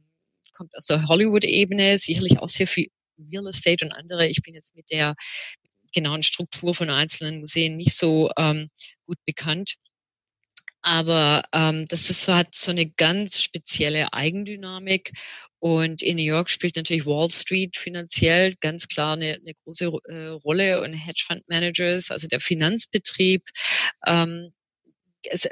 kommt 0.52 0.76
aus 0.76 0.86
der 0.86 1.08
Hollywood-Ebene, 1.08 1.98
sicherlich 1.98 2.38
auch 2.38 2.48
sehr 2.48 2.68
viel 2.68 2.86
Real 3.18 3.46
Estate 3.48 3.84
und 3.84 3.92
andere. 3.92 4.26
Ich 4.26 4.42
bin 4.42 4.54
jetzt 4.54 4.74
mit 4.76 4.90
der 4.90 5.14
genauen 5.94 6.22
Struktur 6.22 6.74
von 6.74 6.90
einzelnen 6.90 7.40
Museen 7.40 7.76
nicht 7.76 7.96
so 7.96 8.30
ähm, 8.36 8.70
gut 9.06 9.18
bekannt. 9.26 9.76
Aber 10.86 11.42
ähm, 11.54 11.86
das 11.88 12.10
ist, 12.10 12.28
hat 12.28 12.54
so 12.54 12.70
eine 12.70 12.86
ganz 12.86 13.40
spezielle 13.40 14.12
Eigendynamik. 14.12 15.12
Und 15.58 16.02
in 16.02 16.16
New 16.16 16.22
York 16.22 16.50
spielt 16.50 16.76
natürlich 16.76 17.06
Wall 17.06 17.30
Street 17.30 17.78
finanziell 17.78 18.52
ganz 18.60 18.86
klar 18.86 19.14
eine, 19.14 19.38
eine 19.40 19.54
große 19.64 19.86
äh, 20.08 20.26
Rolle 20.26 20.82
und 20.82 20.92
Hedgefund 20.92 21.48
Managers, 21.48 22.10
also 22.10 22.26
der 22.26 22.40
Finanzbetrieb. 22.40 23.44
Ähm, 24.06 24.52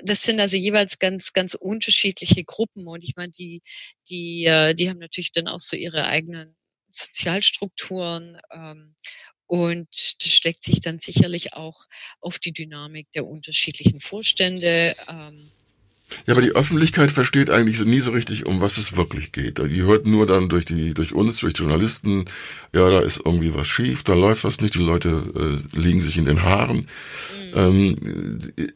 das 0.03 0.23
sind 0.23 0.39
also 0.39 0.59
jeweils 0.59 0.99
ganz, 0.99 1.33
ganz 1.33 1.55
unterschiedliche 1.55 2.45
Gruppen. 2.45 2.87
Und 2.87 3.03
ich 3.03 3.17
meine, 3.17 3.33
die, 3.33 3.63
die, 4.11 4.45
äh, 4.45 4.75
die 4.75 4.91
haben 4.91 4.99
natürlich 4.99 5.33
dann 5.33 5.49
auch 5.49 5.61
so 5.61 5.77
ihre 5.77 6.05
eigenen 6.05 6.55
Sozialstrukturen 6.91 8.39
ähm, 8.51 8.95
und 9.53 9.87
das 10.25 10.31
schlägt 10.31 10.63
sich 10.63 10.81
dann 10.81 10.99
sicherlich 10.99 11.53
auch 11.53 11.85
auf 12.23 12.39
die 12.39 12.53
Dynamik 12.53 13.13
der 13.13 13.27
unterschiedlichen 13.27 14.01
Vorstände. 14.01 14.97
Ähm, 15.07 15.47
ja, 16.27 16.35
aber 16.35 16.43
die 16.43 16.53
Öffentlichkeit 16.53 17.11
versteht 17.11 17.51
eigentlich 17.51 17.79
so 17.79 17.85
nie 17.85 18.01
so 18.01 18.13
richtig, 18.13 18.47
um 18.47 18.61
was 18.61 18.79
es 18.79 18.97
wirklich 18.97 19.33
geht. 19.33 19.59
Die 19.59 19.83
hört 19.83 20.07
nur 20.07 20.27
dann 20.27 20.49
durch 20.49 20.65
die, 20.65 20.95
durch 20.95 21.13
uns, 21.13 21.41
durch 21.41 21.57
Journalisten, 21.57 22.25
ja, 22.75 22.91
da 22.91 23.01
ist 23.01 23.21
irgendwie 23.25 23.55
was 23.55 23.69
schief, 23.69 24.03
da 24.03 24.15
läuft 24.15 24.45
was 24.45 24.61
nicht, 24.61 24.75
die 24.75 24.83
Leute 24.83 25.61
äh, 25.75 25.79
liegen 25.79 26.03
sich 26.03 26.17
in 26.19 26.25
den 26.25 26.43
Haaren. 26.43 26.79
Mhm. 26.79 26.87
Ähm, 27.55 27.97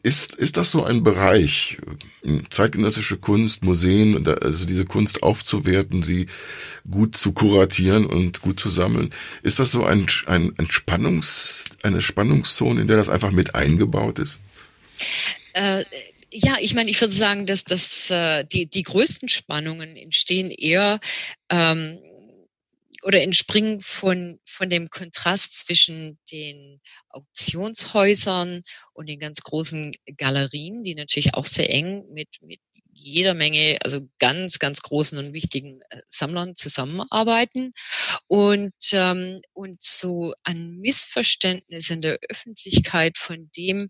ist, 0.03 0.35
ist 0.35 0.57
das 0.57 0.71
so 0.71 0.83
ein 0.83 1.03
Bereich, 1.03 1.77
zeitgenössische 2.49 3.17
Kunst, 3.17 3.63
Museen, 3.63 4.27
also 4.27 4.65
diese 4.65 4.85
Kunst 4.85 5.23
aufzuwerten, 5.23 6.03
sie 6.03 6.27
gut 6.89 7.17
zu 7.17 7.31
kuratieren 7.31 8.05
und 8.05 8.41
gut 8.41 8.59
zu 8.59 8.69
sammeln? 8.69 9.09
Ist 9.43 9.59
das 9.59 9.71
so 9.71 9.83
ein, 9.83 10.05
ein, 10.25 10.53
ein 10.57 10.69
Spannungs, 10.69 11.69
eine 11.83 12.01
Spannungszone, 12.01 12.81
in 12.81 12.87
der 12.87 12.97
das 12.97 13.09
einfach 13.09 13.31
mit 13.31 13.55
eingebaut 13.55 14.19
ist? 14.19 14.39
Äh, 15.53 15.83
ja, 16.43 16.57
ich 16.59 16.75
meine, 16.75 16.89
ich 16.89 17.01
würde 17.01 17.13
sagen, 17.13 17.45
dass, 17.45 17.63
dass 17.63 18.11
äh, 18.11 18.45
die, 18.45 18.69
die 18.69 18.83
größten 18.83 19.27
Spannungen 19.27 19.95
entstehen 19.95 20.51
eher 20.51 20.99
ähm, 21.49 21.99
oder 23.03 23.21
entspringen 23.21 23.81
von, 23.81 24.39
von 24.45 24.69
dem 24.69 24.89
Kontrast 24.89 25.59
zwischen 25.59 26.19
den 26.31 26.79
Auktionshäusern 27.09 28.61
und 28.93 29.09
den 29.09 29.19
ganz 29.19 29.41
großen 29.41 29.93
Galerien, 30.17 30.83
die 30.83 30.95
natürlich 30.95 31.33
auch 31.33 31.45
sehr 31.45 31.73
eng 31.73 32.05
mit, 32.13 32.29
mit 32.41 32.59
jeder 32.91 33.33
Menge, 33.33 33.77
also 33.81 34.01
ganz, 34.19 34.59
ganz 34.59 34.81
großen 34.81 35.17
und 35.17 35.33
wichtigen 35.33 35.81
äh, 35.89 36.01
Sammlern 36.07 36.55
zusammenarbeiten. 36.55 37.73
Und, 38.27 38.73
ähm, 38.91 39.39
und 39.53 39.81
so 39.81 40.33
ein 40.43 40.77
Missverständnis 40.77 41.89
in 41.89 42.01
der 42.01 42.19
Öffentlichkeit 42.29 43.17
von 43.17 43.49
dem, 43.55 43.89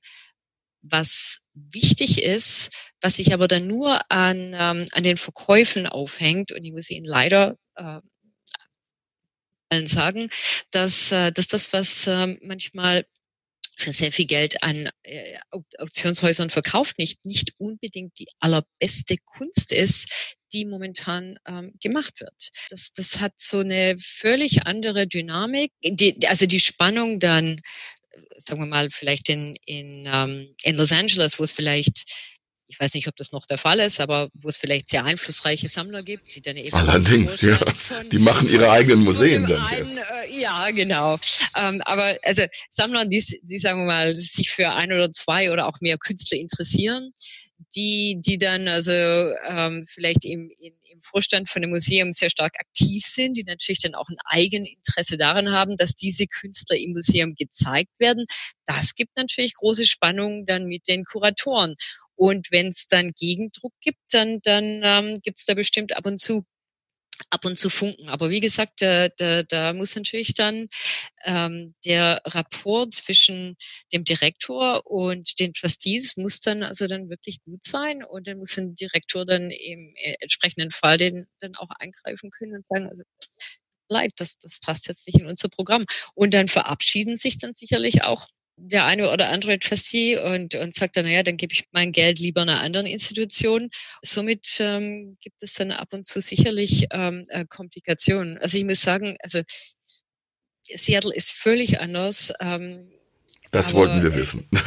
was 0.82 1.39
wichtig 1.53 2.23
ist, 2.23 2.71
was 3.01 3.17
sich 3.17 3.34
aber 3.34 3.47
dann 3.47 3.67
nur 3.67 3.99
an, 4.11 4.53
ähm, 4.53 4.88
an 4.91 5.03
den 5.03 5.17
Verkäufen 5.17 5.88
aufhängt. 5.88 6.51
Und 6.51 6.63
ich 6.63 6.71
muss 6.71 6.89
Ihnen 6.89 7.05
leider 7.05 7.57
äh, 7.75 7.99
allen 9.69 9.88
sagen, 9.88 10.30
dass, 10.71 11.11
äh, 11.11 11.32
dass 11.32 11.47
das, 11.47 11.73
was 11.73 12.07
äh, 12.07 12.38
manchmal 12.41 13.05
für 13.78 13.93
sehr 13.93 14.11
viel 14.11 14.25
Geld 14.25 14.63
an 14.63 14.89
äh, 15.03 15.38
Auktionshäusern 15.78 16.49
verkauft, 16.49 16.97
nicht, 16.97 17.23
nicht 17.25 17.53
unbedingt 17.59 18.17
die 18.17 18.28
allerbeste 18.39 19.17
Kunst 19.23 19.71
ist, 19.71 20.38
die 20.51 20.65
momentan 20.65 21.38
ähm, 21.45 21.73
gemacht 21.80 22.19
wird. 22.19 22.49
Das, 22.69 22.91
das 22.93 23.19
hat 23.19 23.34
so 23.38 23.59
eine 23.59 23.95
völlig 23.99 24.65
andere 24.65 25.05
Dynamik. 25.05 25.71
Die, 25.84 26.28
also 26.28 26.47
die 26.47 26.59
Spannung 26.59 27.19
dann 27.19 27.61
sagen 28.38 28.61
wir 28.61 28.68
mal, 28.68 28.89
vielleicht 28.89 29.30
in, 29.30 29.55
in, 29.65 30.09
ähm, 30.11 30.55
in 30.63 30.76
Los 30.76 30.91
Angeles, 30.91 31.39
wo 31.39 31.43
es 31.43 31.51
vielleicht 31.51 32.05
ich 32.70 32.80
weiß 32.80 32.93
nicht, 32.93 33.07
ob 33.07 33.15
das 33.15 33.32
noch 33.32 33.45
der 33.45 33.57
Fall 33.57 33.80
ist, 33.80 34.01
aber 34.01 34.30
wo 34.34 34.49
es 34.49 34.57
vielleicht 34.57 34.89
sehr 34.89 35.05
einflussreiche 35.05 35.70
Sammler 35.70 36.03
gibt, 36.03 36.36
die 36.36 36.41
dann 36.41 36.57
eben. 36.57 36.76
Allerdings, 36.76 37.41
ja. 37.41 37.57
Von, 37.74 38.09
die 38.09 38.20
machen 38.20 38.49
ihre 38.49 38.70
eigenen 38.70 39.05
Museen 39.05 39.45
dann. 39.45 39.61
Einen, 39.61 39.95
ja. 39.95 40.22
Äh, 40.24 40.39
ja, 40.39 40.72
genau. 40.72 41.18
Ähm, 41.55 41.82
aber 41.86 42.18
also 42.24 42.43
Sammler, 42.70 43.05
die, 43.05 43.24
die 43.43 43.57
sagen 43.57 43.80
wir 43.80 43.86
mal, 43.86 44.15
sich 44.15 44.49
für 44.49 44.70
ein 44.70 44.91
oder 44.91 45.11
zwei 45.13 45.51
oder 45.51 45.65
auch 45.68 45.80
mehr 45.80 45.97
Künstler 45.97 46.38
interessieren, 46.38 47.13
die, 47.76 48.20
die 48.20 48.38
dann 48.38 48.68
also 48.68 48.91
ähm, 48.91 49.86
vielleicht 49.88 50.26
im, 50.26 50.49
im, 50.59 50.74
im 50.84 51.01
Vorstand 51.01 51.49
von 51.49 51.63
einem 51.63 51.72
Museum 51.72 52.11
sehr 52.11 52.30
stark 52.30 52.53
aktiv 52.59 53.03
sind, 53.05 53.36
die 53.38 53.43
natürlich 53.43 53.82
dann 53.82 53.95
auch 53.95 54.07
ein 54.09 54.18
Eigeninteresse 54.26 55.18
daran 55.18 55.51
haben, 55.51 55.78
dass 55.78 55.95
diese 55.95 56.28
Künstler 56.28 56.78
im 56.78 56.91
Museum 56.91 57.36
gezeigt 57.36 57.91
werden. 57.99 58.26
Das 58.65 58.95
gibt 58.95 59.15
natürlich 59.15 59.55
große 59.55 59.86
Spannungen 59.86 60.45
dann 60.45 60.68
mit 60.68 60.88
den 60.88 61.03
Kuratoren. 61.03 61.76
Und 62.15 62.51
wenn 62.51 62.68
es 62.68 62.88
dann 62.88 63.11
Gegendruck 63.11 63.74
gibt, 63.82 63.99
dann, 64.11 64.39
dann 64.41 64.82
ähm, 64.84 65.20
gibt 65.22 65.38
da 65.47 65.53
bestimmt 65.53 65.95
ab 65.95 66.05
und 66.05 66.20
zu 66.20 66.43
ab 67.30 67.45
und 67.45 67.57
zu 67.57 67.70
funken. 67.70 68.09
Aber 68.09 68.30
wie 68.30 68.39
gesagt, 68.39 68.82
da, 68.82 69.09
da, 69.09 69.43
da 69.43 69.74
muss 69.74 69.95
natürlich 69.95 70.34
dann 70.34 70.68
ähm, 71.26 71.74
der 71.86 72.22
Rapport 72.26 72.93
zwischen 72.93 73.57
dem 73.93 74.03
Direktor 74.03 74.86
und 74.86 75.39
den 75.39 75.53
Trustees 75.53 76.18
muss 76.18 76.39
dann 76.39 76.63
also 76.63 76.88
dann 76.88 77.09
wirklich 77.09 77.43
gut 77.43 77.63
sein 77.63 78.03
und 78.03 78.28
dann 78.28 78.38
muss 78.38 78.57
ein 78.57 78.76
Direktor 78.76 79.26
dann 79.26 79.51
im 79.51 79.93
entsprechenden 80.20 80.72
Fall 80.72 80.97
den 80.97 81.28
dann 81.39 81.55
auch 81.55 81.70
eingreifen 81.80 82.30
können 82.32 82.55
und 82.55 82.65
sagen, 82.65 82.89
also, 82.89 83.03
leid, 83.89 84.11
das, 84.18 84.38
das 84.39 84.59
passt 84.59 84.88
jetzt 84.88 85.07
nicht 85.07 85.20
in 85.20 85.28
unser 85.28 85.49
Programm. 85.49 85.86
Und 86.13 86.34
dann 86.34 86.47
verabschieden 86.47 87.18
sich 87.18 87.38
dann 87.38 87.53
sicherlich 87.53 88.03
auch 88.03 88.28
der 88.58 88.86
eine 88.86 89.12
oder 89.12 89.30
andere 89.30 89.60
Trustee 89.60 90.18
und, 90.18 90.55
und 90.55 90.74
sagt 90.74 90.97
dann, 90.97 91.05
naja, 91.05 91.24
dann 91.24 91.38
gebe 91.38 91.53
ich 91.53 91.66
mein 91.72 91.91
Geld 91.91 92.20
lieber 92.20 92.41
einer 92.41 92.62
anderen 92.62 92.88
Institution. 92.88 93.70
Somit 94.01 94.58
ähm, 94.60 95.18
gibt 95.22 95.43
es 95.43 95.53
dann 95.53 95.72
ab 95.72 95.89
und 95.91 96.08
zu 96.08 96.20
sicherlich 96.20 96.88
ähm, 96.91 97.24
äh, 97.30 97.45
Komplikationen. 97.45 98.38
Also 98.39 98.58
ich 98.58 98.66
muss 98.66 98.82
sagen, 98.82 99.16
also 99.22 99.41
Seattle 100.64 101.14
ist 101.14 101.32
völlig 101.32 101.80
anders. 101.80 102.34
Ähm, 102.39 102.91
das 103.51 103.68
aber, 103.70 103.80
wollten 103.80 104.03
wir 104.03 104.16
wissen. 104.16 104.49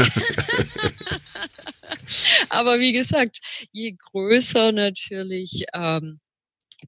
aber 2.49 2.79
wie 2.79 2.93
gesagt, 2.93 3.41
je 3.73 3.97
größer 3.99 4.73
natürlich 4.73 5.65
ähm, 5.75 6.21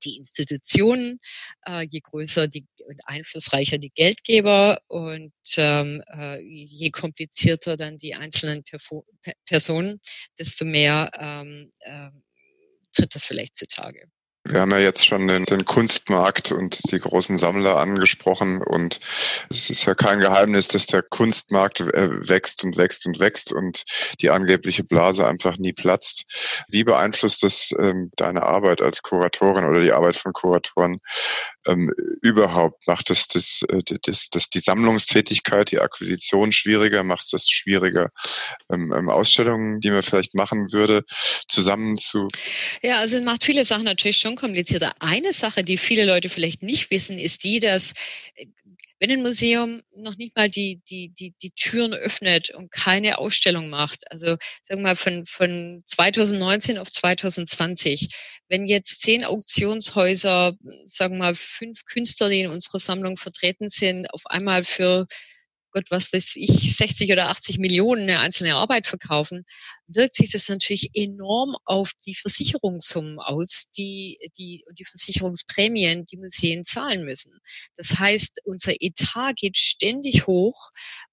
die 0.05 0.17
Institutionen, 0.17 1.19
äh, 1.67 1.87
je 1.91 2.01
größer 2.01 2.49
die 2.49 2.67
und 2.87 3.01
einflussreicher 3.07 3.79
die 3.79 3.91
Geldgeber 3.91 4.81
und 4.89 5.33
ähm, 5.57 6.03
äh, 6.09 6.41
je 6.41 6.91
komplizierter 6.91 7.77
dann 7.77 7.99
die 7.99 8.15
einzelnen 8.15 8.65
Perfo 8.65 9.07
Personen, 9.47 10.01
desto 10.39 10.65
mehr 10.65 11.11
ähm, 11.19 11.73
äh, 11.81 12.11
tritt 12.93 13.15
das 13.15 13.25
vielleicht 13.25 13.57
zutage. 13.57 14.09
Wir 14.45 14.61
haben 14.61 14.73
ja 14.73 14.79
jetzt 14.79 15.07
schon 15.07 15.29
den, 15.29 15.45
den, 15.45 15.65
Kunstmarkt 15.65 16.51
und 16.51 16.91
die 16.91 16.99
großen 16.99 17.37
Sammler 17.37 17.77
angesprochen 17.77 18.61
und 18.61 18.99
es 19.49 19.71
ist 19.71 19.85
ja 19.85 19.95
kein 19.95 20.19
Geheimnis, 20.19 20.67
dass 20.67 20.87
der 20.87 21.03
Kunstmarkt 21.03 21.81
äh, 21.81 22.29
wächst 22.29 22.65
und 22.65 22.77
wächst 22.77 23.07
und 23.07 23.21
wächst 23.21 23.53
und 23.53 23.85
die 24.21 24.31
angebliche 24.31 24.83
Blase 24.83 25.27
einfach 25.29 25.59
nie 25.59 25.73
platzt. 25.73 26.25
Wie 26.69 26.83
beeinflusst 26.83 27.45
das 27.45 27.73
ähm, 27.79 28.11
deine 28.17 28.43
Arbeit 28.43 28.83
als 28.83 29.03
Kuratorin 29.03 29.65
oder 29.65 29.81
die 29.81 29.93
Arbeit 29.93 30.17
von 30.17 30.33
Kuratoren 30.33 30.99
ähm, 31.67 31.93
überhaupt? 32.21 32.89
Macht 32.89 33.11
das, 33.11 33.29
das, 33.29 33.63
äh, 33.69 33.83
das, 34.03 34.29
das 34.29 34.51
die 34.51 34.61
Sammlungstätigkeit, 34.61 35.71
die 35.71 35.81
Akquisition 35.81 36.51
schwieriger? 36.51 37.05
Macht 37.05 37.25
es 37.25 37.31
das 37.31 37.49
schwieriger, 37.49 38.11
ähm, 38.73 38.93
ähm, 38.93 39.09
Ausstellungen, 39.09 39.81
die 39.81 39.93
man 39.93 40.03
vielleicht 40.03 40.35
machen 40.35 40.73
würde, 40.73 41.05
zusammen 41.47 41.97
zu? 41.97 42.27
Ja, 42.83 42.99
also 42.99 43.19
es 43.19 43.23
macht 43.23 43.45
viele 43.45 43.65
Sachen 43.65 43.85
natürlich 43.85 44.17
schon 44.17 44.32
komplizierter. 44.37 44.93
Eine 45.01 45.33
Sache, 45.33 45.63
die 45.63 45.77
viele 45.77 46.05
Leute 46.05 46.29
vielleicht 46.29 46.63
nicht 46.63 46.91
wissen, 46.91 47.19
ist 47.19 47.45
die, 47.45 47.61
dass 47.61 47.93
äh, 48.35 48.47
wenn 49.03 49.11
ein 49.11 49.23
Museum 49.23 49.83
noch 49.97 50.17
nicht 50.17 50.37
mal 50.37 50.49
die, 50.49 50.81
die, 50.89 51.09
die, 51.09 51.35
die 51.43 51.51
Türen 51.51 51.93
öffnet 51.93 52.51
und 52.51 52.71
keine 52.71 53.19
Ausstellung 53.19 53.69
macht, 53.69 54.09
also 54.13 54.37
sagen 54.63 54.81
wir 54.81 54.91
mal 54.91 54.97
von, 54.97 55.27
von 55.27 55.83
2019 55.87 56.79
auf 56.79 56.89
2020, 56.89 58.09
wenn 58.49 58.69
jetzt 58.69 59.01
zehn 59.01 59.25
Auktionshäuser, 59.25 60.57
sagen 60.87 61.15
wir 61.15 61.19
mal 61.19 61.35
fünf 61.35 61.85
Künstler, 61.85 62.29
die 62.29 62.43
in 62.43 62.51
unserer 62.51 62.79
Sammlung 62.79 63.17
vertreten 63.17 63.71
sind, 63.71 64.07
auf 64.15 64.23
einmal 64.27 64.63
für 64.63 65.09
Gott, 65.73 65.91
was 65.91 66.13
weiß 66.13 66.37
ich, 66.37 66.77
60 66.77 67.13
oder 67.13 67.29
80 67.29 67.59
Millionen 67.59 68.03
eine 68.03 68.21
einzelne 68.21 68.55
Arbeit 68.57 68.87
verkaufen, 68.87 69.45
wirkt 69.87 70.15
sich 70.15 70.31
das 70.31 70.49
natürlich 70.49 70.91
enorm 70.95 71.57
auf 71.65 71.93
die 72.07 72.15
Versicherungssummen 72.15 73.19
aus, 73.19 73.71
die, 73.77 74.19
die, 74.39 74.65
die 74.79 74.85
Versicherungsprämien, 74.85 76.05
die 76.05 76.17
Museen 76.19 76.65
zahlen 76.65 77.05
müssen. 77.05 77.39
Das 77.77 77.99
heißt, 77.99 78.43
unser 78.45 78.75
Etat 78.81 79.35
geht 79.37 79.57
ständig 79.57 80.27
hoch, 80.27 80.71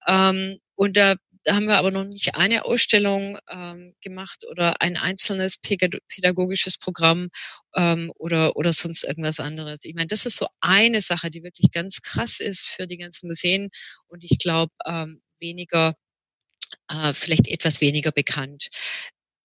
ähm, 0.07 0.60
und 0.80 0.95
da 0.95 1.16
da 1.44 1.56
haben 1.56 1.68
wir 1.68 1.78
aber 1.78 1.92
noch 1.92 2.04
nicht 2.04 2.36
eine 2.36 2.66
Ausstellung 2.66 3.38
ähm, 3.50 3.96
gemacht 4.02 4.46
oder 4.50 4.82
ein 4.82 4.98
einzelnes 4.98 5.58
pädagogisches 5.58 6.78
Programm 6.78 7.30
ähm, 7.76 8.12
oder, 8.16 8.56
oder 8.56 8.74
sonst 8.74 9.04
irgendwas 9.04 9.40
anderes. 9.40 9.86
Ich 9.86 9.96
meine, 9.96 10.08
das 10.08 10.26
ist 10.26 10.38
so 10.38 10.48
eine 10.60 11.02
Sache, 11.02 11.30
die 11.30 11.44
wirklich 11.44 11.72
ganz 11.72 12.02
krass 12.02 12.40
ist 12.40 12.68
für 12.68 12.88
die 12.88 12.98
ganzen 12.98 13.28
Museen 13.28 13.70
und 14.08 14.24
ich 14.24 14.38
glaube, 14.38 14.74
ähm, 14.86 15.22
weniger, 15.40 15.96
äh, 16.90 17.14
vielleicht 17.14 17.48
etwas 17.48 17.82
weniger 17.82 18.12
bekannt. 18.12 18.68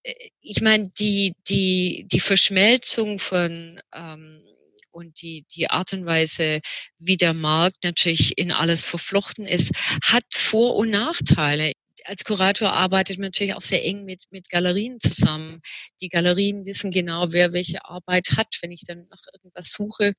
Äh, 0.02 0.14
ich 0.40 0.60
meine, 0.62 0.88
die, 0.98 1.34
die, 1.48 2.06
die 2.10 2.20
Verschmelzung 2.20 3.18
von 3.18 3.80
ähm, 3.94 4.42
und 4.90 5.22
die, 5.22 5.44
die 5.54 5.70
Art 5.70 5.92
und 5.92 6.06
Weise, 6.06 6.60
wie 6.98 7.16
der 7.16 7.34
Markt 7.34 7.82
natürlich 7.82 8.38
in 8.38 8.52
alles 8.52 8.82
verflochten 8.82 9.46
ist, 9.46 9.72
hat 10.02 10.24
Vor- 10.32 10.76
und 10.76 10.90
Nachteile 10.90 11.72
als 12.04 12.24
Kurator 12.24 12.72
arbeitet 12.72 13.18
man 13.18 13.28
natürlich 13.28 13.54
auch 13.54 13.62
sehr 13.62 13.84
eng 13.84 14.04
mit, 14.04 14.24
mit 14.30 14.50
Galerien 14.50 15.00
zusammen. 15.00 15.60
Die 16.00 16.08
Galerien 16.08 16.66
wissen 16.66 16.90
genau, 16.90 17.32
wer 17.32 17.52
welche 17.52 17.84
Arbeit 17.84 18.32
hat. 18.36 18.58
Wenn 18.62 18.72
ich 18.72 18.82
dann 18.86 19.06
nach 19.10 19.22
irgendwas 19.32 19.70
suche, 19.70 20.12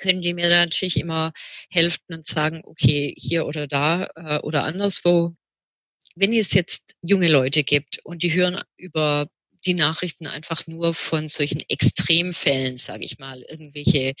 können 0.00 0.22
die 0.22 0.34
mir 0.34 0.48
natürlich 0.48 0.98
immer 0.98 1.32
helfen 1.70 2.14
und 2.14 2.26
sagen, 2.26 2.62
okay, 2.64 3.14
hier 3.16 3.46
oder 3.46 3.66
da 3.66 4.08
äh, 4.16 4.38
oder 4.40 4.64
anderswo. 4.64 5.34
Wenn 6.14 6.32
es 6.32 6.52
jetzt 6.52 6.96
junge 7.00 7.28
Leute 7.28 7.62
gibt 7.64 8.00
und 8.04 8.22
die 8.22 8.34
hören 8.34 8.60
über 8.76 9.28
die 9.68 9.74
Nachrichten 9.74 10.26
einfach 10.26 10.66
nur 10.66 10.94
von 10.94 11.28
solchen 11.28 11.60
Extremfällen, 11.68 12.78
sage 12.78 13.04
ich 13.04 13.18
mal, 13.18 13.42
irgendwelche 13.42 14.08
äh, 14.08 14.14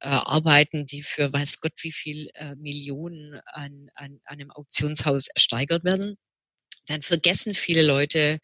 Arbeiten, 0.00 0.84
die 0.84 1.02
für 1.02 1.32
weiß 1.32 1.60
Gott 1.60 1.72
wie 1.80 1.92
viel 1.92 2.28
äh, 2.34 2.54
Millionen 2.56 3.40
an, 3.46 3.88
an, 3.94 4.20
an 4.24 4.40
einem 4.40 4.50
Auktionshaus 4.50 5.28
ersteigert 5.28 5.84
werden, 5.84 6.18
dann 6.86 7.00
vergessen 7.00 7.54
viele 7.54 7.80
Leute, 7.82 8.40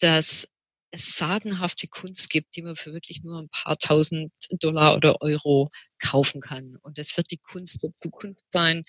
dass 0.00 0.48
es 0.90 1.16
sagenhafte 1.16 1.86
Kunst 1.86 2.30
gibt, 2.30 2.56
die 2.56 2.62
man 2.62 2.74
für 2.74 2.94
wirklich 2.94 3.22
nur 3.22 3.38
ein 3.38 3.50
paar 3.50 3.76
tausend 3.76 4.32
Dollar 4.60 4.96
oder 4.96 5.20
Euro 5.20 5.68
kaufen 5.98 6.40
kann. 6.40 6.76
Und 6.80 6.96
das 6.96 7.14
wird 7.18 7.30
die 7.30 7.36
Kunst 7.36 7.82
der 7.82 7.92
Zukunft 7.92 8.44
sein, 8.50 8.84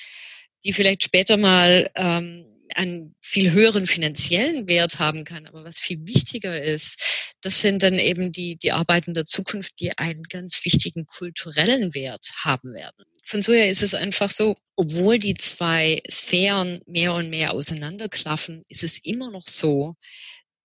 die 0.63 0.71
vielleicht 0.71 1.03
später 1.03 1.35
mal 1.35 1.91
ähm, 1.95 2.58
einen 2.75 3.15
viel 3.21 3.51
höheren 3.51 3.87
finanziellen 3.87 4.67
Wert 4.67 4.99
haben 4.99 5.23
kann. 5.23 5.47
Aber 5.47 5.63
was 5.63 5.79
viel 5.79 6.05
wichtiger 6.05 6.61
ist, 6.61 7.35
das 7.41 7.61
sind 7.61 7.83
dann 7.83 7.95
eben 7.95 8.31
die, 8.31 8.57
die 8.57 8.71
Arbeiten 8.71 9.13
der 9.13 9.25
Zukunft, 9.25 9.79
die 9.79 9.97
einen 9.97 10.23
ganz 10.23 10.63
wichtigen 10.65 11.05
kulturellen 11.05 11.93
Wert 11.93 12.31
haben 12.43 12.73
werden. 12.73 13.05
Von 13.25 13.41
so 13.41 13.53
her 13.53 13.69
ist 13.69 13.83
es 13.83 13.93
einfach 13.93 14.29
so, 14.29 14.55
obwohl 14.75 15.19
die 15.19 15.35
zwei 15.35 16.01
Sphären 16.09 16.81
mehr 16.85 17.13
und 17.13 17.29
mehr 17.29 17.53
auseinanderklaffen, 17.53 18.63
ist 18.69 18.83
es 18.83 19.05
immer 19.05 19.31
noch 19.31 19.47
so, 19.47 19.95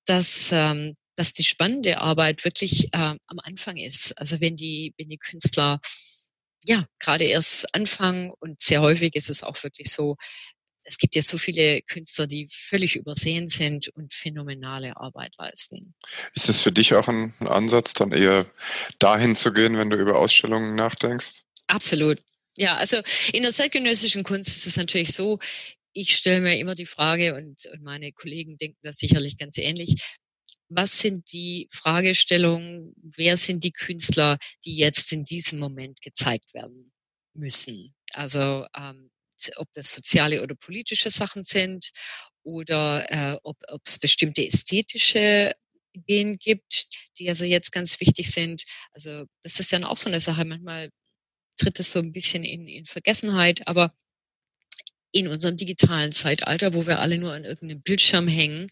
dass 0.06 0.50
ähm, 0.52 0.96
dass 1.16 1.32
die 1.32 1.44
spannende 1.44 1.98
Arbeit 1.98 2.44
wirklich 2.44 2.92
äh, 2.92 2.96
am 3.26 3.38
Anfang 3.42 3.76
ist. 3.76 4.18
Also 4.18 4.40
wenn 4.40 4.56
die, 4.56 4.94
wenn 4.98 5.08
die 5.08 5.18
Künstler 5.18 5.80
ja 6.64 6.86
gerade 6.98 7.24
erst 7.24 7.74
anfangen 7.74 8.32
und 8.40 8.60
sehr 8.60 8.80
häufig 8.80 9.14
ist 9.14 9.30
es 9.30 9.42
auch 9.42 9.62
wirklich 9.62 9.90
so, 9.90 10.16
es 10.84 10.98
gibt 10.98 11.14
ja 11.14 11.22
so 11.22 11.38
viele 11.38 11.82
Künstler, 11.82 12.26
die 12.26 12.48
völlig 12.50 12.96
übersehen 12.96 13.48
sind 13.48 13.88
und 13.88 14.12
phänomenale 14.12 14.96
Arbeit 14.96 15.34
leisten. 15.38 15.94
Ist 16.34 16.48
es 16.48 16.60
für 16.60 16.72
dich 16.72 16.94
auch 16.94 17.08
ein, 17.08 17.34
Ansatz, 17.40 17.94
dann 17.94 18.12
eher 18.12 18.46
dahin 18.98 19.36
zu 19.36 19.52
gehen, 19.52 19.76
wenn 19.76 19.90
du 19.90 19.96
über 19.96 20.18
Ausstellungen 20.18 20.74
nachdenkst? 20.74 21.42
Absolut. 21.66 22.20
Ja, 22.56 22.76
also 22.76 22.98
in 23.32 23.42
der 23.42 23.52
zeitgenössischen 23.52 24.22
Kunst 24.22 24.48
ist 24.48 24.66
es 24.66 24.76
natürlich 24.76 25.12
so, 25.12 25.38
ich 25.92 26.14
stelle 26.14 26.40
mir 26.40 26.58
immer 26.58 26.74
die 26.74 26.86
Frage 26.86 27.34
und, 27.34 27.66
und 27.72 27.82
meine 27.82 28.12
Kollegen 28.12 28.56
denken 28.58 28.78
das 28.82 28.98
sicherlich 28.98 29.38
ganz 29.38 29.58
ähnlich. 29.58 29.94
Was 30.68 30.98
sind 30.98 31.32
die 31.32 31.68
Fragestellungen? 31.72 32.94
Wer 32.96 33.36
sind 33.36 33.64
die 33.64 33.72
Künstler, 33.72 34.38
die 34.64 34.76
jetzt 34.76 35.12
in 35.12 35.24
diesem 35.24 35.58
Moment 35.58 36.02
gezeigt 36.02 36.52
werden 36.52 36.92
müssen? 37.32 37.94
Also 38.12 38.66
ähm, 38.76 39.10
ob 39.56 39.68
das 39.72 39.94
soziale 39.94 40.42
oder 40.42 40.54
politische 40.54 41.10
Sachen 41.10 41.44
sind 41.44 41.90
oder 42.42 43.10
äh, 43.10 43.38
ob 43.42 43.56
es 43.84 43.98
bestimmte 43.98 44.46
ästhetische 44.46 45.54
Ideen 45.92 46.38
gibt, 46.38 46.88
die 47.18 47.28
also 47.28 47.44
jetzt 47.44 47.72
ganz 47.72 48.00
wichtig 48.00 48.30
sind. 48.30 48.64
Also 48.92 49.24
das 49.42 49.60
ist 49.60 49.72
dann 49.72 49.84
auch 49.84 49.96
so 49.96 50.08
eine 50.08 50.20
Sache. 50.20 50.44
Manchmal 50.44 50.90
tritt 51.56 51.78
es 51.80 51.92
so 51.92 52.00
ein 52.00 52.12
bisschen 52.12 52.44
in, 52.44 52.66
in 52.66 52.84
Vergessenheit, 52.84 53.66
aber 53.66 53.94
in 55.14 55.28
unserem 55.28 55.56
digitalen 55.56 56.10
Zeitalter, 56.10 56.74
wo 56.74 56.88
wir 56.88 56.98
alle 56.98 57.18
nur 57.18 57.32
an 57.32 57.44
irgendeinem 57.44 57.82
Bildschirm 57.82 58.26
hängen, 58.26 58.66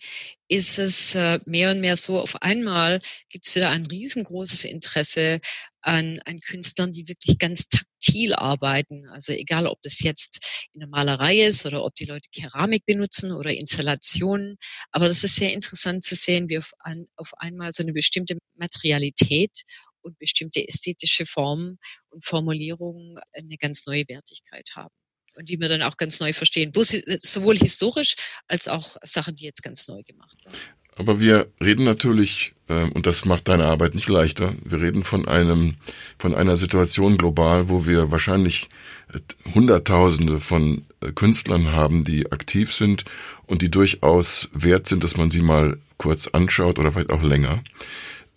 ist 0.49 0.77
es 0.81 1.15
äh, 1.15 1.39
mehr 1.47 1.71
und 1.71 1.81
mehr 1.81 1.97
so, 1.97 2.19
auf 2.19 2.43
einmal 2.43 3.01
gibt 3.29 3.47
es 3.47 3.55
wieder 3.55 3.71
ein 3.71 3.87
riesengroßes 3.87 4.65
Interesse 4.65 5.39
an, 5.83 6.19
an 6.25 6.41
Künstlern, 6.41 6.93
die 6.93 7.07
wirklich 7.07 7.39
ganz 7.39 7.69
taktil 7.69 8.35
arbeiten. 8.35 9.09
Also 9.11 9.33
egal, 9.33 9.69
ob 9.69 9.81
das 9.83 10.01
jetzt 10.01 10.69
in 10.73 10.81
der 10.81 10.89
Malerei 10.89 11.43
ist 11.43 11.65
oder 11.65 11.85
ob 11.85 11.95
die 11.95 12.07
Leute 12.07 12.29
Keramik 12.35 12.85
benutzen 12.87 13.31
oder 13.31 13.51
Installationen. 13.53 14.57
Aber 14.91 15.07
das 15.07 15.23
ist 15.23 15.37
sehr 15.37 15.53
interessant 15.53 16.03
zu 16.03 16.17
sehen, 16.17 16.51
wie 16.51 16.59
auf, 16.59 16.73
ein, 16.81 17.07
auf 17.15 17.31
einmal 17.39 17.73
so 17.73 17.85
eine 17.85 17.93
bestimmte 17.93 18.37
Materialität 18.57 19.63
und 20.01 20.19
bestimmte 20.19 20.67
ästhetische 20.67 21.25
Formen 21.25 21.79
und 22.11 22.25
Formulierungen 22.25 23.21
eine 23.33 23.57
ganz 23.59 23.87
neue 23.87 24.09
Wertigkeit 24.09 24.69
haben 24.75 25.02
und 25.37 25.49
die 25.49 25.61
wir 25.61 25.69
dann 25.69 25.83
auch 25.83 25.97
ganz 25.97 26.21
neu 26.21 26.33
verstehen. 26.33 26.73
Sowohl 26.75 27.57
historisch 27.57 28.17
als 28.49 28.69
auch 28.69 28.97
Sachen, 29.03 29.35
die 29.35 29.45
jetzt 29.45 29.63
ganz 29.63 29.89
neu 29.89 30.03
gemacht 30.03 30.37
werden. 30.45 30.59
Aber 30.97 31.21
wir 31.21 31.49
reden 31.63 31.85
natürlich, 31.85 32.53
äh, 32.69 32.85
und 32.91 33.07
das 33.07 33.25
macht 33.25 33.49
deine 33.49 33.65
Arbeit 33.65 33.95
nicht 33.95 34.09
leichter, 34.09 34.55
wir 34.63 34.81
reden 34.81 35.05
von 35.05 35.27
einem, 35.27 35.77
von 36.19 36.35
einer 36.35 36.57
Situation 36.57 37.17
global, 37.17 37.71
wo 37.71 37.87
wir 37.87 38.11
wahrscheinlich 38.11 38.69
äh, 39.13 39.19
Hunderttausende 39.55 40.39
von 40.39 40.85
äh, 41.01 41.13
Künstlern 41.13 41.73
haben, 41.73 42.05
die 42.05 42.31
aktiv 42.31 42.75
sind 42.75 43.05
und 43.47 43.63
die 43.63 43.71
durchaus 43.71 44.51
wert 44.53 44.87
sind, 44.87 45.03
dass 45.03 45.17
man 45.17 45.31
sie 45.31 45.41
mal 45.41 45.79
kurz 45.97 46.27
anschaut 46.27 46.79
oder 46.79 46.93
vielleicht 46.93 47.11
auch 47.11 47.23
länger. 47.23 47.63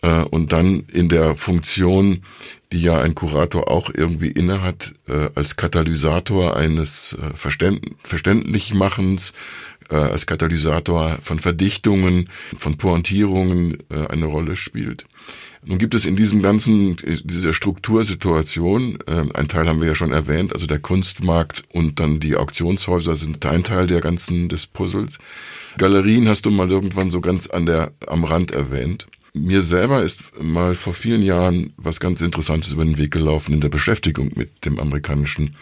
Äh, 0.00 0.22
und 0.22 0.52
dann 0.52 0.80
in 0.92 1.08
der 1.08 1.36
Funktion, 1.36 2.24
die 2.72 2.82
ja 2.82 2.98
ein 2.98 3.14
Kurator 3.14 3.70
auch 3.70 3.90
irgendwie 3.92 4.28
innehat, 4.28 4.92
äh, 5.08 5.28
als 5.34 5.56
Katalysator 5.56 6.56
eines 6.56 7.16
äh, 7.20 7.34
Verständ 7.34 7.80
Verständlichmachens, 8.02 9.32
als 9.88 10.26
Katalysator 10.26 11.18
von 11.22 11.38
Verdichtungen, 11.38 12.28
von 12.56 12.76
Pointierungen 12.76 13.78
eine 13.88 14.26
Rolle 14.26 14.56
spielt. 14.56 15.04
Nun 15.64 15.78
gibt 15.78 15.94
es 15.94 16.06
in 16.06 16.16
diesem 16.16 16.42
ganzen, 16.42 16.96
dieser 17.22 17.52
Struktursituation, 17.52 18.98
ein 19.06 19.46
Teil 19.46 19.68
haben 19.68 19.80
wir 19.80 19.86
ja 19.86 19.94
schon 19.94 20.10
erwähnt, 20.10 20.52
also 20.52 20.66
der 20.66 20.80
Kunstmarkt 20.80 21.62
und 21.72 22.00
dann 22.00 22.18
die 22.18 22.34
Auktionshäuser 22.34 23.14
sind 23.14 23.46
ein 23.46 23.62
Teil 23.62 23.86
der 23.86 24.00
ganzen, 24.00 24.48
des 24.48 24.66
Puzzles. 24.66 25.18
Galerien 25.78 26.28
hast 26.28 26.46
du 26.46 26.50
mal 26.50 26.68
irgendwann 26.68 27.10
so 27.10 27.20
ganz 27.20 27.46
an 27.46 27.66
der, 27.66 27.92
am 28.08 28.24
Rand 28.24 28.50
erwähnt 28.50 29.06
mir 29.36 29.62
selber 29.62 30.02
ist 30.02 30.40
mal 30.40 30.74
vor 30.74 30.94
vielen 30.94 31.22
Jahren 31.22 31.72
was 31.76 32.00
ganz 32.00 32.20
Interessantes 32.20 32.72
über 32.72 32.84
den 32.84 32.98
Weg 32.98 33.12
gelaufen 33.12 33.52
in 33.52 33.60
der 33.60 33.68
Beschäftigung 33.68 34.32
mit 34.34 34.64
dem 34.64 34.78
amerikanischen 34.78 35.56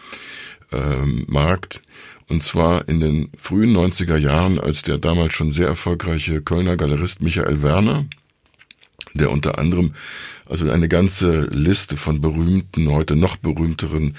ähm, 0.73 1.25
Markt. 1.29 1.83
Und 2.29 2.43
zwar 2.43 2.89
in 2.89 3.01
den 3.01 3.31
frühen 3.37 3.77
90er 3.77 4.17
Jahren, 4.17 4.59
als 4.59 4.83
der 4.83 4.99
damals 4.99 5.35
schon 5.35 5.51
sehr 5.51 5.67
erfolgreiche 5.67 6.41
Kölner 6.41 6.77
Galerist 6.77 7.21
Michael 7.21 7.63
Werner, 7.63 8.07
der 9.13 9.31
unter 9.31 9.59
anderem 9.59 9.95
also 10.47 10.71
eine 10.71 10.89
ganze 10.89 11.43
Liste 11.47 11.97
von 11.97 12.21
berühmten, 12.21 12.91
heute 12.91 13.17
noch 13.17 13.37
berühmteren 13.37 14.17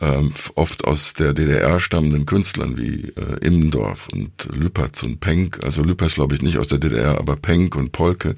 ähm, 0.00 0.32
oft 0.54 0.84
aus 0.84 1.14
der 1.14 1.34
DDR 1.34 1.80
stammenden 1.80 2.24
Künstlern 2.24 2.78
wie 2.78 3.12
äh, 3.16 3.44
Immendorf 3.44 4.08
und 4.12 4.48
Lüpertz 4.54 5.02
und 5.02 5.18
Penck, 5.18 5.64
also 5.64 5.82
Lüpertz 5.82 6.14
glaube 6.14 6.36
ich 6.36 6.42
nicht 6.42 6.56
aus 6.56 6.68
der 6.68 6.78
DDR, 6.78 7.18
aber 7.18 7.34
Penck 7.34 7.74
und 7.74 7.90
Polke 7.90 8.36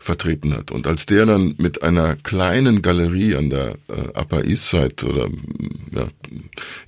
vertreten 0.00 0.54
hat. 0.54 0.70
Und 0.70 0.86
als 0.86 1.04
der 1.04 1.26
dann 1.26 1.54
mit 1.58 1.82
einer 1.82 2.16
kleinen 2.16 2.80
Galerie 2.80 3.36
an 3.36 3.50
der 3.50 3.76
äh, 3.88 4.18
Upper 4.18 4.44
East 4.44 4.70
Side 4.70 5.06
oder 5.06 5.28
ja, 5.90 6.08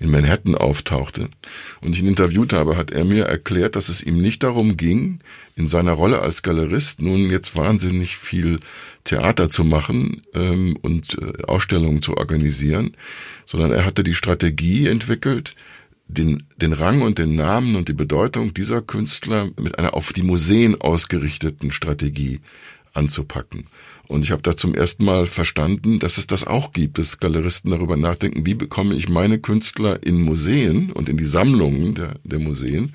in 0.01 0.11
Manhattan 0.11 0.55
auftauchte 0.55 1.29
und 1.83 1.93
ich 1.93 2.01
ihn 2.01 2.09
interviewt 2.09 2.55
habe, 2.55 2.77
hat 2.77 2.91
er 2.91 3.05
mir 3.05 3.27
erklärt, 3.27 3.77
dass 3.77 3.91
es 3.91 4.03
ihm 4.03 4.23
nicht 4.23 4.43
darum 4.43 4.79
ging, 4.79 5.19
in 5.55 5.69
seiner 5.69 5.93
Rolle 5.93 6.21
als 6.21 6.43
Galerist 6.43 7.03
nun 7.03 7.31
jetzt 7.31 7.57
wahnsinnig 7.57 8.17
viel 8.17 8.61
Theater 9.05 9.51
zu 9.51 9.65
machen 9.65 10.23
ähm, 10.35 10.77
und 10.81 11.19
äh, 11.21 11.45
Ausstellungen 11.45 12.01
zu 12.01 12.17
organisieren, 12.17 12.93
sondern 13.49 13.73
er 13.73 13.87
hatte 13.87 14.05
die 14.05 14.15
Strategie 14.15 14.89
entwickelt, 14.89 15.55
den, 16.07 16.43
den 16.59 16.75
Rang 16.75 17.01
und 17.01 17.19
den 17.19 17.35
Namen 17.35 17.77
und 17.77 17.89
die 17.89 17.95
Bedeutung 17.95 18.53
dieser 18.53 18.83
Künstler 18.83 19.49
mit 19.59 19.79
einer 19.79 19.95
auf 19.95 20.13
die 20.13 20.23
Museen 20.23 20.79
ausgerichteten 20.79 21.73
Strategie 21.73 22.41
anzupacken. 22.93 23.65
Und 24.07 24.23
ich 24.23 24.33
habe 24.33 24.43
da 24.43 24.55
zum 24.55 24.75
ersten 24.75 25.05
Mal 25.05 25.25
verstanden, 25.25 25.99
dass 25.99 26.19
es 26.19 26.27
das 26.27 26.47
auch 26.47 26.75
gibt, 26.75 26.99
dass 26.99 27.21
Galeristen 27.21 27.71
darüber 27.71 27.97
nachdenken, 27.97 28.45
wie 28.45 28.55
bekomme 28.55 28.95
ich 28.95 29.09
meine 29.09 29.39
Künstler 29.39 30.03
in 30.03 30.21
Museen 30.21 30.93
und 30.93 31.09
in 31.09 31.17
die 31.17 31.25
Sammlungen 31.25 31.95
der, 31.95 32.17
der 32.25 32.41
Museen, 32.41 32.93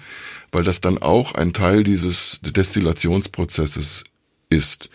weil 0.51 0.63
das 0.63 0.81
dann 0.81 0.99
auch 0.99 1.33
ein 1.33 1.51
Teil 1.53 1.83
dieses 1.83 2.41
Destillationsprozesses 2.43 4.03
ist. 4.49 4.91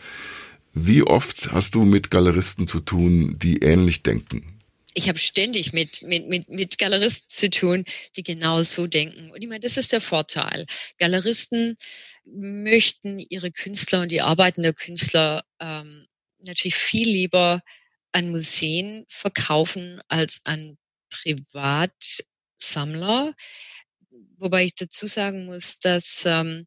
Wie 0.72 1.02
oft 1.02 1.50
hast 1.50 1.74
du 1.74 1.84
mit 1.84 2.12
Galeristen 2.12 2.68
zu 2.68 2.78
tun, 2.78 3.36
die 3.40 3.58
ähnlich 3.58 4.04
denken? 4.04 4.57
Ich 4.98 5.08
habe 5.08 5.18
ständig 5.18 5.72
mit, 5.72 6.02
mit, 6.02 6.26
mit, 6.26 6.48
mit 6.48 6.76
Galeristen 6.76 7.28
zu 7.28 7.48
tun, 7.50 7.84
die 8.16 8.24
genau 8.24 8.62
so 8.62 8.88
denken. 8.88 9.30
Und 9.30 9.40
ich 9.40 9.48
meine, 9.48 9.60
das 9.60 9.76
ist 9.76 9.92
der 9.92 10.00
Vorteil. 10.00 10.66
Galeristen 10.98 11.76
möchten 12.24 13.24
ihre 13.30 13.52
Künstler 13.52 14.00
und 14.02 14.10
die 14.10 14.22
Arbeiten 14.22 14.64
der 14.64 14.72
Künstler 14.74 15.44
ähm, 15.60 16.04
natürlich 16.40 16.74
viel 16.74 17.08
lieber 17.08 17.62
an 18.10 18.30
Museen 18.30 19.04
verkaufen 19.08 20.00
als 20.08 20.40
an 20.44 20.76
Privatsammler. 21.10 22.16
Wobei 24.38 24.64
ich 24.64 24.74
dazu 24.74 25.06
sagen 25.06 25.46
muss, 25.46 25.78
dass 25.78 26.24
ähm, 26.26 26.66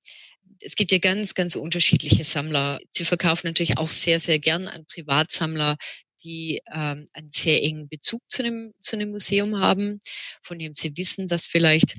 es 0.61 0.77
gibt 0.77 0.93
ja 0.93 0.99
ganz, 0.99 1.33
ganz 1.33 1.55
unterschiedliche 1.57 2.23
Sammler. 2.23 2.79
Sie 2.91 3.03
verkaufen 3.03 3.47
natürlich 3.47 3.77
auch 3.77 3.89
sehr, 3.89 4.21
sehr 4.21 4.39
gern 4.39 4.69
an 4.69 4.85
Privatsammler, 4.85 5.75
die 6.23 6.61
ähm, 6.73 7.07
einen 7.13 7.29
sehr 7.29 7.63
engen 7.63 7.87
Bezug 7.87 8.21
zu 8.29 8.43
einem, 8.43 8.73
zu 8.79 8.95
einem 8.95 9.11
Museum 9.11 9.59
haben, 9.59 10.01
von 10.43 10.59
dem 10.59 10.73
sie 10.73 10.95
wissen, 10.97 11.27
dass 11.27 11.45
vielleicht 11.45 11.97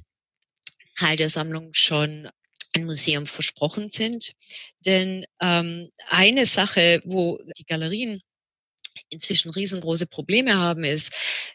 Teil 0.96 1.16
der 1.16 1.28
Sammlung 1.28 1.70
schon 1.72 2.30
ein 2.74 2.84
Museum 2.84 3.26
versprochen 3.26 3.88
sind. 3.88 4.32
Denn 4.84 5.24
ähm, 5.40 5.90
eine 6.08 6.46
Sache, 6.46 7.02
wo 7.04 7.38
die 7.58 7.64
Galerien 7.64 8.22
inzwischen 9.10 9.50
riesengroße 9.50 10.06
Probleme 10.06 10.56
haben, 10.56 10.84
ist, 10.84 11.54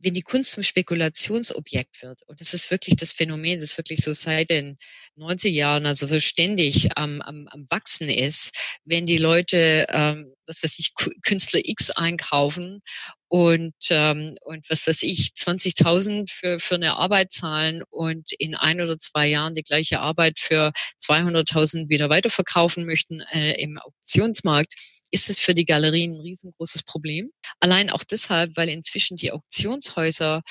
wenn 0.00 0.14
die 0.14 0.22
Kunst 0.22 0.52
zum 0.52 0.62
Spekulationsobjekt 0.62 2.02
wird, 2.02 2.22
und 2.26 2.40
das 2.40 2.54
ist 2.54 2.70
wirklich 2.70 2.96
das 2.96 3.12
Phänomen, 3.12 3.60
das 3.60 3.76
wirklich 3.76 4.00
so 4.00 4.12
seit 4.12 4.50
den 4.50 4.76
90 5.16 5.54
Jahren, 5.54 5.86
also 5.86 6.06
so 6.06 6.18
ständig 6.20 6.96
am, 6.96 7.20
am, 7.20 7.46
am 7.48 7.66
Wachsen 7.70 8.08
ist, 8.08 8.78
wenn 8.84 9.06
die 9.06 9.18
Leute, 9.18 9.86
ähm, 9.90 10.34
was 10.46 10.62
weiß 10.62 10.78
ich, 10.78 10.92
Künstler 11.22 11.60
X 11.62 11.90
einkaufen 11.90 12.80
und, 13.28 13.74
ähm, 13.90 14.36
und 14.42 14.68
was 14.70 14.86
weiß 14.86 15.02
ich, 15.02 15.32
20.000 15.36 16.30
für, 16.30 16.58
für 16.58 16.74
eine 16.74 16.96
Arbeit 16.96 17.32
zahlen 17.32 17.82
und 17.90 18.32
in 18.38 18.54
ein 18.54 18.80
oder 18.80 18.98
zwei 18.98 19.26
Jahren 19.26 19.54
die 19.54 19.62
gleiche 19.62 20.00
Arbeit 20.00 20.38
für 20.38 20.72
200.000 21.00 21.88
wieder 21.90 22.08
weiterverkaufen 22.08 22.86
möchten 22.86 23.20
äh, 23.20 23.52
im 23.62 23.78
Auktionsmarkt, 23.78 24.74
ist 25.10 25.30
es 25.30 25.40
für 25.40 25.54
die 25.54 25.64
Galerien 25.64 26.14
ein 26.14 26.20
riesengroßes 26.20 26.84
Problem. 26.84 27.30
Allein 27.60 27.90
auch 27.90 28.04
deshalb, 28.04 28.56
weil 28.56 28.68
inzwischen 28.68 29.16
die 29.16 29.32
Auktionshäuser 29.32 30.42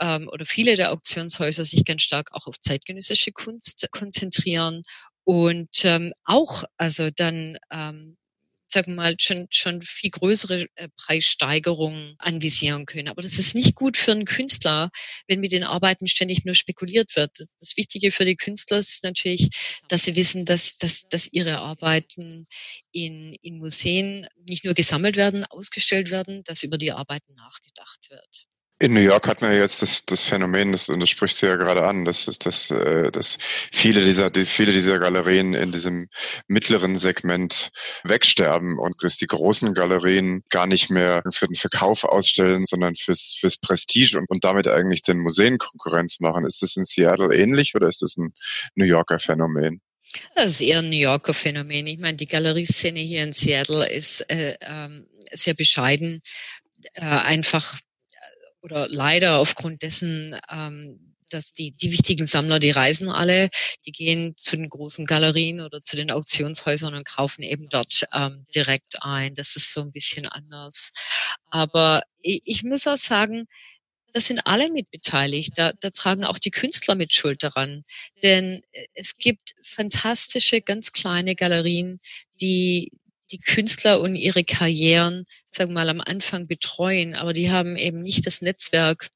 ähm, 0.00 0.28
oder 0.32 0.46
viele 0.46 0.76
der 0.76 0.92
Auktionshäuser 0.92 1.64
sich 1.64 1.84
ganz 1.84 2.02
stark 2.02 2.32
auch 2.32 2.46
auf 2.46 2.60
zeitgenössische 2.60 3.32
Kunst 3.32 3.88
konzentrieren 3.90 4.82
und 5.24 5.84
ähm, 5.84 6.12
auch 6.24 6.64
also 6.76 7.10
dann 7.10 7.56
ähm, 7.70 8.16
sagen 8.68 8.92
wir 8.92 8.96
mal, 8.96 9.14
schon, 9.18 9.46
schon 9.50 9.82
viel 9.82 10.10
größere 10.10 10.66
äh, 10.74 10.88
Preissteigerungen 10.96 12.14
anvisieren 12.18 12.86
können. 12.86 13.08
Aber 13.08 13.22
das 13.22 13.38
ist 13.38 13.54
nicht 13.54 13.74
gut 13.74 13.96
für 13.96 14.12
einen 14.12 14.24
Künstler, 14.24 14.90
wenn 15.28 15.40
mit 15.40 15.52
den 15.52 15.64
Arbeiten 15.64 16.08
ständig 16.08 16.44
nur 16.44 16.54
spekuliert 16.54 17.16
wird. 17.16 17.30
Das, 17.38 17.56
das 17.58 17.76
Wichtige 17.76 18.10
für 18.10 18.24
die 18.24 18.36
Künstler 18.36 18.78
ist 18.78 19.04
natürlich, 19.04 19.48
dass 19.88 20.04
sie 20.04 20.16
wissen, 20.16 20.44
dass, 20.44 20.76
dass, 20.78 21.08
dass 21.08 21.28
ihre 21.32 21.58
Arbeiten 21.58 22.46
in, 22.92 23.34
in 23.42 23.58
Museen 23.58 24.26
nicht 24.48 24.64
nur 24.64 24.74
gesammelt 24.74 25.16
werden, 25.16 25.44
ausgestellt 25.44 26.10
werden, 26.10 26.42
dass 26.44 26.62
über 26.62 26.78
die 26.78 26.92
Arbeiten 26.92 27.34
nachgedacht 27.34 28.10
wird. 28.10 28.46
In 28.80 28.92
New 28.92 29.00
York 29.00 29.28
hat 29.28 29.40
man 29.40 29.52
jetzt 29.52 29.82
das, 29.82 30.04
das 30.04 30.24
Phänomen, 30.24 30.72
das, 30.72 30.88
und 30.88 30.98
das 30.98 31.08
sprichst 31.08 31.40
du 31.40 31.46
ja 31.46 31.54
gerade 31.54 31.84
an, 31.84 32.04
dass, 32.04 32.24
dass, 32.24 32.72
äh, 32.72 33.12
dass 33.12 33.38
viele 33.40 34.04
dieser, 34.04 34.30
die, 34.30 34.44
viele 34.44 34.72
dieser 34.72 34.98
Galerien 34.98 35.54
in 35.54 35.70
diesem 35.70 36.08
mittleren 36.48 36.96
Segment 36.96 37.70
wegsterben 38.02 38.78
und 38.80 38.96
dass 39.02 39.16
die 39.16 39.28
großen 39.28 39.74
Galerien 39.74 40.42
gar 40.50 40.66
nicht 40.66 40.90
mehr 40.90 41.22
für 41.30 41.46
den 41.46 41.54
Verkauf 41.54 42.02
ausstellen, 42.02 42.66
sondern 42.66 42.96
fürs, 42.96 43.36
fürs 43.38 43.58
Prestige 43.58 44.18
und, 44.18 44.28
und 44.28 44.42
damit 44.42 44.66
eigentlich 44.66 45.02
den 45.02 45.18
Museen 45.18 45.58
Konkurrenz 45.58 46.18
machen. 46.18 46.44
Ist 46.44 46.60
das 46.60 46.74
in 46.74 46.84
Seattle 46.84 47.32
ähnlich 47.32 47.76
oder 47.76 47.88
ist 47.88 48.02
das 48.02 48.16
ein 48.16 48.34
New 48.74 48.86
Yorker 48.86 49.20
Phänomen? 49.20 49.80
Das 50.34 50.46
ist 50.46 50.60
eher 50.60 50.80
ein 50.80 50.90
New 50.90 50.96
Yorker 50.96 51.32
Phänomen. 51.32 51.86
Ich 51.86 51.98
meine, 51.98 52.16
die 52.16 52.26
Galerieszene 52.26 52.98
hier 52.98 53.22
in 53.22 53.32
Seattle 53.34 53.88
ist 53.88 54.20
äh, 54.30 54.56
ähm, 54.60 55.06
sehr 55.32 55.54
bescheiden. 55.54 56.22
Äh, 56.94 57.04
einfach 57.04 57.78
oder 58.64 58.88
leider 58.88 59.38
aufgrund 59.38 59.82
dessen, 59.82 60.40
ähm, 60.50 61.14
dass 61.30 61.52
die, 61.52 61.72
die 61.72 61.92
wichtigen 61.92 62.26
Sammler, 62.26 62.58
die 62.58 62.70
reisen 62.70 63.10
alle, 63.10 63.50
die 63.86 63.92
gehen 63.92 64.34
zu 64.36 64.56
den 64.56 64.70
großen 64.70 65.04
Galerien 65.04 65.60
oder 65.60 65.82
zu 65.82 65.96
den 65.96 66.10
Auktionshäusern 66.10 66.94
und 66.94 67.04
kaufen 67.04 67.42
eben 67.42 67.68
dort 67.68 68.06
ähm, 68.14 68.46
direkt 68.54 69.02
ein. 69.02 69.34
Das 69.34 69.56
ist 69.56 69.74
so 69.74 69.82
ein 69.82 69.92
bisschen 69.92 70.26
anders. 70.26 70.92
Aber 71.50 72.02
ich, 72.20 72.40
ich 72.44 72.62
muss 72.62 72.86
auch 72.86 72.96
sagen, 72.96 73.46
das 74.14 74.26
sind 74.26 74.46
alle 74.46 74.70
mitbeteiligt. 74.70 75.52
Da, 75.56 75.72
da 75.72 75.90
tragen 75.90 76.24
auch 76.24 76.38
die 76.38 76.52
Künstler 76.52 76.94
mit 76.94 77.12
Schuld 77.12 77.42
daran. 77.42 77.84
Denn 78.22 78.62
es 78.94 79.18
gibt 79.18 79.54
fantastische, 79.62 80.62
ganz 80.62 80.92
kleine 80.92 81.34
Galerien, 81.34 82.00
die, 82.40 82.90
die 83.30 83.38
Künstler 83.38 84.00
und 84.00 84.16
ihre 84.16 84.44
Karrieren, 84.44 85.24
sagen 85.48 85.70
wir 85.70 85.74
mal, 85.74 85.88
am 85.88 86.00
Anfang 86.00 86.46
betreuen, 86.46 87.14
aber 87.14 87.32
die 87.32 87.50
haben 87.50 87.76
eben 87.76 88.02
nicht 88.02 88.26
das 88.26 88.42
Netzwerk 88.42 89.08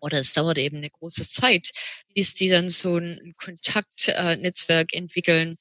oder 0.00 0.20
es 0.20 0.32
dauert 0.32 0.58
eben 0.58 0.78
eine 0.78 0.90
große 0.90 1.28
Zeit, 1.28 1.70
bis 2.14 2.34
die 2.34 2.48
dann 2.48 2.68
so 2.68 2.98
ein 2.98 3.34
Kontaktnetzwerk 3.36 4.92
äh, 4.92 4.98
entwickeln, 4.98 5.56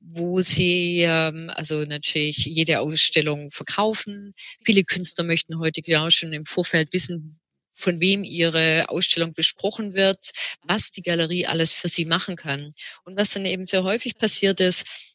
wo 0.00 0.40
sie 0.40 1.02
ähm, 1.02 1.50
also 1.54 1.84
natürlich 1.84 2.38
jede 2.38 2.80
Ausstellung 2.80 3.50
verkaufen. 3.50 4.34
Viele 4.64 4.84
Künstler 4.84 5.24
möchten 5.24 5.58
heute 5.58 5.82
genau 5.82 6.10
schon 6.10 6.32
im 6.32 6.44
Vorfeld 6.44 6.92
wissen, 6.92 7.40
von 7.72 8.00
wem 8.00 8.24
ihre 8.24 8.88
Ausstellung 8.88 9.32
besprochen 9.32 9.94
wird, 9.94 10.30
was 10.62 10.90
die 10.90 11.02
Galerie 11.02 11.46
alles 11.46 11.72
für 11.72 11.88
sie 11.88 12.04
machen 12.04 12.36
kann. 12.36 12.74
Und 13.04 13.16
was 13.16 13.30
dann 13.30 13.46
eben 13.46 13.64
sehr 13.64 13.84
häufig 13.84 14.16
passiert 14.16 14.60
ist, 14.60 15.09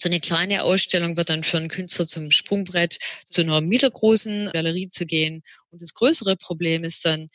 so 0.00 0.08
eine 0.08 0.20
kleine 0.20 0.64
Ausstellung 0.64 1.16
wird 1.16 1.30
dann 1.30 1.44
für 1.44 1.58
einen 1.58 1.68
Künstler 1.68 2.06
zum 2.06 2.30
Sprungbrett 2.30 2.98
zu 3.28 3.42
einer 3.42 3.60
mittelgroßen 3.60 4.50
Galerie 4.52 4.88
zu 4.88 5.04
gehen. 5.04 5.42
Und 5.70 5.82
das 5.82 5.94
größere 5.94 6.36
Problem 6.36 6.84
ist 6.84 7.04
dann, 7.04 7.28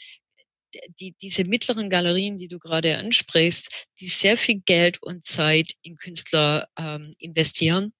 die, 0.99 1.15
diese 1.21 1.45
mittleren 1.45 1.89
Galerien, 1.89 2.37
die 2.37 2.47
du 2.47 2.59
gerade 2.59 2.97
ansprichst, 2.97 3.87
die 3.99 4.07
sehr 4.07 4.35
viel 4.35 4.61
Geld 4.65 5.01
und 5.01 5.23
Zeit 5.23 5.73
in 5.83 5.95
Künstler 5.95 6.67
ähm, 6.77 7.13
investieren. 7.19 7.93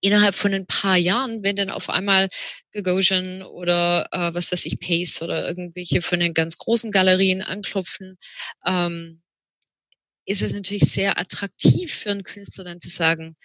Innerhalb 0.00 0.34
von 0.34 0.52
ein 0.52 0.66
paar 0.66 0.96
Jahren, 0.96 1.42
wenn 1.42 1.56
dann 1.56 1.70
auf 1.70 1.90
einmal 1.90 2.28
Gagosian 2.72 3.42
oder 3.42 4.08
äh, 4.12 4.34
was 4.34 4.52
weiß 4.52 4.66
ich, 4.66 4.78
Pace 4.80 5.22
oder 5.22 5.46
irgendwelche 5.46 6.02
von 6.02 6.20
den 6.20 6.34
ganz 6.34 6.56
großen 6.56 6.90
Galerien 6.90 7.42
anklopfen, 7.42 8.16
ähm, 8.64 9.22
ist 10.26 10.42
es 10.42 10.52
natürlich 10.52 10.84
sehr 10.84 11.18
attraktiv 11.18 11.92
für 11.92 12.10
einen 12.10 12.24
Künstler 12.24 12.64
dann 12.64 12.80
zu 12.80 12.88
sagen, 12.88 13.36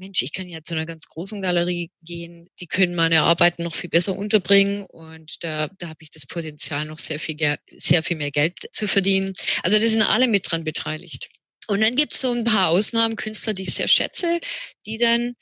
Mensch, 0.00 0.22
ich 0.22 0.32
kann 0.32 0.48
ja 0.48 0.62
zu 0.62 0.74
einer 0.74 0.86
ganz 0.86 1.06
großen 1.08 1.42
Galerie 1.42 1.90
gehen, 2.02 2.48
die 2.58 2.66
können 2.66 2.94
meine 2.94 3.20
Arbeiten 3.20 3.62
noch 3.62 3.74
viel 3.74 3.90
besser 3.90 4.16
unterbringen 4.16 4.86
und 4.86 5.44
da, 5.44 5.68
da 5.78 5.88
habe 5.88 5.98
ich 6.00 6.10
das 6.10 6.26
Potenzial, 6.26 6.86
noch 6.86 6.98
sehr 6.98 7.18
viel, 7.18 7.36
sehr 7.70 8.02
viel 8.02 8.16
mehr 8.16 8.30
Geld 8.30 8.58
zu 8.72 8.88
verdienen. 8.88 9.34
Also 9.62 9.78
da 9.78 9.86
sind 9.86 10.02
alle 10.02 10.26
mit 10.26 10.50
dran 10.50 10.64
beteiligt. 10.64 11.28
Und 11.68 11.82
dann 11.82 11.94
gibt 11.94 12.14
es 12.14 12.20
so 12.22 12.32
ein 12.32 12.44
paar 12.44 12.70
Ausnahmen, 12.70 13.14
Künstler, 13.14 13.52
die 13.52 13.62
ich 13.62 13.74
sehr 13.74 13.88
schätze, 13.88 14.40
die 14.86 14.96
dann 14.96 15.34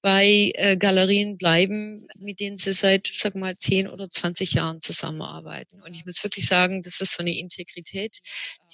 bei 0.00 0.50
äh, 0.54 0.76
Galerien 0.76 1.36
bleiben, 1.36 2.06
mit 2.18 2.40
denen 2.40 2.56
sie 2.56 2.72
seit, 2.72 3.10
sag 3.12 3.34
mal, 3.34 3.56
10 3.56 3.88
oder 3.88 4.08
20 4.08 4.54
Jahren 4.54 4.80
zusammenarbeiten. 4.80 5.82
Und 5.82 5.94
ich 5.94 6.06
muss 6.06 6.24
wirklich 6.24 6.46
sagen, 6.46 6.80
das 6.82 7.00
ist 7.00 7.12
so 7.12 7.22
eine 7.22 7.36
Integrität, 7.36 8.18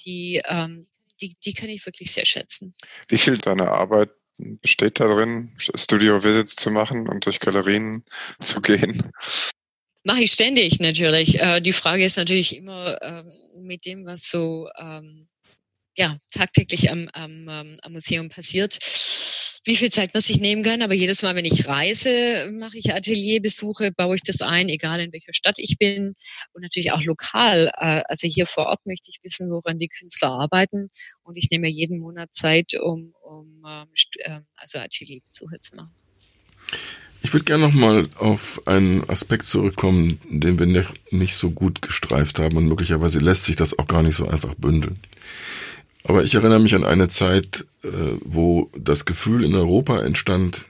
die, 0.05 0.41
ähm, 0.47 0.87
die, 1.21 1.35
die 1.43 1.53
kann 1.53 1.69
ich 1.69 1.85
wirklich 1.85 2.11
sehr 2.11 2.25
schätzen. 2.25 2.73
Wie 3.09 3.17
viel 3.17 3.37
deiner 3.37 3.71
Arbeit 3.71 4.09
besteht 4.37 4.99
darin, 4.99 5.51
Studio-Visits 5.57 6.55
zu 6.55 6.71
machen 6.71 7.07
und 7.07 7.25
durch 7.25 7.39
Galerien 7.39 8.03
zu 8.39 8.61
gehen? 8.61 9.11
Mache 10.03 10.23
ich 10.23 10.31
ständig 10.33 10.79
natürlich. 10.79 11.39
Äh, 11.39 11.61
die 11.61 11.73
Frage 11.73 12.03
ist 12.03 12.17
natürlich 12.17 12.55
immer 12.55 13.01
ähm, 13.01 13.31
mit 13.61 13.85
dem, 13.85 14.05
was 14.05 14.29
so 14.29 14.67
ähm, 14.77 15.27
ja, 15.97 16.17
tagtäglich 16.31 16.91
am, 16.91 17.07
am, 17.13 17.47
ähm, 17.49 17.79
am 17.81 17.91
Museum 17.93 18.29
passiert, 18.29 18.77
wie 19.63 19.75
viel 19.75 19.91
Zeit 19.91 20.13
man 20.13 20.21
sich 20.21 20.39
nehmen 20.39 20.63
kann. 20.63 20.81
Aber 20.81 20.93
jedes 20.93 21.21
Mal, 21.21 21.35
wenn 21.35 21.45
ich 21.45 21.67
reise, 21.67 22.49
mache 22.51 22.77
ich 22.77 22.93
Atelierbesuche, 22.93 23.91
baue 23.91 24.15
ich 24.15 24.23
das 24.23 24.41
ein, 24.41 24.69
egal 24.69 24.99
in 24.99 25.13
welcher 25.13 25.33
Stadt 25.33 25.59
ich 25.59 25.77
bin 25.77 26.13
und 26.53 26.61
natürlich 26.61 26.91
auch 26.91 27.03
lokal. 27.03 27.71
Äh, 27.77 28.01
also 28.07 28.27
hier 28.27 28.45
vor 28.45 28.67
Ort 28.67 28.85
möchte 28.85 29.09
ich 29.09 29.19
wissen, 29.23 29.49
woran 29.49 29.79
die 29.79 29.87
Künstler 29.87 30.31
arbeiten 30.31 30.89
und 31.23 31.37
ich 31.37 31.49
nehme 31.49 31.69
jeden 31.69 31.99
Monat 31.99 32.33
Zeit, 32.33 32.73
um, 32.81 33.13
um 33.21 33.63
ähm, 33.67 33.87
äh, 34.19 34.41
also 34.55 34.79
Atelierbesuche 34.79 35.59
zu 35.59 35.75
machen. 35.75 35.93
Ich 37.21 37.31
würde 37.31 37.45
gerne 37.45 37.63
nochmal 37.63 38.09
auf 38.17 38.61
einen 38.67 39.09
Aspekt 39.09 39.45
zurückkommen, 39.45 40.19
den 40.29 40.59
wir 40.59 40.85
nicht 41.09 41.35
so 41.35 41.51
gut 41.51 41.81
gestreift 41.81 42.37
haben 42.37 42.57
und 42.57 42.67
möglicherweise 42.67 43.19
lässt 43.19 43.45
sich 43.45 43.55
das 43.55 43.79
auch 43.79 43.87
gar 43.87 44.03
nicht 44.03 44.15
so 44.15 44.27
einfach 44.27 44.53
bündeln. 44.55 44.99
Aber 46.03 46.23
ich 46.23 46.35
erinnere 46.35 46.59
mich 46.59 46.75
an 46.75 46.83
eine 46.83 47.07
Zeit, 47.07 47.65
äh, 47.83 47.87
wo 48.23 48.69
das 48.77 49.05
Gefühl 49.05 49.43
in 49.43 49.55
Europa 49.55 50.01
entstand, 50.01 50.65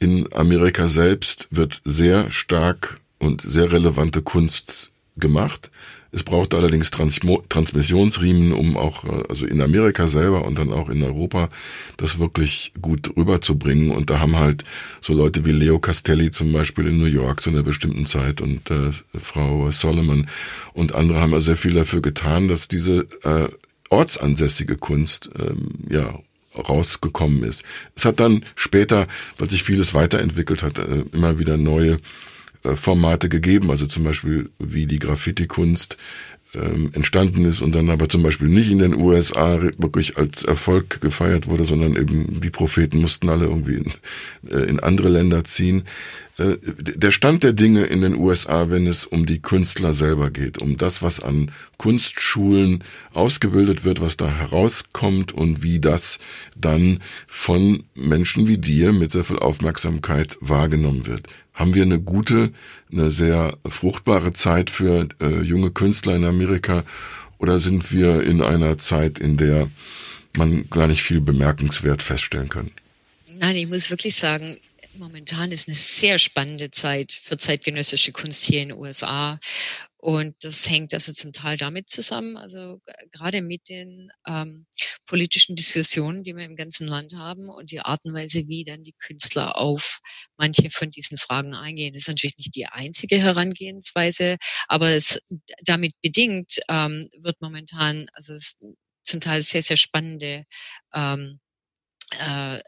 in 0.00 0.32
Amerika 0.32 0.88
selbst 0.88 1.48
wird 1.50 1.80
sehr 1.84 2.30
stark 2.30 3.00
und 3.18 3.40
sehr 3.40 3.72
relevante 3.72 4.22
Kunst 4.22 4.90
gemacht. 5.16 5.70
Es 6.10 6.22
braucht 6.22 6.54
allerdings 6.54 6.92
Transmo 6.92 7.42
Transmissionsriemen, 7.48 8.52
um 8.52 8.76
auch, 8.76 9.04
äh, 9.04 9.24
also 9.28 9.46
in 9.46 9.60
Amerika 9.60 10.06
selber 10.06 10.44
und 10.44 10.58
dann 10.58 10.72
auch 10.72 10.88
in 10.88 11.02
Europa, 11.02 11.48
das 11.96 12.18
wirklich 12.18 12.72
gut 12.80 13.16
rüberzubringen. 13.16 13.90
Und 13.90 14.10
da 14.10 14.20
haben 14.20 14.36
halt 14.36 14.64
so 15.00 15.12
Leute 15.12 15.44
wie 15.44 15.52
Leo 15.52 15.80
Castelli 15.80 16.30
zum 16.30 16.52
Beispiel 16.52 16.86
in 16.86 16.98
New 16.98 17.06
York 17.06 17.40
zu 17.40 17.50
einer 17.50 17.64
bestimmten 17.64 18.06
Zeit 18.06 18.40
und 18.40 18.70
äh, 18.70 18.90
Frau 19.14 19.70
Solomon 19.72 20.26
und 20.72 20.94
andere 20.94 21.20
haben 21.20 21.34
also 21.34 21.46
sehr 21.46 21.56
viel 21.56 21.74
dafür 21.74 22.00
getan, 22.00 22.46
dass 22.46 22.68
diese 22.68 23.08
äh, 23.22 23.48
ortsansässige 23.94 24.76
Kunst 24.76 25.30
ähm, 25.38 25.70
ja 25.88 26.18
rausgekommen 26.56 27.42
ist. 27.42 27.64
Es 27.96 28.04
hat 28.04 28.20
dann 28.20 28.44
später, 28.54 29.06
weil 29.38 29.50
sich 29.50 29.64
vieles 29.64 29.94
weiterentwickelt 29.94 30.62
hat, 30.62 30.78
äh, 30.78 31.04
immer 31.12 31.38
wieder 31.38 31.56
neue 31.56 31.98
äh, 32.62 32.76
Formate 32.76 33.28
gegeben, 33.28 33.70
also 33.70 33.86
zum 33.86 34.04
Beispiel 34.04 34.50
wie 34.58 34.86
die 34.86 34.98
Graffiti-Kunst 34.98 35.96
ähm, 36.54 36.90
entstanden 36.92 37.44
ist 37.44 37.62
und 37.62 37.74
dann 37.74 37.90
aber 37.90 38.08
zum 38.08 38.22
Beispiel 38.22 38.48
nicht 38.48 38.70
in 38.70 38.78
den 38.78 38.94
USA 38.94 39.60
wirklich 39.78 40.16
als 40.16 40.44
Erfolg 40.44 41.00
gefeiert 41.00 41.48
wurde, 41.48 41.64
sondern 41.64 41.96
eben 41.96 42.40
die 42.40 42.50
Propheten 42.50 42.98
mussten 42.98 43.28
alle 43.28 43.46
irgendwie 43.46 43.76
in, 43.76 43.92
äh, 44.50 44.64
in 44.64 44.80
andere 44.80 45.08
Länder 45.08 45.44
ziehen. 45.44 45.84
Äh, 46.36 46.56
der 46.78 47.10
Stand 47.10 47.42
der 47.42 47.52
Dinge 47.52 47.84
in 47.84 48.00
den 48.00 48.16
USA, 48.16 48.70
wenn 48.70 48.86
es 48.86 49.04
um 49.04 49.26
die 49.26 49.40
Künstler 49.40 49.92
selber 49.92 50.30
geht, 50.30 50.58
um 50.58 50.76
das, 50.76 51.02
was 51.02 51.20
an 51.20 51.50
Kunstschulen 51.76 52.82
ausgebildet 53.12 53.84
wird, 53.84 54.00
was 54.00 54.16
da 54.16 54.28
herauskommt 54.28 55.32
und 55.32 55.62
wie 55.62 55.78
das 55.78 56.18
dann 56.56 57.00
von 57.26 57.84
Menschen 57.94 58.48
wie 58.48 58.58
dir 58.58 58.92
mit 58.92 59.12
sehr 59.12 59.24
viel 59.24 59.38
Aufmerksamkeit 59.38 60.36
wahrgenommen 60.40 61.06
wird. 61.06 61.26
Haben 61.54 61.74
wir 61.74 61.82
eine 61.82 62.00
gute, 62.00 62.52
eine 62.90 63.10
sehr 63.10 63.56
fruchtbare 63.64 64.32
Zeit 64.32 64.70
für 64.70 65.08
äh, 65.20 65.40
junge 65.40 65.70
Künstler 65.70 66.16
in 66.16 66.24
Amerika 66.24 66.84
oder 67.38 67.60
sind 67.60 67.92
wir 67.92 68.22
in 68.22 68.42
einer 68.42 68.76
Zeit, 68.78 69.20
in 69.20 69.36
der 69.36 69.68
man 70.36 70.68
gar 70.68 70.88
nicht 70.88 71.02
viel 71.02 71.20
bemerkenswert 71.20 72.02
feststellen 72.02 72.48
kann? 72.48 72.72
Nein, 73.38 73.56
ich 73.56 73.68
muss 73.68 73.90
wirklich 73.90 74.16
sagen, 74.16 74.58
Momentan 74.96 75.50
ist 75.50 75.66
eine 75.68 75.74
sehr 75.74 76.18
spannende 76.18 76.70
Zeit 76.70 77.10
für 77.10 77.36
zeitgenössische 77.36 78.12
Kunst 78.12 78.44
hier 78.44 78.62
in 78.62 78.68
den 78.68 78.78
USA. 78.78 79.38
Und 79.96 80.36
das 80.44 80.68
hängt 80.68 80.94
also 80.94 81.12
zum 81.12 81.32
Teil 81.32 81.56
damit 81.56 81.90
zusammen, 81.90 82.36
also 82.36 82.80
gerade 83.10 83.40
mit 83.40 83.68
den 83.68 84.10
ähm, 84.26 84.66
politischen 85.06 85.56
Diskussionen, 85.56 86.22
die 86.22 86.36
wir 86.36 86.44
im 86.44 86.56
ganzen 86.56 86.86
Land 86.86 87.14
haben 87.14 87.48
und 87.48 87.70
die 87.70 87.80
Art 87.80 88.04
und 88.04 88.14
Weise, 88.14 88.46
wie 88.46 88.64
dann 88.64 88.84
die 88.84 88.94
Künstler 88.98 89.56
auf 89.56 90.00
manche 90.36 90.70
von 90.70 90.90
diesen 90.90 91.18
Fragen 91.18 91.54
eingehen. 91.54 91.94
Das 91.94 92.02
ist 92.02 92.08
natürlich 92.08 92.38
nicht 92.38 92.54
die 92.54 92.66
einzige 92.66 93.18
Herangehensweise, 93.18 94.36
aber 94.68 94.90
es 94.90 95.18
damit 95.64 95.92
bedingt 96.02 96.60
ähm, 96.68 97.08
wird 97.18 97.40
momentan, 97.40 98.06
also 98.12 98.34
es 98.34 98.58
zum 99.02 99.20
Teil 99.20 99.42
sehr, 99.42 99.62
sehr 99.62 99.76
spannende 99.76 100.44
ähm, 100.94 101.40
äh, 102.10 102.60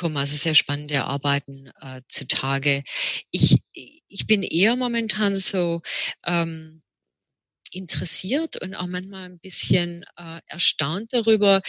kommen 0.00 0.16
also 0.16 0.34
sehr 0.34 0.54
spannende 0.54 1.04
Arbeiten 1.04 1.70
äh, 1.78 2.00
zutage. 2.08 2.82
Ich, 3.30 3.58
ich 3.72 4.26
bin 4.26 4.42
eher 4.42 4.74
momentan 4.74 5.34
so, 5.34 5.82
ähm, 6.24 6.80
interessiert 7.70 8.60
und 8.62 8.74
auch 8.74 8.86
manchmal 8.86 9.28
ein 9.28 9.38
bisschen 9.38 10.02
äh, 10.16 10.40
erstaunt 10.46 11.12
darüber, 11.12 11.60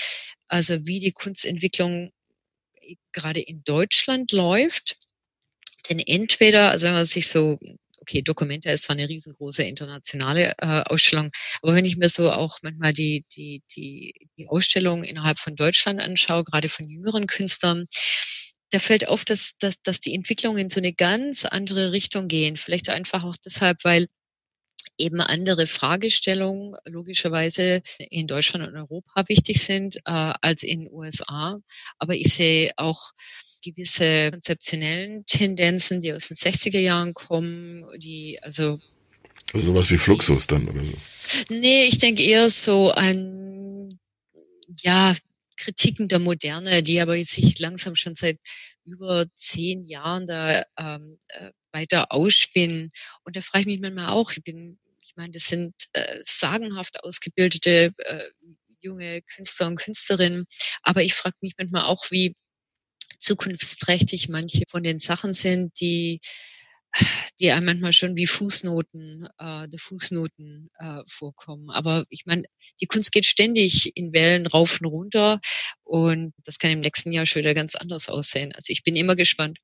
also 0.47 0.85
wie 0.85 1.01
die 1.01 1.11
Kunstentwicklung 1.11 2.11
gerade 3.11 3.41
in 3.41 3.63
Deutschland 3.65 4.31
läuft. 4.31 4.95
Denn 5.89 5.99
entweder, 5.99 6.69
also 6.69 6.87
wenn 6.87 6.93
man 6.93 7.05
sich 7.05 7.27
so 7.27 7.59
okay, 8.01 8.21
Documenta 8.21 8.69
ist 8.69 8.83
zwar 8.83 8.95
eine 8.95 9.07
riesengroße 9.07 9.63
internationale 9.63 10.53
äh, 10.57 10.81
Ausstellung, 10.85 11.31
aber 11.61 11.75
wenn 11.75 11.85
ich 11.85 11.97
mir 11.97 12.09
so 12.09 12.31
auch 12.31 12.57
manchmal 12.63 12.93
die, 12.93 13.25
die, 13.35 13.63
die, 13.75 14.27
die 14.37 14.47
Ausstellung 14.47 15.03
innerhalb 15.03 15.39
von 15.39 15.55
Deutschland 15.55 15.99
anschaue, 16.01 16.43
gerade 16.43 16.67
von 16.67 16.89
jüngeren 16.89 17.27
Künstlern, 17.27 17.85
da 18.71 18.79
fällt 18.79 19.07
auf, 19.07 19.25
dass, 19.25 19.57
dass, 19.59 19.81
dass 19.81 19.99
die 19.99 20.15
Entwicklungen 20.15 20.57
in 20.57 20.69
so 20.69 20.79
eine 20.79 20.93
ganz 20.93 21.45
andere 21.45 21.91
Richtung 21.91 22.27
gehen. 22.27 22.55
Vielleicht 22.55 22.89
einfach 22.89 23.23
auch 23.23 23.35
deshalb, 23.45 23.83
weil 23.83 24.07
eben 24.97 25.19
andere 25.19 25.67
Fragestellungen 25.67 26.75
logischerweise 26.85 27.81
in 28.09 28.27
Deutschland 28.27 28.67
und 28.67 28.75
Europa 28.75 29.27
wichtig 29.27 29.61
sind 29.61 29.97
äh, 29.97 30.01
als 30.05 30.63
in 30.63 30.81
den 30.81 30.91
USA. 30.91 31.59
Aber 31.97 32.15
ich 32.15 32.33
sehe 32.33 32.71
auch 32.77 33.11
gewisse 33.61 34.31
konzeptionellen 34.31 35.25
Tendenzen, 35.25 36.01
die 36.01 36.13
aus 36.13 36.27
den 36.27 36.37
60er 36.37 36.79
Jahren 36.79 37.13
kommen, 37.13 37.85
die 37.97 38.39
also 38.41 38.79
also 39.53 39.67
sowas 39.67 39.89
wie 39.89 39.97
Fluxus 39.97 40.47
dann 40.47 40.67
oder 40.69 40.83
so? 40.83 40.93
Nee, 41.49 41.83
ich 41.83 41.97
denke 41.97 42.23
eher 42.23 42.47
so 42.47 42.91
an 42.91 43.99
ja, 44.81 45.15
Kritiken 45.57 46.07
der 46.07 46.19
Moderne, 46.19 46.81
die 46.83 46.99
aber 47.01 47.15
jetzt 47.15 47.31
sich 47.31 47.59
langsam 47.59 47.95
schon 47.95 48.15
seit 48.15 48.39
über 48.85 49.25
zehn 49.35 49.85
Jahren 49.85 50.25
da 50.25 50.63
ähm, 50.77 51.19
äh, 51.27 51.51
weiter 51.71 52.11
ausspinnen. 52.11 52.91
Und 53.23 53.35
da 53.35 53.41
frage 53.41 53.61
ich 53.61 53.67
mich 53.67 53.81
manchmal 53.81 54.09
auch, 54.09 54.31
ich 54.31 54.43
bin, 54.43 54.79
ich 55.01 55.15
meine, 55.15 55.31
das 55.31 55.43
sind 55.45 55.73
äh, 55.93 56.19
sagenhaft 56.21 57.03
ausgebildete 57.03 57.93
äh, 57.97 58.23
junge 58.81 59.21
Künstler 59.21 59.67
und 59.67 59.75
Künstlerinnen, 59.75 60.45
aber 60.81 61.03
ich 61.03 61.13
frage 61.13 61.35
mich 61.41 61.53
manchmal 61.57 61.83
auch, 61.83 62.09
wie 62.09 62.35
zukunftsträchtig 63.21 64.29
manche 64.29 64.63
von 64.67 64.83
den 64.83 64.99
Sachen 64.99 65.33
sind, 65.33 65.79
die 65.79 66.19
die 67.39 67.51
einem 67.51 67.65
manchmal 67.65 67.93
schon 67.93 68.15
wie 68.15 68.27
Fußnoten, 68.27 69.27
äh, 69.37 69.67
der 69.67 69.79
Fußnoten 69.79 70.69
äh, 70.77 71.01
vorkommen. 71.09 71.69
Aber 71.69 72.05
ich 72.09 72.25
meine, 72.25 72.43
die 72.81 72.85
Kunst 72.85 73.11
geht 73.11 73.25
ständig 73.25 73.95
in 73.95 74.13
Wellen 74.13 74.47
rauf 74.47 74.79
und 74.81 74.87
runter 74.87 75.39
und 75.83 76.33
das 76.43 76.59
kann 76.59 76.71
im 76.71 76.81
nächsten 76.81 77.11
Jahr 77.11 77.25
schon 77.25 77.41
wieder 77.41 77.53
ganz 77.53 77.75
anders 77.75 78.09
aussehen. 78.09 78.51
Also 78.53 78.71
ich 78.71 78.83
bin 78.83 78.95
immer 78.95 79.15
gespannt. 79.15 79.59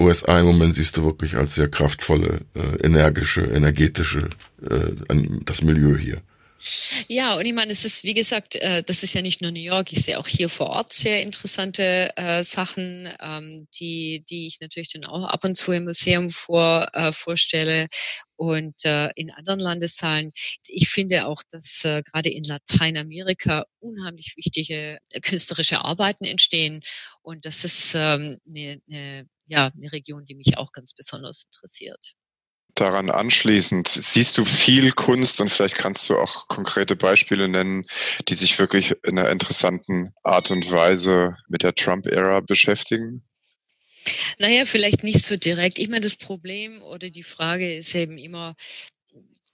USA 0.00 0.38
im 0.38 0.46
Moment 0.46 0.74
siehst 0.74 0.96
du 0.96 1.04
wirklich 1.04 1.34
als 1.34 1.54
sehr 1.54 1.68
kraftvolle, 1.68 2.46
äh, 2.54 2.76
energische, 2.84 3.42
energetische 3.42 4.30
äh, 4.62 4.92
das 5.44 5.62
Milieu 5.62 5.96
hier. 5.96 6.22
Ja, 7.08 7.36
und 7.36 7.46
ich 7.46 7.52
meine, 7.52 7.70
es 7.70 7.84
ist, 7.84 8.02
wie 8.02 8.14
gesagt, 8.14 8.56
äh, 8.56 8.82
das 8.82 9.02
ist 9.04 9.14
ja 9.14 9.22
nicht 9.22 9.40
nur 9.40 9.52
New 9.52 9.60
York, 9.60 9.92
ich 9.92 10.02
sehe 10.04 10.18
auch 10.18 10.26
hier 10.26 10.48
vor 10.48 10.70
Ort 10.70 10.92
sehr 10.92 11.22
interessante 11.22 12.10
äh, 12.16 12.42
Sachen, 12.42 13.08
ähm, 13.20 13.68
die, 13.78 14.24
die 14.28 14.48
ich 14.48 14.60
natürlich 14.60 14.92
dann 14.92 15.04
auch 15.04 15.24
ab 15.28 15.44
und 15.44 15.56
zu 15.56 15.70
im 15.72 15.84
Museum 15.84 16.30
vor, 16.30 16.88
äh, 16.94 17.12
vorstelle 17.12 17.86
und 18.36 18.74
äh, 18.84 19.08
in 19.14 19.30
anderen 19.30 19.60
Landeszahlen. 19.60 20.32
Ich 20.66 20.88
finde 20.88 21.26
auch, 21.26 21.42
dass 21.50 21.84
äh, 21.84 22.02
gerade 22.02 22.28
in 22.30 22.42
Lateinamerika 22.44 23.64
unheimlich 23.78 24.34
wichtige 24.36 24.98
äh, 25.10 25.20
künstlerische 25.20 25.84
Arbeiten 25.84 26.24
entstehen 26.24 26.82
und 27.22 27.44
das 27.44 27.64
ist 27.64 27.94
ähm, 27.94 28.36
eine, 28.48 28.80
eine, 28.90 29.28
ja, 29.46 29.70
eine 29.76 29.92
Region, 29.92 30.24
die 30.24 30.34
mich 30.34 30.56
auch 30.58 30.72
ganz 30.72 30.92
besonders 30.94 31.44
interessiert 31.44 32.14
daran 32.80 33.10
anschließend, 33.10 33.88
siehst 33.88 34.38
du 34.38 34.44
viel 34.44 34.92
Kunst 34.92 35.40
und 35.40 35.50
vielleicht 35.50 35.76
kannst 35.76 36.08
du 36.08 36.16
auch 36.16 36.48
konkrete 36.48 36.96
Beispiele 36.96 37.48
nennen, 37.48 37.84
die 38.28 38.34
sich 38.34 38.58
wirklich 38.58 38.94
in 39.04 39.18
einer 39.18 39.30
interessanten 39.30 40.12
Art 40.22 40.50
und 40.50 40.70
Weise 40.70 41.36
mit 41.48 41.62
der 41.62 41.74
Trump-Ära 41.74 42.40
beschäftigen? 42.40 43.24
Naja, 44.38 44.64
vielleicht 44.64 45.04
nicht 45.04 45.24
so 45.24 45.36
direkt. 45.36 45.78
Ich 45.78 45.88
meine, 45.88 46.00
das 46.00 46.16
Problem 46.16 46.82
oder 46.82 47.10
die 47.10 47.22
Frage 47.22 47.76
ist 47.76 47.94
eben 47.94 48.16
immer, 48.16 48.54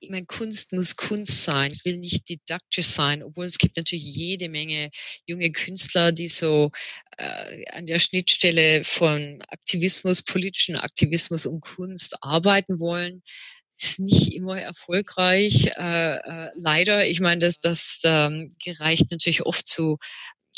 ich 0.05 0.11
meine, 0.11 0.27
Kunst 0.27 0.73
muss 0.73 0.97
Kunst 0.97 1.45
sein, 1.45 1.69
es 1.71 1.85
will 1.85 1.97
nicht 1.97 2.29
didaktisch 2.29 2.87
sein, 2.87 3.23
obwohl 3.23 3.47
es 3.47 3.59
gibt 3.59 3.77
natürlich 3.77 4.05
jede 4.05 4.49
Menge 4.49 4.91
junge 5.27 5.51
Künstler, 5.51 6.13
die 6.13 6.29
so 6.29 6.71
äh, 7.17 7.65
an 7.73 7.87
der 7.87 7.99
Schnittstelle 7.99 8.85
von 8.85 9.43
Aktivismus, 9.49 10.23
politischen 10.23 10.77
Aktivismus 10.77 11.47
und 11.47 11.61
Kunst 11.63 12.17
arbeiten 12.21 12.81
wollen. 12.81 13.23
Ist 13.77 13.99
nicht 13.99 14.35
immer 14.35 14.61
erfolgreich, 14.61 15.71
äh, 15.79 16.17
äh, 16.17 16.51
leider. 16.55 17.07
Ich 17.07 17.21
meine, 17.21 17.41
das, 17.41 17.59
das 17.59 18.01
ähm, 18.05 18.53
gereicht 18.63 19.11
natürlich 19.11 19.47
oft 19.47 19.67
zu 19.67 19.97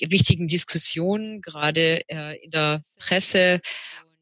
wichtigen 0.01 0.49
Diskussionen, 0.49 1.40
gerade 1.40 2.03
äh, 2.09 2.44
in 2.44 2.51
der 2.51 2.82
Presse 2.99 3.61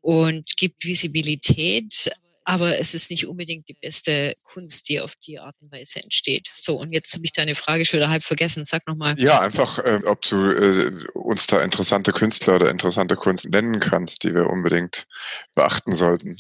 und 0.01 0.57
gibt 0.57 0.85
Visibilität 0.85 2.11
aber 2.45 2.79
es 2.79 2.95
ist 2.95 3.11
nicht 3.11 3.27
unbedingt 3.27 3.69
die 3.69 3.77
beste 3.81 4.35
Kunst, 4.43 4.89
die 4.89 5.01
auf 5.01 5.15
die 5.17 5.39
Art 5.39 5.57
und 5.61 5.73
Weise 5.73 6.03
entsteht. 6.03 6.49
So, 6.55 6.79
und 6.79 6.93
jetzt 6.93 7.15
habe 7.15 7.25
ich 7.25 7.33
deine 7.33 7.55
Frage 7.55 7.85
schon 7.85 8.07
halb 8.09 8.23
vergessen. 8.23 8.65
Sag 8.65 8.87
nochmal. 8.87 9.19
Ja, 9.19 9.41
einfach, 9.41 9.79
äh, 9.79 10.01
ob 10.05 10.23
du 10.23 10.51
äh, 10.51 10.93
uns 11.15 11.47
da 11.47 11.63
interessante 11.63 12.13
Künstler 12.13 12.57
oder 12.57 12.71
interessante 12.71 13.17
Kunst 13.17 13.49
nennen 13.49 13.81
kannst, 13.81 14.25
die 14.25 14.35
wir 14.35 14.49
unbedingt 14.49 15.07
beachten 15.55 15.95
sollten. 15.95 16.37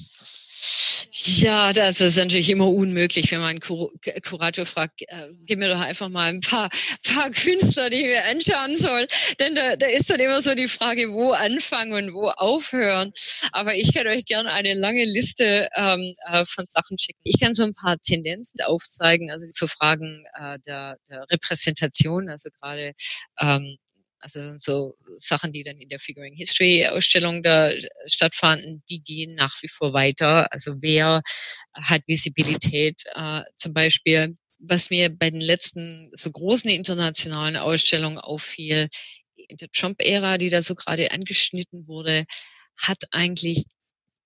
Ja, 1.26 1.72
das 1.72 2.00
ist 2.00 2.16
natürlich 2.16 2.50
immer 2.50 2.68
unmöglich, 2.68 3.30
wenn 3.30 3.40
man 3.40 3.50
einen 3.50 3.60
Kur 3.60 3.90
Kurator 4.24 4.66
fragt, 4.66 5.02
äh, 5.02 5.32
gib 5.46 5.58
mir 5.58 5.68
doch 5.68 5.80
einfach 5.80 6.08
mal 6.08 6.28
ein 6.28 6.40
paar, 6.40 6.68
paar 7.02 7.30
Künstler, 7.30 7.88
die 7.90 7.96
ich 7.96 8.06
mir 8.06 8.24
anschauen 8.26 8.76
soll. 8.76 9.06
Denn 9.40 9.54
da, 9.54 9.76
da 9.76 9.86
ist 9.86 10.10
dann 10.10 10.20
immer 10.20 10.40
so 10.40 10.54
die 10.54 10.68
Frage, 10.68 11.12
wo 11.12 11.32
anfangen 11.32 11.92
und 11.92 12.14
wo 12.14 12.28
aufhören. 12.28 13.12
Aber 13.52 13.74
ich 13.74 13.94
kann 13.94 14.06
euch 14.06 14.24
gerne 14.26 14.52
eine 14.52 14.74
lange 14.74 15.04
Liste 15.04 15.68
ähm, 15.76 16.12
äh, 16.26 16.44
von 16.44 16.66
Sachen 16.68 16.98
schicken. 16.98 17.20
Ich 17.24 17.40
kann 17.40 17.54
so 17.54 17.64
ein 17.64 17.74
paar 17.74 17.98
Tendenzen 17.98 18.64
aufzeigen, 18.64 19.30
also 19.30 19.46
zu 19.50 19.66
Fragen 19.66 20.24
äh, 20.34 20.58
der, 20.66 20.98
der 21.08 21.24
Repräsentation, 21.30 22.28
also 22.28 22.50
gerade 22.60 22.92
ähm, 23.40 23.78
also 24.24 24.54
so 24.56 24.96
Sachen, 25.16 25.52
die 25.52 25.62
dann 25.62 25.76
in 25.78 25.90
der 25.90 25.98
Figuring 25.98 26.34
History 26.34 26.86
Ausstellung 26.86 27.42
da 27.42 27.70
stattfanden, 28.06 28.82
die 28.88 29.02
gehen 29.02 29.34
nach 29.34 29.54
wie 29.62 29.68
vor 29.68 29.92
weiter. 29.92 30.50
Also 30.50 30.76
wer 30.80 31.20
hat 31.74 32.00
Visibilität 32.06 33.02
äh, 33.14 33.42
zum 33.54 33.74
Beispiel? 33.74 34.34
Was 34.60 34.88
mir 34.88 35.10
bei 35.10 35.28
den 35.28 35.42
letzten 35.42 36.10
so 36.14 36.30
großen 36.30 36.70
internationalen 36.70 37.56
Ausstellungen 37.56 38.18
auffiel, 38.18 38.88
in 39.34 39.58
der 39.58 39.68
Trump-Ära, 39.70 40.38
die 40.38 40.48
da 40.48 40.62
so 40.62 40.74
gerade 40.74 41.10
angeschnitten 41.10 41.86
wurde, 41.86 42.24
hat 42.78 43.04
eigentlich 43.10 43.64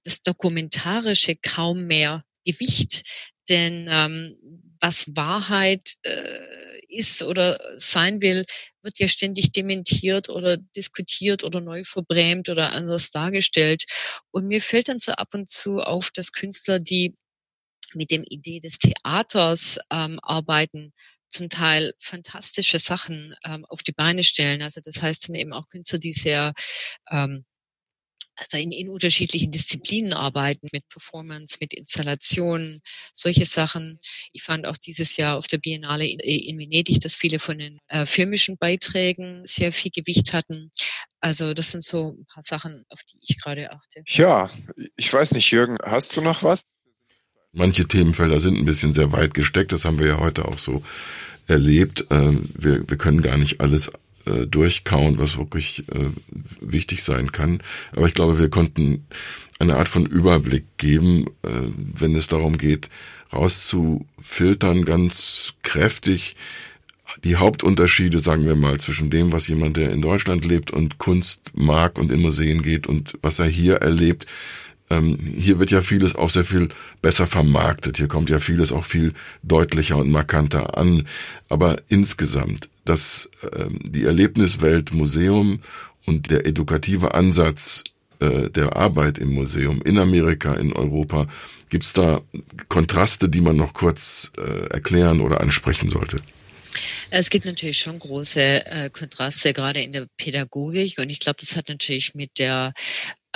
das 0.05 0.23
Dokumentarische 0.23 1.35
kaum 1.35 1.87
mehr 1.87 2.25
Gewicht. 2.45 3.03
Denn 3.49 3.89
ähm, 3.91 4.68
was 4.81 5.07
Wahrheit 5.15 5.95
äh, 6.03 6.81
ist 6.89 7.23
oder 7.23 7.59
sein 7.77 8.23
will, 8.23 8.45
wird 8.83 8.99
ja 8.99 9.09
ständig 9.09 9.53
dementiert 9.53 10.29
oder 10.29 10.57
diskutiert 10.57 11.45
oder 11.45 11.61
neu 11.61 11.85
verbrämt 11.85 12.49
oder 12.49 12.73
anders 12.73 13.11
dargestellt. 13.11 13.85
Und 14.31 14.49
mir 14.49 14.61
fällt 14.61 14.89
dann 14.89 14.99
so 14.99 15.13
ab 15.13 15.29
und 15.35 15.49
zu 15.49 15.81
auf, 15.81 16.11
dass 16.11 16.33
Künstler, 16.33 16.79
die 16.79 17.15
mit 17.95 18.11
dem 18.11 18.25
Idee 18.29 18.61
des 18.61 18.79
Theaters 18.79 19.79
ähm, 19.91 20.19
arbeiten, 20.23 20.93
zum 21.31 21.49
Teil 21.49 21.93
fantastische 21.99 22.79
Sachen 22.79 23.35
ähm, 23.45 23.65
auf 23.67 23.83
die 23.83 23.93
Beine 23.93 24.25
stellen. 24.25 24.63
Also 24.63 24.81
das 24.83 25.03
heißt 25.03 25.29
dann 25.29 25.37
eben 25.37 25.53
auch 25.53 25.69
Künstler, 25.69 25.99
die 25.99 26.13
sehr 26.13 26.53
ähm, 27.11 27.45
also 28.39 28.57
in, 28.57 28.71
in 28.71 28.89
unterschiedlichen 28.89 29.51
Disziplinen 29.51 30.13
arbeiten, 30.13 30.69
mit 30.73 30.89
Performance, 30.89 31.59
mit 31.61 31.75
Installationen, 31.75 32.81
solche 33.13 33.45
Sachen. 33.45 33.99
Ich 34.33 34.43
fand 34.43 34.65
auch 34.67 34.77
dieses 34.77 35.17
Jahr 35.17 35.37
auf 35.37 35.49
der 35.49 35.59
Biennale 35.59 36.07
in, 36.07 36.21
in 36.21 36.59
Venedig, 36.59 37.01
dass 37.01 37.17
viele 37.17 37.39
von 37.41 37.59
den 37.59 37.79
äh, 37.89 38.07
filmischen 38.07 38.57
Beiträgen 38.57 39.43
sehr 39.45 39.73
viel 39.73 39.91
Gewicht 39.91 40.33
hatten. 40.33 40.71
Also 41.21 41.53
das 41.53 41.73
sind 41.73 41.83
so 41.83 42.13
ein 42.13 42.27
paar 42.27 42.45
Sachen, 42.45 42.85
auf 42.91 43.03
die 43.03 43.19
ich 43.21 43.41
gerade 43.43 43.73
achte. 43.73 44.03
Ja, 44.07 44.51
ich 44.97 45.13
weiß 45.13 45.33
nicht, 45.33 45.51
Jürgen, 45.51 45.77
hast 45.83 46.17
du 46.17 46.21
noch 46.21 46.45
was? 46.45 46.63
Manche 47.51 47.89
Themenfelder 47.89 48.41
sind 48.41 48.57
ein 48.57 48.65
bisschen 48.65 48.93
sehr 48.93 49.11
weit 49.13 49.35
gesteckt, 49.35 49.73
das 49.73 49.85
haben 49.85 49.99
wir 49.99 50.07
ja 50.07 50.19
heute 50.21 50.45
auch 50.45 50.59
so 50.59 50.85
erlebt. 51.49 52.07
Ähm, 52.11 52.49
wir, 52.55 52.89
wir 52.89 52.99
können 52.99 53.23
gar 53.23 53.37
nicht 53.37 53.61
alles 53.61 53.91
äh, 54.29 54.47
durchkauen, 54.47 55.19
was 55.19 55.39
wirklich 55.39 55.85
äh, 55.89 56.11
wichtig 56.61 57.03
sein 57.03 57.33
kann. 57.33 57.61
Aber 57.93 58.07
ich 58.07 58.15
glaube, 58.15 58.39
wir 58.39 58.51
konnten 58.51 59.07
eine 59.59 59.77
Art 59.77 59.89
von 59.89 60.07
Überblick 60.07 60.65
geben, 60.77 61.27
äh, 61.43 61.49
wenn 61.77 62.15
es 62.15 62.29
darum 62.29 62.59
geht, 62.59 62.89
rauszufiltern 63.33 64.85
ganz 64.85 65.55
kräftig 65.63 66.37
die 67.25 67.37
Hauptunterschiede, 67.37 68.21
sagen 68.21 68.47
wir 68.47 68.55
mal, 68.55 68.79
zwischen 68.79 69.11
dem, 69.11 69.33
was 69.33 69.49
jemand, 69.49 69.77
der 69.77 69.91
in 69.91 70.03
Deutschland 70.03 70.45
lebt 70.45 70.71
und 70.71 70.99
Kunst 70.99 71.51
mag 71.55 71.99
und 71.99 72.13
in 72.13 72.21
Museen 72.21 72.63
geht 72.63 72.87
und 72.87 73.19
was 73.23 73.39
er 73.39 73.47
hier 73.47 73.77
erlebt, 73.77 74.27
Ähm, 74.91 75.19
hier 75.19 75.59
wird 75.59 75.71
ja 75.71 75.81
vieles 75.81 76.15
auch 76.15 76.31
sehr 76.31 76.45
viel 76.45 76.69
besser 77.03 77.27
vermarktet. 77.27 77.99
Hier 77.99 78.09
kommt 78.09 78.31
ja 78.31 78.39
vieles 78.39 78.73
auch 78.73 78.85
viel 78.85 79.13
deutlicher 79.43 79.97
und 79.97 80.11
markanter 80.11 80.77
an. 80.79 81.07
Aber 81.49 81.83
insgesamt, 81.89 82.69
dass 82.85 83.29
ähm, 83.55 83.81
die 83.85 84.05
Erlebniswelt 84.05 84.93
Museum 84.93 85.61
und 86.07 86.31
der 86.31 86.47
edukative 86.47 87.15
Ansatz 87.15 87.85
äh, 88.21 88.49
der 88.51 88.77
Arbeit 88.77 89.19
im 89.19 89.35
Museum 89.35 89.83
in 89.83 89.99
Amerika, 89.99 90.55
in 90.55 90.73
Europa, 90.73 91.27
gibt's 91.69 91.93
da 91.93 92.23
Kontraste, 92.69 93.29
die 93.29 93.41
man 93.41 93.57
noch 93.57 93.75
kurz 93.75 94.33
äh, 94.39 94.69
erklären 94.71 95.21
oder 95.21 95.41
ansprechen 95.41 95.91
sollte? 95.91 96.21
Es 97.11 97.31
gibt 97.31 97.45
natürlich 97.45 97.79
schon 97.79 97.99
große 97.99 98.67
äh, 98.67 98.91
Kontraste, 98.91 99.53
gerade 99.53 99.81
in 99.81 99.93
der 99.93 100.07
Pädagogik. 100.17 100.99
Und 100.99 101.11
ich 101.11 101.21
glaube, 101.21 101.39
das 101.41 101.57
hat 101.57 101.69
natürlich 101.69 102.15
mit 102.15 102.39
der 102.39 102.73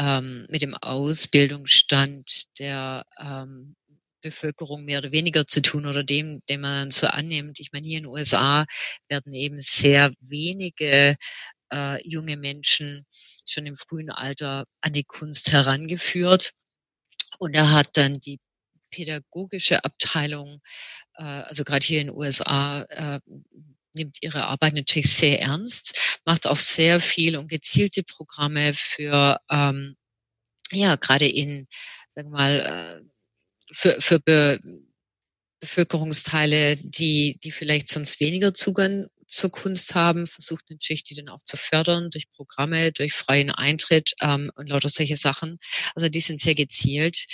ähm, 0.02 0.46
mit 0.48 0.62
dem 0.62 0.74
Ausbildungsstand 0.74 2.44
der 2.58 3.04
ähm, 3.18 3.76
Bevölkerung 4.20 4.84
mehr 4.84 4.98
oder 4.98 5.12
weniger 5.12 5.46
zu 5.46 5.62
tun 5.62 5.86
oder 5.86 6.02
dem, 6.02 6.40
den 6.48 6.60
man 6.60 6.90
so 6.90 7.06
annimmt. 7.06 7.60
Ich 7.60 7.72
meine, 7.72 7.86
hier 7.86 7.98
in 7.98 8.04
den 8.04 8.12
USA 8.12 8.66
werden 9.08 9.32
eben 9.34 9.60
sehr 9.60 10.12
wenige 10.20 11.16
äh, 11.72 12.08
junge 12.08 12.36
Menschen 12.36 13.06
schon 13.46 13.66
im 13.66 13.76
frühen 13.76 14.10
Alter 14.10 14.64
an 14.80 14.92
die 14.92 15.04
Kunst 15.04 15.52
herangeführt. 15.52 16.52
Und 17.38 17.54
da 17.54 17.70
hat 17.70 17.96
dann 17.96 18.18
die 18.20 18.38
pädagogische 18.90 19.84
Abteilung, 19.84 20.60
äh, 21.16 21.22
also 21.22 21.64
gerade 21.64 21.84
hier 21.84 22.00
in 22.00 22.08
den 22.08 22.16
USA, 22.16 22.82
äh, 22.82 23.20
nimmt 23.94 24.18
ihre 24.20 24.44
Arbeit 24.44 24.74
natürlich 24.74 25.10
sehr 25.10 25.40
ernst, 25.40 26.20
macht 26.24 26.46
auch 26.46 26.56
sehr 26.56 27.00
viel 27.00 27.36
und 27.36 27.48
gezielte 27.48 28.02
Programme 28.02 28.72
für, 28.74 29.38
ähm, 29.50 29.96
ja, 30.70 30.96
gerade 30.96 31.28
in, 31.28 31.66
sagen 32.08 32.28
wir 32.28 32.36
mal, 32.36 32.60
äh, 32.60 33.12
für, 33.72 34.00
für 34.00 34.20
Be 34.20 34.60
Bevölkerungsteile, 35.60 36.76
die, 36.76 37.38
die 37.44 37.52
vielleicht 37.52 37.88
sonst 37.88 38.18
weniger 38.18 38.52
Zugang 38.52 39.06
zur 39.28 39.50
Kunst 39.50 39.94
haben, 39.94 40.26
versucht 40.26 40.68
natürlich 40.70 41.04
die 41.04 41.14
dann 41.14 41.28
auch 41.28 41.42
zu 41.44 41.56
fördern 41.56 42.10
durch 42.10 42.30
Programme, 42.32 42.90
durch 42.90 43.12
freien 43.12 43.52
Eintritt 43.52 44.12
ähm, 44.20 44.50
und 44.56 44.68
lauter 44.68 44.88
solche 44.88 45.14
Sachen. 45.14 45.58
Also 45.94 46.08
die 46.08 46.18
sind 46.18 46.40
sehr 46.40 46.56
gezielt. 46.56 47.26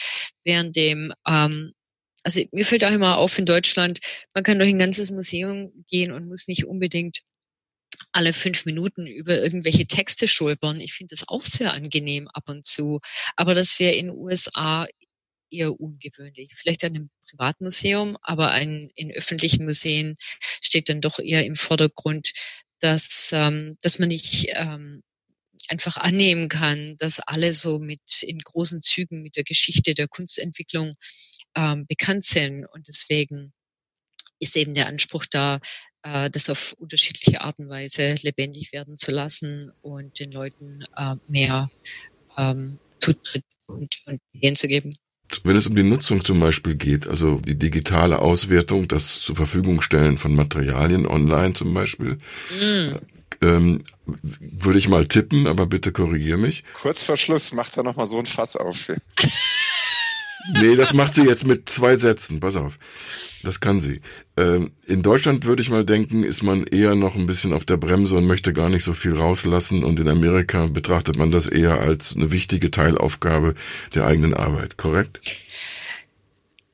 Während 0.44 0.76
dem 0.76 1.12
ähm, 1.26 1.72
also 2.28 2.42
mir 2.52 2.66
fällt 2.66 2.84
auch 2.84 2.90
immer 2.90 3.16
auf 3.16 3.38
in 3.38 3.46
Deutschland, 3.46 4.00
man 4.34 4.44
kann 4.44 4.58
durch 4.58 4.68
ein 4.68 4.78
ganzes 4.78 5.10
Museum 5.10 5.72
gehen 5.88 6.12
und 6.12 6.28
muss 6.28 6.46
nicht 6.46 6.66
unbedingt 6.66 7.22
alle 8.12 8.34
fünf 8.34 8.66
Minuten 8.66 9.06
über 9.06 9.38
irgendwelche 9.38 9.86
Texte 9.86 10.28
schulpern. 10.28 10.78
Ich 10.82 10.92
finde 10.92 11.14
das 11.14 11.26
auch 11.26 11.42
sehr 11.42 11.72
angenehm 11.72 12.28
ab 12.28 12.44
und 12.50 12.66
zu. 12.66 13.00
Aber 13.36 13.54
das 13.54 13.78
wäre 13.78 13.94
in 13.94 14.08
den 14.08 14.16
USA 14.16 14.86
eher 15.50 15.80
ungewöhnlich. 15.80 16.52
Vielleicht 16.54 16.84
an 16.84 16.96
einem 16.96 17.10
Privatmuseum, 17.30 18.18
aber 18.20 18.50
ein, 18.50 18.90
in 18.94 19.10
öffentlichen 19.10 19.64
Museen 19.64 20.16
steht 20.60 20.90
dann 20.90 21.00
doch 21.00 21.18
eher 21.20 21.46
im 21.46 21.56
Vordergrund, 21.56 22.32
dass, 22.80 23.30
ähm, 23.32 23.78
dass 23.80 23.98
man 23.98 24.08
nicht 24.08 24.48
ähm, 24.52 25.02
einfach 25.68 25.96
annehmen 25.96 26.50
kann, 26.50 26.98
dass 26.98 27.20
alle 27.20 27.54
so 27.54 27.78
mit 27.78 28.22
in 28.22 28.38
großen 28.38 28.82
Zügen 28.82 29.22
mit 29.22 29.36
der 29.36 29.44
Geschichte 29.44 29.94
der 29.94 30.08
Kunstentwicklung 30.08 30.94
ähm, 31.54 31.86
bekannt 31.86 32.24
sind. 32.24 32.66
Und 32.66 32.88
deswegen 32.88 33.52
ist 34.40 34.56
eben 34.56 34.74
der 34.74 34.88
Anspruch 34.88 35.26
da, 35.30 35.60
äh, 36.02 36.30
das 36.30 36.50
auf 36.50 36.74
unterschiedliche 36.78 37.40
Art 37.40 37.58
und 37.58 37.68
Weise 37.68 38.14
lebendig 38.22 38.72
werden 38.72 38.96
zu 38.96 39.12
lassen 39.12 39.70
und 39.82 40.18
den 40.20 40.32
Leuten 40.32 40.84
äh, 40.96 41.14
mehr 41.26 41.70
ähm, 42.36 42.78
Zutritt 43.00 43.44
und, 43.66 44.02
und 44.06 44.20
Ideen 44.32 44.56
zu 44.56 44.68
geben. 44.68 44.96
Wenn 45.44 45.56
es 45.56 45.66
um 45.66 45.76
die 45.76 45.82
Nutzung 45.82 46.24
zum 46.24 46.40
Beispiel 46.40 46.74
geht, 46.74 47.06
also 47.06 47.36
die 47.36 47.58
digitale 47.58 48.20
Auswertung, 48.20 48.88
das 48.88 49.20
zur 49.20 49.36
Verfügung 49.36 49.82
stellen 49.82 50.16
von 50.16 50.34
Materialien 50.34 51.06
online 51.06 51.52
zum 51.52 51.74
Beispiel, 51.74 52.16
mm. 52.50 52.94
ähm, 53.42 53.84
würde 54.06 54.78
ich 54.78 54.88
mal 54.88 55.06
tippen, 55.06 55.46
aber 55.46 55.66
bitte 55.66 55.92
korrigier 55.92 56.38
mich. 56.38 56.64
Kurz 56.72 57.04
vor 57.04 57.18
Schluss 57.18 57.52
macht 57.52 57.76
er 57.76 57.82
nochmal 57.82 58.06
so 58.06 58.18
ein 58.18 58.24
Fass 58.24 58.56
auf. 58.56 58.90
Nee, 60.54 60.76
das 60.76 60.94
macht 60.94 61.14
sie 61.14 61.24
jetzt 61.24 61.46
mit 61.46 61.68
zwei 61.68 61.96
Sätzen. 61.96 62.40
Pass 62.40 62.56
auf. 62.56 62.78
Das 63.42 63.60
kann 63.60 63.80
sie. 63.80 64.00
Ähm, 64.36 64.72
in 64.86 65.02
Deutschland 65.02 65.44
würde 65.44 65.62
ich 65.62 65.70
mal 65.70 65.84
denken, 65.84 66.24
ist 66.24 66.42
man 66.42 66.64
eher 66.64 66.94
noch 66.94 67.14
ein 67.14 67.26
bisschen 67.26 67.52
auf 67.52 67.64
der 67.64 67.76
Bremse 67.76 68.16
und 68.16 68.26
möchte 68.26 68.52
gar 68.52 68.68
nicht 68.68 68.84
so 68.84 68.92
viel 68.92 69.14
rauslassen. 69.14 69.84
Und 69.84 70.00
in 70.00 70.08
Amerika 70.08 70.66
betrachtet 70.66 71.16
man 71.16 71.30
das 71.30 71.46
eher 71.46 71.80
als 71.80 72.16
eine 72.16 72.32
wichtige 72.32 72.70
Teilaufgabe 72.70 73.54
der 73.94 74.06
eigenen 74.06 74.34
Arbeit. 74.34 74.76
Korrekt? 74.76 75.20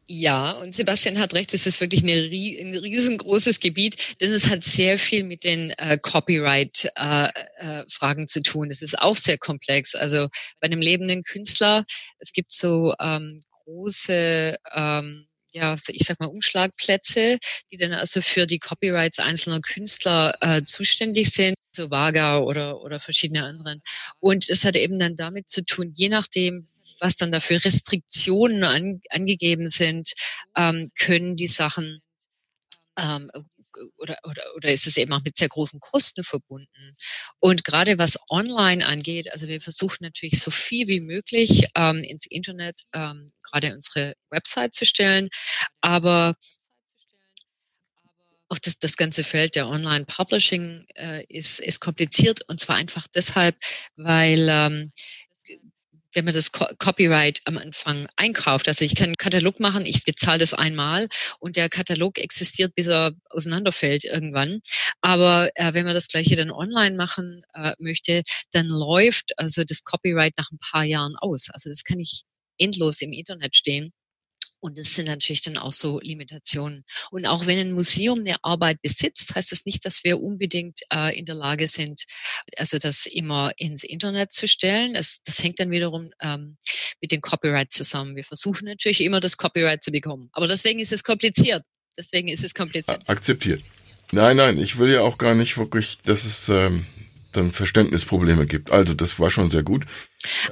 Ja, 0.06 0.52
und 0.52 0.74
Sebastian 0.74 1.18
hat 1.18 1.32
recht, 1.32 1.54
es 1.54 1.66
ist 1.66 1.80
wirklich 1.80 2.02
eine, 2.02 2.12
ein 2.12 2.76
riesengroßes 2.76 3.58
Gebiet, 3.58 4.20
denn 4.20 4.32
es 4.32 4.50
hat 4.50 4.62
sehr 4.62 4.98
viel 4.98 5.24
mit 5.24 5.44
den 5.44 5.70
äh, 5.78 5.98
Copyright-Fragen 5.98 8.20
äh, 8.20 8.22
äh, 8.22 8.26
zu 8.26 8.42
tun. 8.42 8.70
Es 8.70 8.82
ist 8.82 8.98
auch 8.98 9.16
sehr 9.16 9.38
komplex. 9.38 9.94
Also 9.94 10.28
bei 10.60 10.66
einem 10.66 10.82
lebenden 10.82 11.22
Künstler, 11.22 11.86
es 12.18 12.32
gibt 12.32 12.52
so 12.52 12.92
ähm, 13.00 13.40
große, 13.64 14.56
ähm, 14.74 15.26
ja, 15.52 15.76
ich 15.88 16.06
sag 16.06 16.18
mal 16.20 16.26
Umschlagplätze, 16.26 17.38
die 17.70 17.76
dann 17.76 17.92
also 17.92 18.20
für 18.20 18.46
die 18.46 18.58
Copyrights 18.58 19.20
einzelner 19.20 19.60
Künstler 19.60 20.34
äh, 20.40 20.62
zuständig 20.62 21.30
sind, 21.30 21.54
so 21.74 21.90
Vaga 21.90 22.38
oder 22.38 22.80
oder 22.82 22.98
verschiedene 23.00 23.44
anderen. 23.44 23.80
Und 24.20 24.48
es 24.50 24.64
hat 24.64 24.76
eben 24.76 24.98
dann 24.98 25.16
damit 25.16 25.48
zu 25.48 25.64
tun, 25.64 25.92
je 25.94 26.08
nachdem, 26.08 26.66
was 27.00 27.16
dann 27.16 27.32
dafür 27.32 27.64
Restriktionen 27.64 28.64
an, 28.64 29.00
angegeben 29.10 29.68
sind, 29.68 30.12
ähm, 30.56 30.88
können 30.98 31.36
die 31.36 31.48
Sachen 31.48 32.00
ähm, 32.98 33.30
oder, 33.98 34.18
oder, 34.24 34.42
oder 34.56 34.70
ist 34.70 34.86
es 34.86 34.96
eben 34.96 35.12
auch 35.12 35.22
mit 35.24 35.36
sehr 35.36 35.48
großen 35.48 35.80
Kosten 35.80 36.24
verbunden? 36.24 36.94
Und 37.40 37.64
gerade 37.64 37.98
was 37.98 38.18
online 38.30 38.84
angeht, 38.86 39.30
also 39.32 39.48
wir 39.48 39.60
versuchen 39.60 40.04
natürlich 40.04 40.40
so 40.40 40.50
viel 40.50 40.88
wie 40.88 41.00
möglich 41.00 41.66
ähm, 41.74 42.04
ins 42.04 42.26
Internet, 42.26 42.80
ähm, 42.94 43.26
gerade 43.42 43.74
unsere 43.74 44.14
Website 44.30 44.74
zu 44.74 44.84
stellen, 44.84 45.28
aber 45.80 46.34
auch 48.48 48.58
das, 48.58 48.78
das 48.78 48.96
ganze 48.96 49.24
Feld 49.24 49.56
der 49.56 49.66
Online-Publishing 49.68 50.86
äh, 50.94 51.24
ist, 51.28 51.60
ist 51.60 51.80
kompliziert 51.80 52.40
und 52.48 52.60
zwar 52.60 52.76
einfach 52.76 53.06
deshalb, 53.14 53.56
weil 53.96 54.48
ähm, 54.50 54.90
wenn 56.14 56.24
man 56.24 56.34
das 56.34 56.52
Copyright 56.52 57.40
am 57.44 57.58
Anfang 57.58 58.06
einkauft. 58.16 58.68
Also 58.68 58.84
ich 58.84 58.94
kann 58.94 59.06
einen 59.06 59.16
Katalog 59.16 59.60
machen, 59.60 59.84
ich 59.84 60.04
bezahle 60.04 60.38
das 60.38 60.54
einmal 60.54 61.08
und 61.38 61.56
der 61.56 61.68
Katalog 61.68 62.18
existiert, 62.18 62.74
bis 62.74 62.86
er 62.86 63.12
auseinanderfällt 63.30 64.04
irgendwann. 64.04 64.60
Aber 65.00 65.50
äh, 65.54 65.74
wenn 65.74 65.84
man 65.84 65.94
das 65.94 66.08
gleiche 66.08 66.36
dann 66.36 66.50
online 66.50 66.96
machen 66.96 67.42
äh, 67.54 67.72
möchte, 67.78 68.22
dann 68.52 68.68
läuft 68.68 69.38
also 69.38 69.64
das 69.64 69.84
Copyright 69.84 70.34
nach 70.38 70.50
ein 70.50 70.58
paar 70.58 70.84
Jahren 70.84 71.16
aus. 71.16 71.50
Also 71.50 71.70
das 71.70 71.84
kann 71.84 72.00
ich 72.00 72.22
endlos 72.58 73.00
im 73.00 73.12
Internet 73.12 73.56
stehen. 73.56 73.92
Und 74.60 74.78
das 74.78 74.94
sind 74.94 75.06
natürlich 75.06 75.42
dann 75.42 75.58
auch 75.58 75.72
so 75.72 76.00
Limitationen. 76.00 76.84
Und 77.10 77.26
auch 77.26 77.46
wenn 77.46 77.58
ein 77.58 77.72
Museum 77.72 78.20
eine 78.20 78.36
Arbeit 78.42 78.80
besitzt, 78.82 79.34
heißt 79.34 79.52
das 79.52 79.66
nicht, 79.66 79.84
dass 79.84 80.04
wir 80.04 80.20
unbedingt 80.20 80.80
äh, 80.92 81.16
in 81.18 81.26
der 81.26 81.34
Lage 81.34 81.68
sind, 81.68 82.04
also 82.56 82.78
das 82.78 83.06
immer 83.06 83.52
ins 83.56 83.84
Internet 83.84 84.32
zu 84.32 84.48
stellen. 84.48 84.94
Das, 84.94 85.22
das 85.24 85.42
hängt 85.42 85.60
dann 85.60 85.70
wiederum 85.70 86.10
ähm, 86.20 86.56
mit 87.00 87.12
dem 87.12 87.20
Copyright 87.20 87.72
zusammen. 87.72 88.16
Wir 88.16 88.24
versuchen 88.24 88.64
natürlich 88.64 89.02
immer 89.02 89.20
das 89.20 89.36
Copyright 89.36 89.82
zu 89.82 89.92
bekommen. 89.92 90.30
Aber 90.32 90.48
deswegen 90.48 90.80
ist 90.80 90.92
es 90.92 91.04
kompliziert. 91.04 91.62
Deswegen 91.96 92.28
ist 92.28 92.42
es 92.42 92.54
kompliziert. 92.54 93.08
Akzeptiert. 93.08 93.62
Nein, 94.12 94.36
nein, 94.36 94.58
ich 94.58 94.78
will 94.78 94.92
ja 94.92 95.00
auch 95.00 95.18
gar 95.18 95.34
nicht 95.34 95.56
wirklich, 95.56 95.98
dass 96.04 96.24
es 96.24 96.48
ähm, 96.48 96.86
dann 97.32 97.52
Verständnisprobleme 97.52 98.46
gibt. 98.46 98.70
Also 98.70 98.94
das 98.94 99.18
war 99.18 99.30
schon 99.30 99.50
sehr 99.50 99.62
gut. 99.62 99.84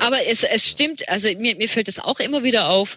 Aber 0.01 0.19
es, 0.27 0.43
es 0.43 0.69
stimmt, 0.69 1.09
also 1.09 1.29
mir, 1.39 1.57
mir 1.57 1.69
fällt 1.69 1.89
es 1.89 1.99
auch 1.99 2.21
immer 2.21 2.45
wieder 2.45 2.69
auf, 2.69 2.97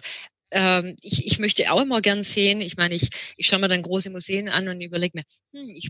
ähm, 0.50 0.96
ich, 1.02 1.26
ich 1.26 1.38
möchte 1.38 1.70
auch 1.72 1.82
immer 1.82 2.00
gern 2.00 2.22
sehen, 2.22 2.60
ich 2.60 2.76
meine, 2.76 2.94
ich, 2.94 3.08
ich 3.36 3.46
schaue 3.46 3.60
mir 3.60 3.68
dann 3.68 3.82
große 3.82 4.10
Museen 4.10 4.48
an 4.48 4.68
und 4.68 4.80
überlege 4.80 5.18
mir, 5.18 5.24
hm, 5.52 5.68
ich 5.70 5.88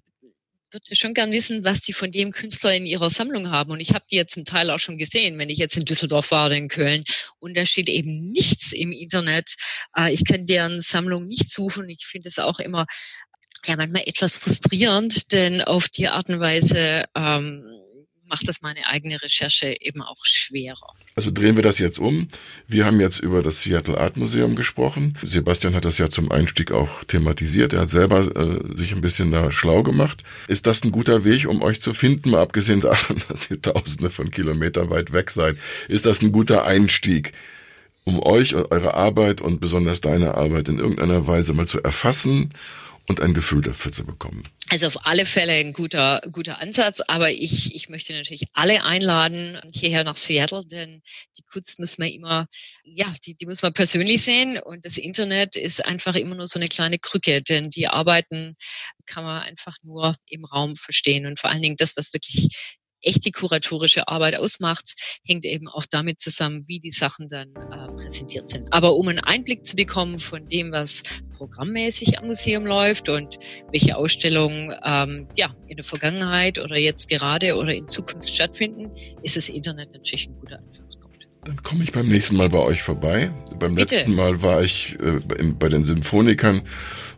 würde 0.72 0.96
schon 0.96 1.14
gern 1.14 1.30
wissen, 1.30 1.64
was 1.64 1.80
die 1.80 1.92
von 1.92 2.10
dem 2.10 2.32
Künstler 2.32 2.74
in 2.74 2.86
ihrer 2.86 3.08
Sammlung 3.08 3.50
haben. 3.50 3.70
Und 3.70 3.80
ich 3.80 3.94
habe 3.94 4.04
die 4.10 4.16
ja 4.16 4.26
zum 4.26 4.44
Teil 4.44 4.70
auch 4.70 4.78
schon 4.78 4.98
gesehen, 4.98 5.38
wenn 5.38 5.48
ich 5.48 5.58
jetzt 5.58 5.76
in 5.76 5.84
Düsseldorf 5.84 6.30
war 6.32 6.46
oder 6.46 6.56
in 6.56 6.68
Köln. 6.68 7.04
Und 7.38 7.56
da 7.56 7.64
steht 7.64 7.88
eben 7.88 8.32
nichts 8.32 8.72
im 8.72 8.92
Internet. 8.92 9.54
Äh, 9.96 10.12
ich 10.12 10.24
kann 10.24 10.46
deren 10.46 10.80
Sammlung 10.80 11.26
nicht 11.26 11.52
suchen. 11.52 11.88
Ich 11.88 12.06
finde 12.06 12.28
es 12.28 12.38
auch 12.38 12.58
immer 12.58 12.86
ja 13.66 13.76
manchmal 13.76 14.02
etwas 14.06 14.36
frustrierend, 14.36 15.32
denn 15.32 15.62
auf 15.62 15.88
die 15.88 16.08
Art 16.08 16.28
und 16.28 16.40
Weise 16.40 17.04
ähm, 17.14 17.64
macht 18.28 18.48
das 18.48 18.62
meine 18.62 18.86
eigene 18.86 19.20
Recherche 19.22 19.74
eben 19.80 20.02
auch 20.02 20.24
schwerer. 20.24 20.94
Also 21.14 21.30
drehen 21.30 21.56
wir 21.56 21.62
das 21.62 21.78
jetzt 21.78 21.98
um. 21.98 22.28
Wir 22.66 22.84
haben 22.84 23.00
jetzt 23.00 23.20
über 23.20 23.42
das 23.42 23.62
Seattle 23.62 23.98
Art 23.98 24.16
Museum 24.16 24.56
gesprochen. 24.56 25.16
Sebastian 25.22 25.74
hat 25.74 25.84
das 25.84 25.98
ja 25.98 26.10
zum 26.10 26.30
Einstieg 26.30 26.72
auch 26.72 27.04
thematisiert. 27.04 27.72
Er 27.72 27.82
hat 27.82 27.90
selber 27.90 28.20
äh, 28.20 28.76
sich 28.76 28.92
ein 28.92 29.00
bisschen 29.00 29.30
da 29.30 29.50
schlau 29.52 29.82
gemacht. 29.82 30.22
Ist 30.48 30.66
das 30.66 30.82
ein 30.84 30.92
guter 30.92 31.24
Weg, 31.24 31.46
um 31.46 31.62
euch 31.62 31.80
zu 31.80 31.94
finden, 31.94 32.30
mal 32.30 32.42
abgesehen 32.42 32.80
davon, 32.82 33.22
dass 33.28 33.50
ihr 33.50 33.60
tausende 33.60 34.10
von 34.10 34.30
Kilometern 34.30 34.90
weit 34.90 35.12
weg 35.12 35.30
seid? 35.30 35.56
Ist 35.88 36.06
das 36.06 36.22
ein 36.22 36.32
guter 36.32 36.64
Einstieg? 36.64 37.32
um 38.06 38.22
euch 38.22 38.54
und 38.54 38.70
eure 38.70 38.94
Arbeit 38.94 39.40
und 39.40 39.60
besonders 39.60 40.00
deine 40.00 40.34
Arbeit 40.34 40.68
in 40.68 40.78
irgendeiner 40.78 41.26
Weise 41.26 41.52
mal 41.54 41.66
zu 41.66 41.82
erfassen 41.82 42.50
und 43.08 43.20
ein 43.20 43.34
Gefühl 43.34 43.62
dafür 43.62 43.90
zu 43.90 44.04
bekommen. 44.04 44.44
Also 44.68 44.88
auf 44.88 45.06
alle 45.06 45.26
Fälle 45.26 45.52
ein 45.52 45.72
guter, 45.72 46.20
guter 46.32 46.60
Ansatz, 46.60 47.00
aber 47.00 47.30
ich, 47.30 47.76
ich 47.76 47.88
möchte 47.88 48.12
natürlich 48.14 48.46
alle 48.52 48.82
einladen 48.82 49.60
hierher 49.72 50.02
nach 50.02 50.16
Seattle, 50.16 50.66
denn 50.66 51.02
die 51.38 51.42
Kunst 51.42 51.78
muss 51.78 51.98
man 51.98 52.08
immer, 52.08 52.48
ja, 52.82 53.14
die, 53.24 53.34
die 53.36 53.46
muss 53.46 53.62
man 53.62 53.74
persönlich 53.74 54.22
sehen 54.22 54.58
und 54.58 54.84
das 54.84 54.98
Internet 54.98 55.54
ist 55.54 55.84
einfach 55.84 56.16
immer 56.16 56.34
nur 56.34 56.48
so 56.48 56.58
eine 56.58 56.68
kleine 56.68 56.98
Krücke, 56.98 57.42
denn 57.42 57.70
die 57.70 57.86
Arbeiten 57.86 58.56
kann 59.06 59.22
man 59.22 59.42
einfach 59.42 59.76
nur 59.84 60.16
im 60.28 60.44
Raum 60.44 60.74
verstehen 60.74 61.26
und 61.26 61.38
vor 61.38 61.50
allen 61.50 61.62
Dingen 61.62 61.76
das, 61.76 61.96
was 61.96 62.12
wirklich 62.12 62.48
echte 63.06 63.30
kuratorische 63.30 64.08
Arbeit 64.08 64.36
ausmacht, 64.36 65.20
hängt 65.24 65.44
eben 65.44 65.68
auch 65.68 65.84
damit 65.88 66.20
zusammen, 66.20 66.64
wie 66.66 66.80
die 66.80 66.90
Sachen 66.90 67.28
dann 67.28 67.48
äh, 67.54 67.92
präsentiert 67.94 68.48
sind. 68.48 68.72
Aber 68.72 68.94
um 68.96 69.08
einen 69.08 69.20
Einblick 69.20 69.64
zu 69.64 69.76
bekommen 69.76 70.18
von 70.18 70.46
dem, 70.48 70.72
was 70.72 71.02
programmmäßig 71.36 72.18
am 72.18 72.26
Museum 72.26 72.66
läuft 72.66 73.08
und 73.08 73.38
welche 73.70 73.96
Ausstellungen 73.96 74.74
ähm, 74.84 75.28
ja, 75.36 75.54
in 75.68 75.76
der 75.76 75.84
Vergangenheit 75.84 76.58
oder 76.58 76.76
jetzt 76.76 77.08
gerade 77.08 77.56
oder 77.56 77.74
in 77.74 77.88
Zukunft 77.88 78.28
stattfinden, 78.28 78.90
ist 79.22 79.36
das 79.36 79.48
Internet 79.48 79.92
natürlich 79.92 80.28
ein 80.28 80.38
guter 80.40 80.58
Anfangspunkt. 80.58 81.06
Dann 81.44 81.62
komme 81.62 81.84
ich 81.84 81.92
beim 81.92 82.08
nächsten 82.08 82.36
Mal 82.36 82.48
bei 82.48 82.58
euch 82.58 82.82
vorbei. 82.82 83.30
Beim 83.60 83.76
Bitte. 83.76 83.94
letzten 83.94 84.16
Mal 84.16 84.42
war 84.42 84.62
ich 84.64 84.98
äh, 84.98 85.20
bei 85.58 85.68
den 85.68 85.84
Symphonikern 85.84 86.62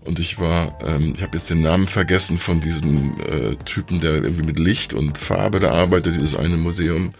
und 0.08 0.18
ich 0.18 0.38
war, 0.40 0.78
ähm, 0.82 1.12
ich 1.14 1.22
habe 1.22 1.36
jetzt 1.36 1.50
den 1.50 1.60
Namen 1.60 1.86
vergessen 1.86 2.38
von 2.38 2.60
diesem 2.60 3.20
äh, 3.20 3.56
Typen, 3.66 4.00
der 4.00 4.14
irgendwie 4.14 4.42
mit 4.42 4.58
Licht 4.58 4.94
und 4.94 5.18
Farbe 5.18 5.60
da 5.60 5.70
arbeitet, 5.70 6.14
dieses 6.14 6.34
eine 6.34 6.56
Museum. 6.56 7.12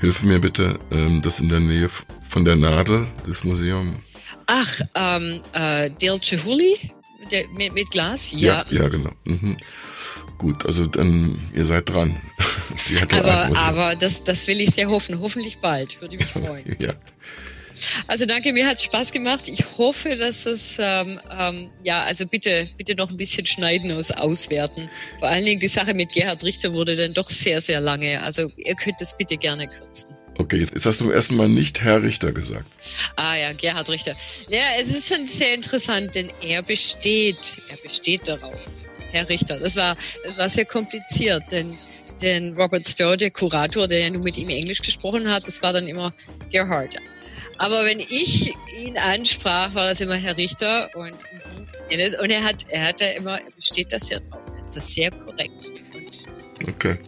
Hilf 0.00 0.22
mir 0.22 0.40
bitte, 0.40 0.78
ähm, 0.90 1.20
das 1.20 1.38
in 1.38 1.50
der 1.50 1.60
Nähe 1.60 1.90
von 2.26 2.46
der 2.46 2.56
Nadel, 2.56 3.06
das 3.26 3.44
Museum. 3.44 3.96
Ach, 4.46 4.80
ähm, 4.94 5.40
äh, 5.52 5.90
Del 5.90 6.18
Chihuli 6.18 6.76
mit, 7.52 7.74
mit 7.74 7.90
Glas? 7.90 8.32
Ja, 8.32 8.64
ja, 8.70 8.82
ja 8.82 8.88
genau. 8.88 9.12
Mhm. 9.24 9.58
Gut, 10.38 10.64
also 10.64 10.86
dann, 10.86 11.38
ihr 11.54 11.66
seid 11.66 11.90
dran. 11.90 12.16
aber 13.10 13.56
aber 13.56 13.96
das, 13.96 14.24
das 14.24 14.46
will 14.46 14.62
ich 14.62 14.70
sehr 14.70 14.88
hoffen. 14.88 15.20
Hoffentlich 15.20 15.58
bald, 15.58 16.00
würde 16.00 16.16
mich 16.16 16.26
freuen. 16.32 16.74
ja. 16.78 16.94
Also 18.06 18.26
danke, 18.26 18.52
mir 18.52 18.66
hat 18.66 18.80
Spaß 18.80 19.12
gemacht. 19.12 19.48
Ich 19.48 19.64
hoffe, 19.78 20.16
dass 20.16 20.46
es 20.46 20.78
ähm, 20.80 21.20
ähm, 21.30 21.70
ja, 21.82 22.02
also 22.04 22.26
bitte, 22.26 22.68
bitte 22.76 22.94
noch 22.94 23.10
ein 23.10 23.16
bisschen 23.16 23.46
schneiden 23.46 23.90
aus 23.92 24.10
auswerten. 24.10 24.88
Vor 25.18 25.28
allen 25.28 25.44
Dingen 25.44 25.60
die 25.60 25.68
Sache 25.68 25.94
mit 25.94 26.12
Gerhard 26.12 26.44
Richter 26.44 26.72
wurde 26.72 26.94
dann 26.96 27.14
doch 27.14 27.30
sehr, 27.30 27.60
sehr 27.60 27.80
lange. 27.80 28.22
Also 28.22 28.50
ihr 28.56 28.74
könnt 28.74 29.00
das 29.00 29.16
bitte 29.16 29.36
gerne 29.36 29.68
kürzen. 29.68 30.14
Okay, 30.36 30.58
jetzt 30.58 30.84
hast 30.84 31.00
du 31.00 31.10
ersten 31.10 31.36
Mal 31.36 31.48
nicht 31.48 31.80
Herr 31.80 32.02
Richter 32.02 32.32
gesagt. 32.32 32.66
Ah 33.16 33.36
ja, 33.36 33.52
Gerhard 33.52 33.88
Richter. 33.88 34.16
Ja, 34.48 34.58
es 34.80 34.90
ist 34.90 35.08
schon 35.08 35.28
sehr 35.28 35.54
interessant, 35.54 36.14
denn 36.14 36.28
er 36.40 36.62
besteht, 36.62 37.60
er 37.68 37.76
besteht 37.76 38.26
darauf. 38.26 38.58
Herr 39.12 39.28
Richter. 39.28 39.60
Das 39.60 39.76
war, 39.76 39.96
das 40.24 40.36
war 40.36 40.50
sehr 40.50 40.64
kompliziert, 40.64 41.44
denn 41.52 41.78
denn 42.22 42.56
Robert 42.56 42.88
Stowe, 42.88 43.16
der 43.16 43.30
Kurator, 43.30 43.88
der 43.88 44.00
ja 44.00 44.10
nur 44.10 44.22
mit 44.22 44.36
ihm 44.36 44.48
Englisch 44.48 44.82
gesprochen 44.82 45.28
hat, 45.28 45.46
das 45.46 45.62
war 45.62 45.72
dann 45.72 45.88
immer 45.88 46.14
Gerhard. 46.50 46.96
Aber 47.58 47.84
wenn 47.84 48.00
ich 48.00 48.54
ihn 48.78 48.98
ansprach, 48.98 49.74
war 49.74 49.86
das 49.86 50.00
immer 50.00 50.16
Herr 50.16 50.36
Richter 50.36 50.90
und, 50.94 51.12
und 51.12 52.30
er 52.30 52.44
hat, 52.44 52.66
er 52.68 52.88
hat 52.88 53.00
da 53.00 53.10
immer, 53.10 53.40
er 53.40 53.50
besteht 53.50 53.92
das 53.92 54.08
sehr 54.08 54.20
drauf. 54.20 54.42
Er 54.54 54.62
ist 54.62 54.76
das 54.76 54.94
sehr 54.94 55.10
korrekt. 55.10 55.72
Okay. 56.66 56.98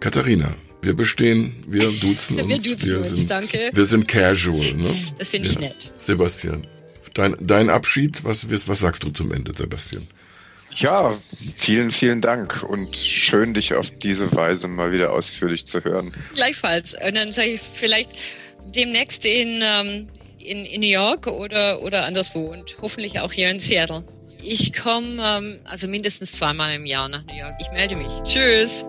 Katharina, 0.00 0.54
wir 0.82 0.94
bestehen, 0.94 1.64
wir 1.66 1.82
duzen 2.00 2.38
uns. 2.38 2.48
wir 2.48 2.58
duzen 2.58 2.88
wir 2.88 2.98
uns, 2.98 3.08
sind, 3.08 3.30
danke. 3.30 3.70
Wir 3.72 3.84
sind 3.84 4.06
casual, 4.06 4.74
ne? 4.74 4.94
Das 5.18 5.30
finde 5.30 5.48
ich 5.48 5.54
ja. 5.54 5.60
nett. 5.62 5.92
Sebastian, 5.98 6.66
dein, 7.14 7.36
dein 7.40 7.68
Abschied, 7.68 8.24
was, 8.24 8.48
was 8.48 8.78
sagst 8.78 9.02
du 9.02 9.10
zum 9.10 9.32
Ende, 9.32 9.52
Sebastian? 9.56 10.06
Ja, 10.74 11.18
vielen, 11.56 11.90
vielen 11.90 12.20
Dank 12.20 12.62
und 12.62 12.96
schön, 12.96 13.54
dich 13.54 13.74
auf 13.74 13.90
diese 13.90 14.32
Weise 14.34 14.68
mal 14.68 14.92
wieder 14.92 15.12
ausführlich 15.12 15.66
zu 15.66 15.82
hören. 15.82 16.12
Gleichfalls. 16.34 16.94
Und 16.94 17.16
dann 17.16 17.32
sage 17.32 17.48
ich 17.48 17.60
vielleicht 17.60 18.12
demnächst 18.74 19.24
in, 19.26 19.60
ähm, 19.62 20.08
in, 20.40 20.64
in, 20.64 20.80
New 20.80 20.88
York 20.88 21.26
oder, 21.26 21.82
oder 21.82 22.04
anderswo 22.04 22.52
und 22.52 22.76
hoffentlich 22.80 23.20
auch 23.20 23.32
hier 23.32 23.50
in 23.50 23.60
Seattle. 23.60 24.04
Ich 24.42 24.72
komme 24.72 25.22
ähm, 25.22 25.60
also 25.64 25.88
mindestens 25.88 26.32
zweimal 26.32 26.74
im 26.74 26.86
Jahr 26.86 27.08
nach 27.08 27.24
New 27.24 27.36
York. 27.36 27.54
Ich 27.60 27.70
melde 27.72 27.96
mich. 27.96 28.12
Tschüss. 28.22 28.86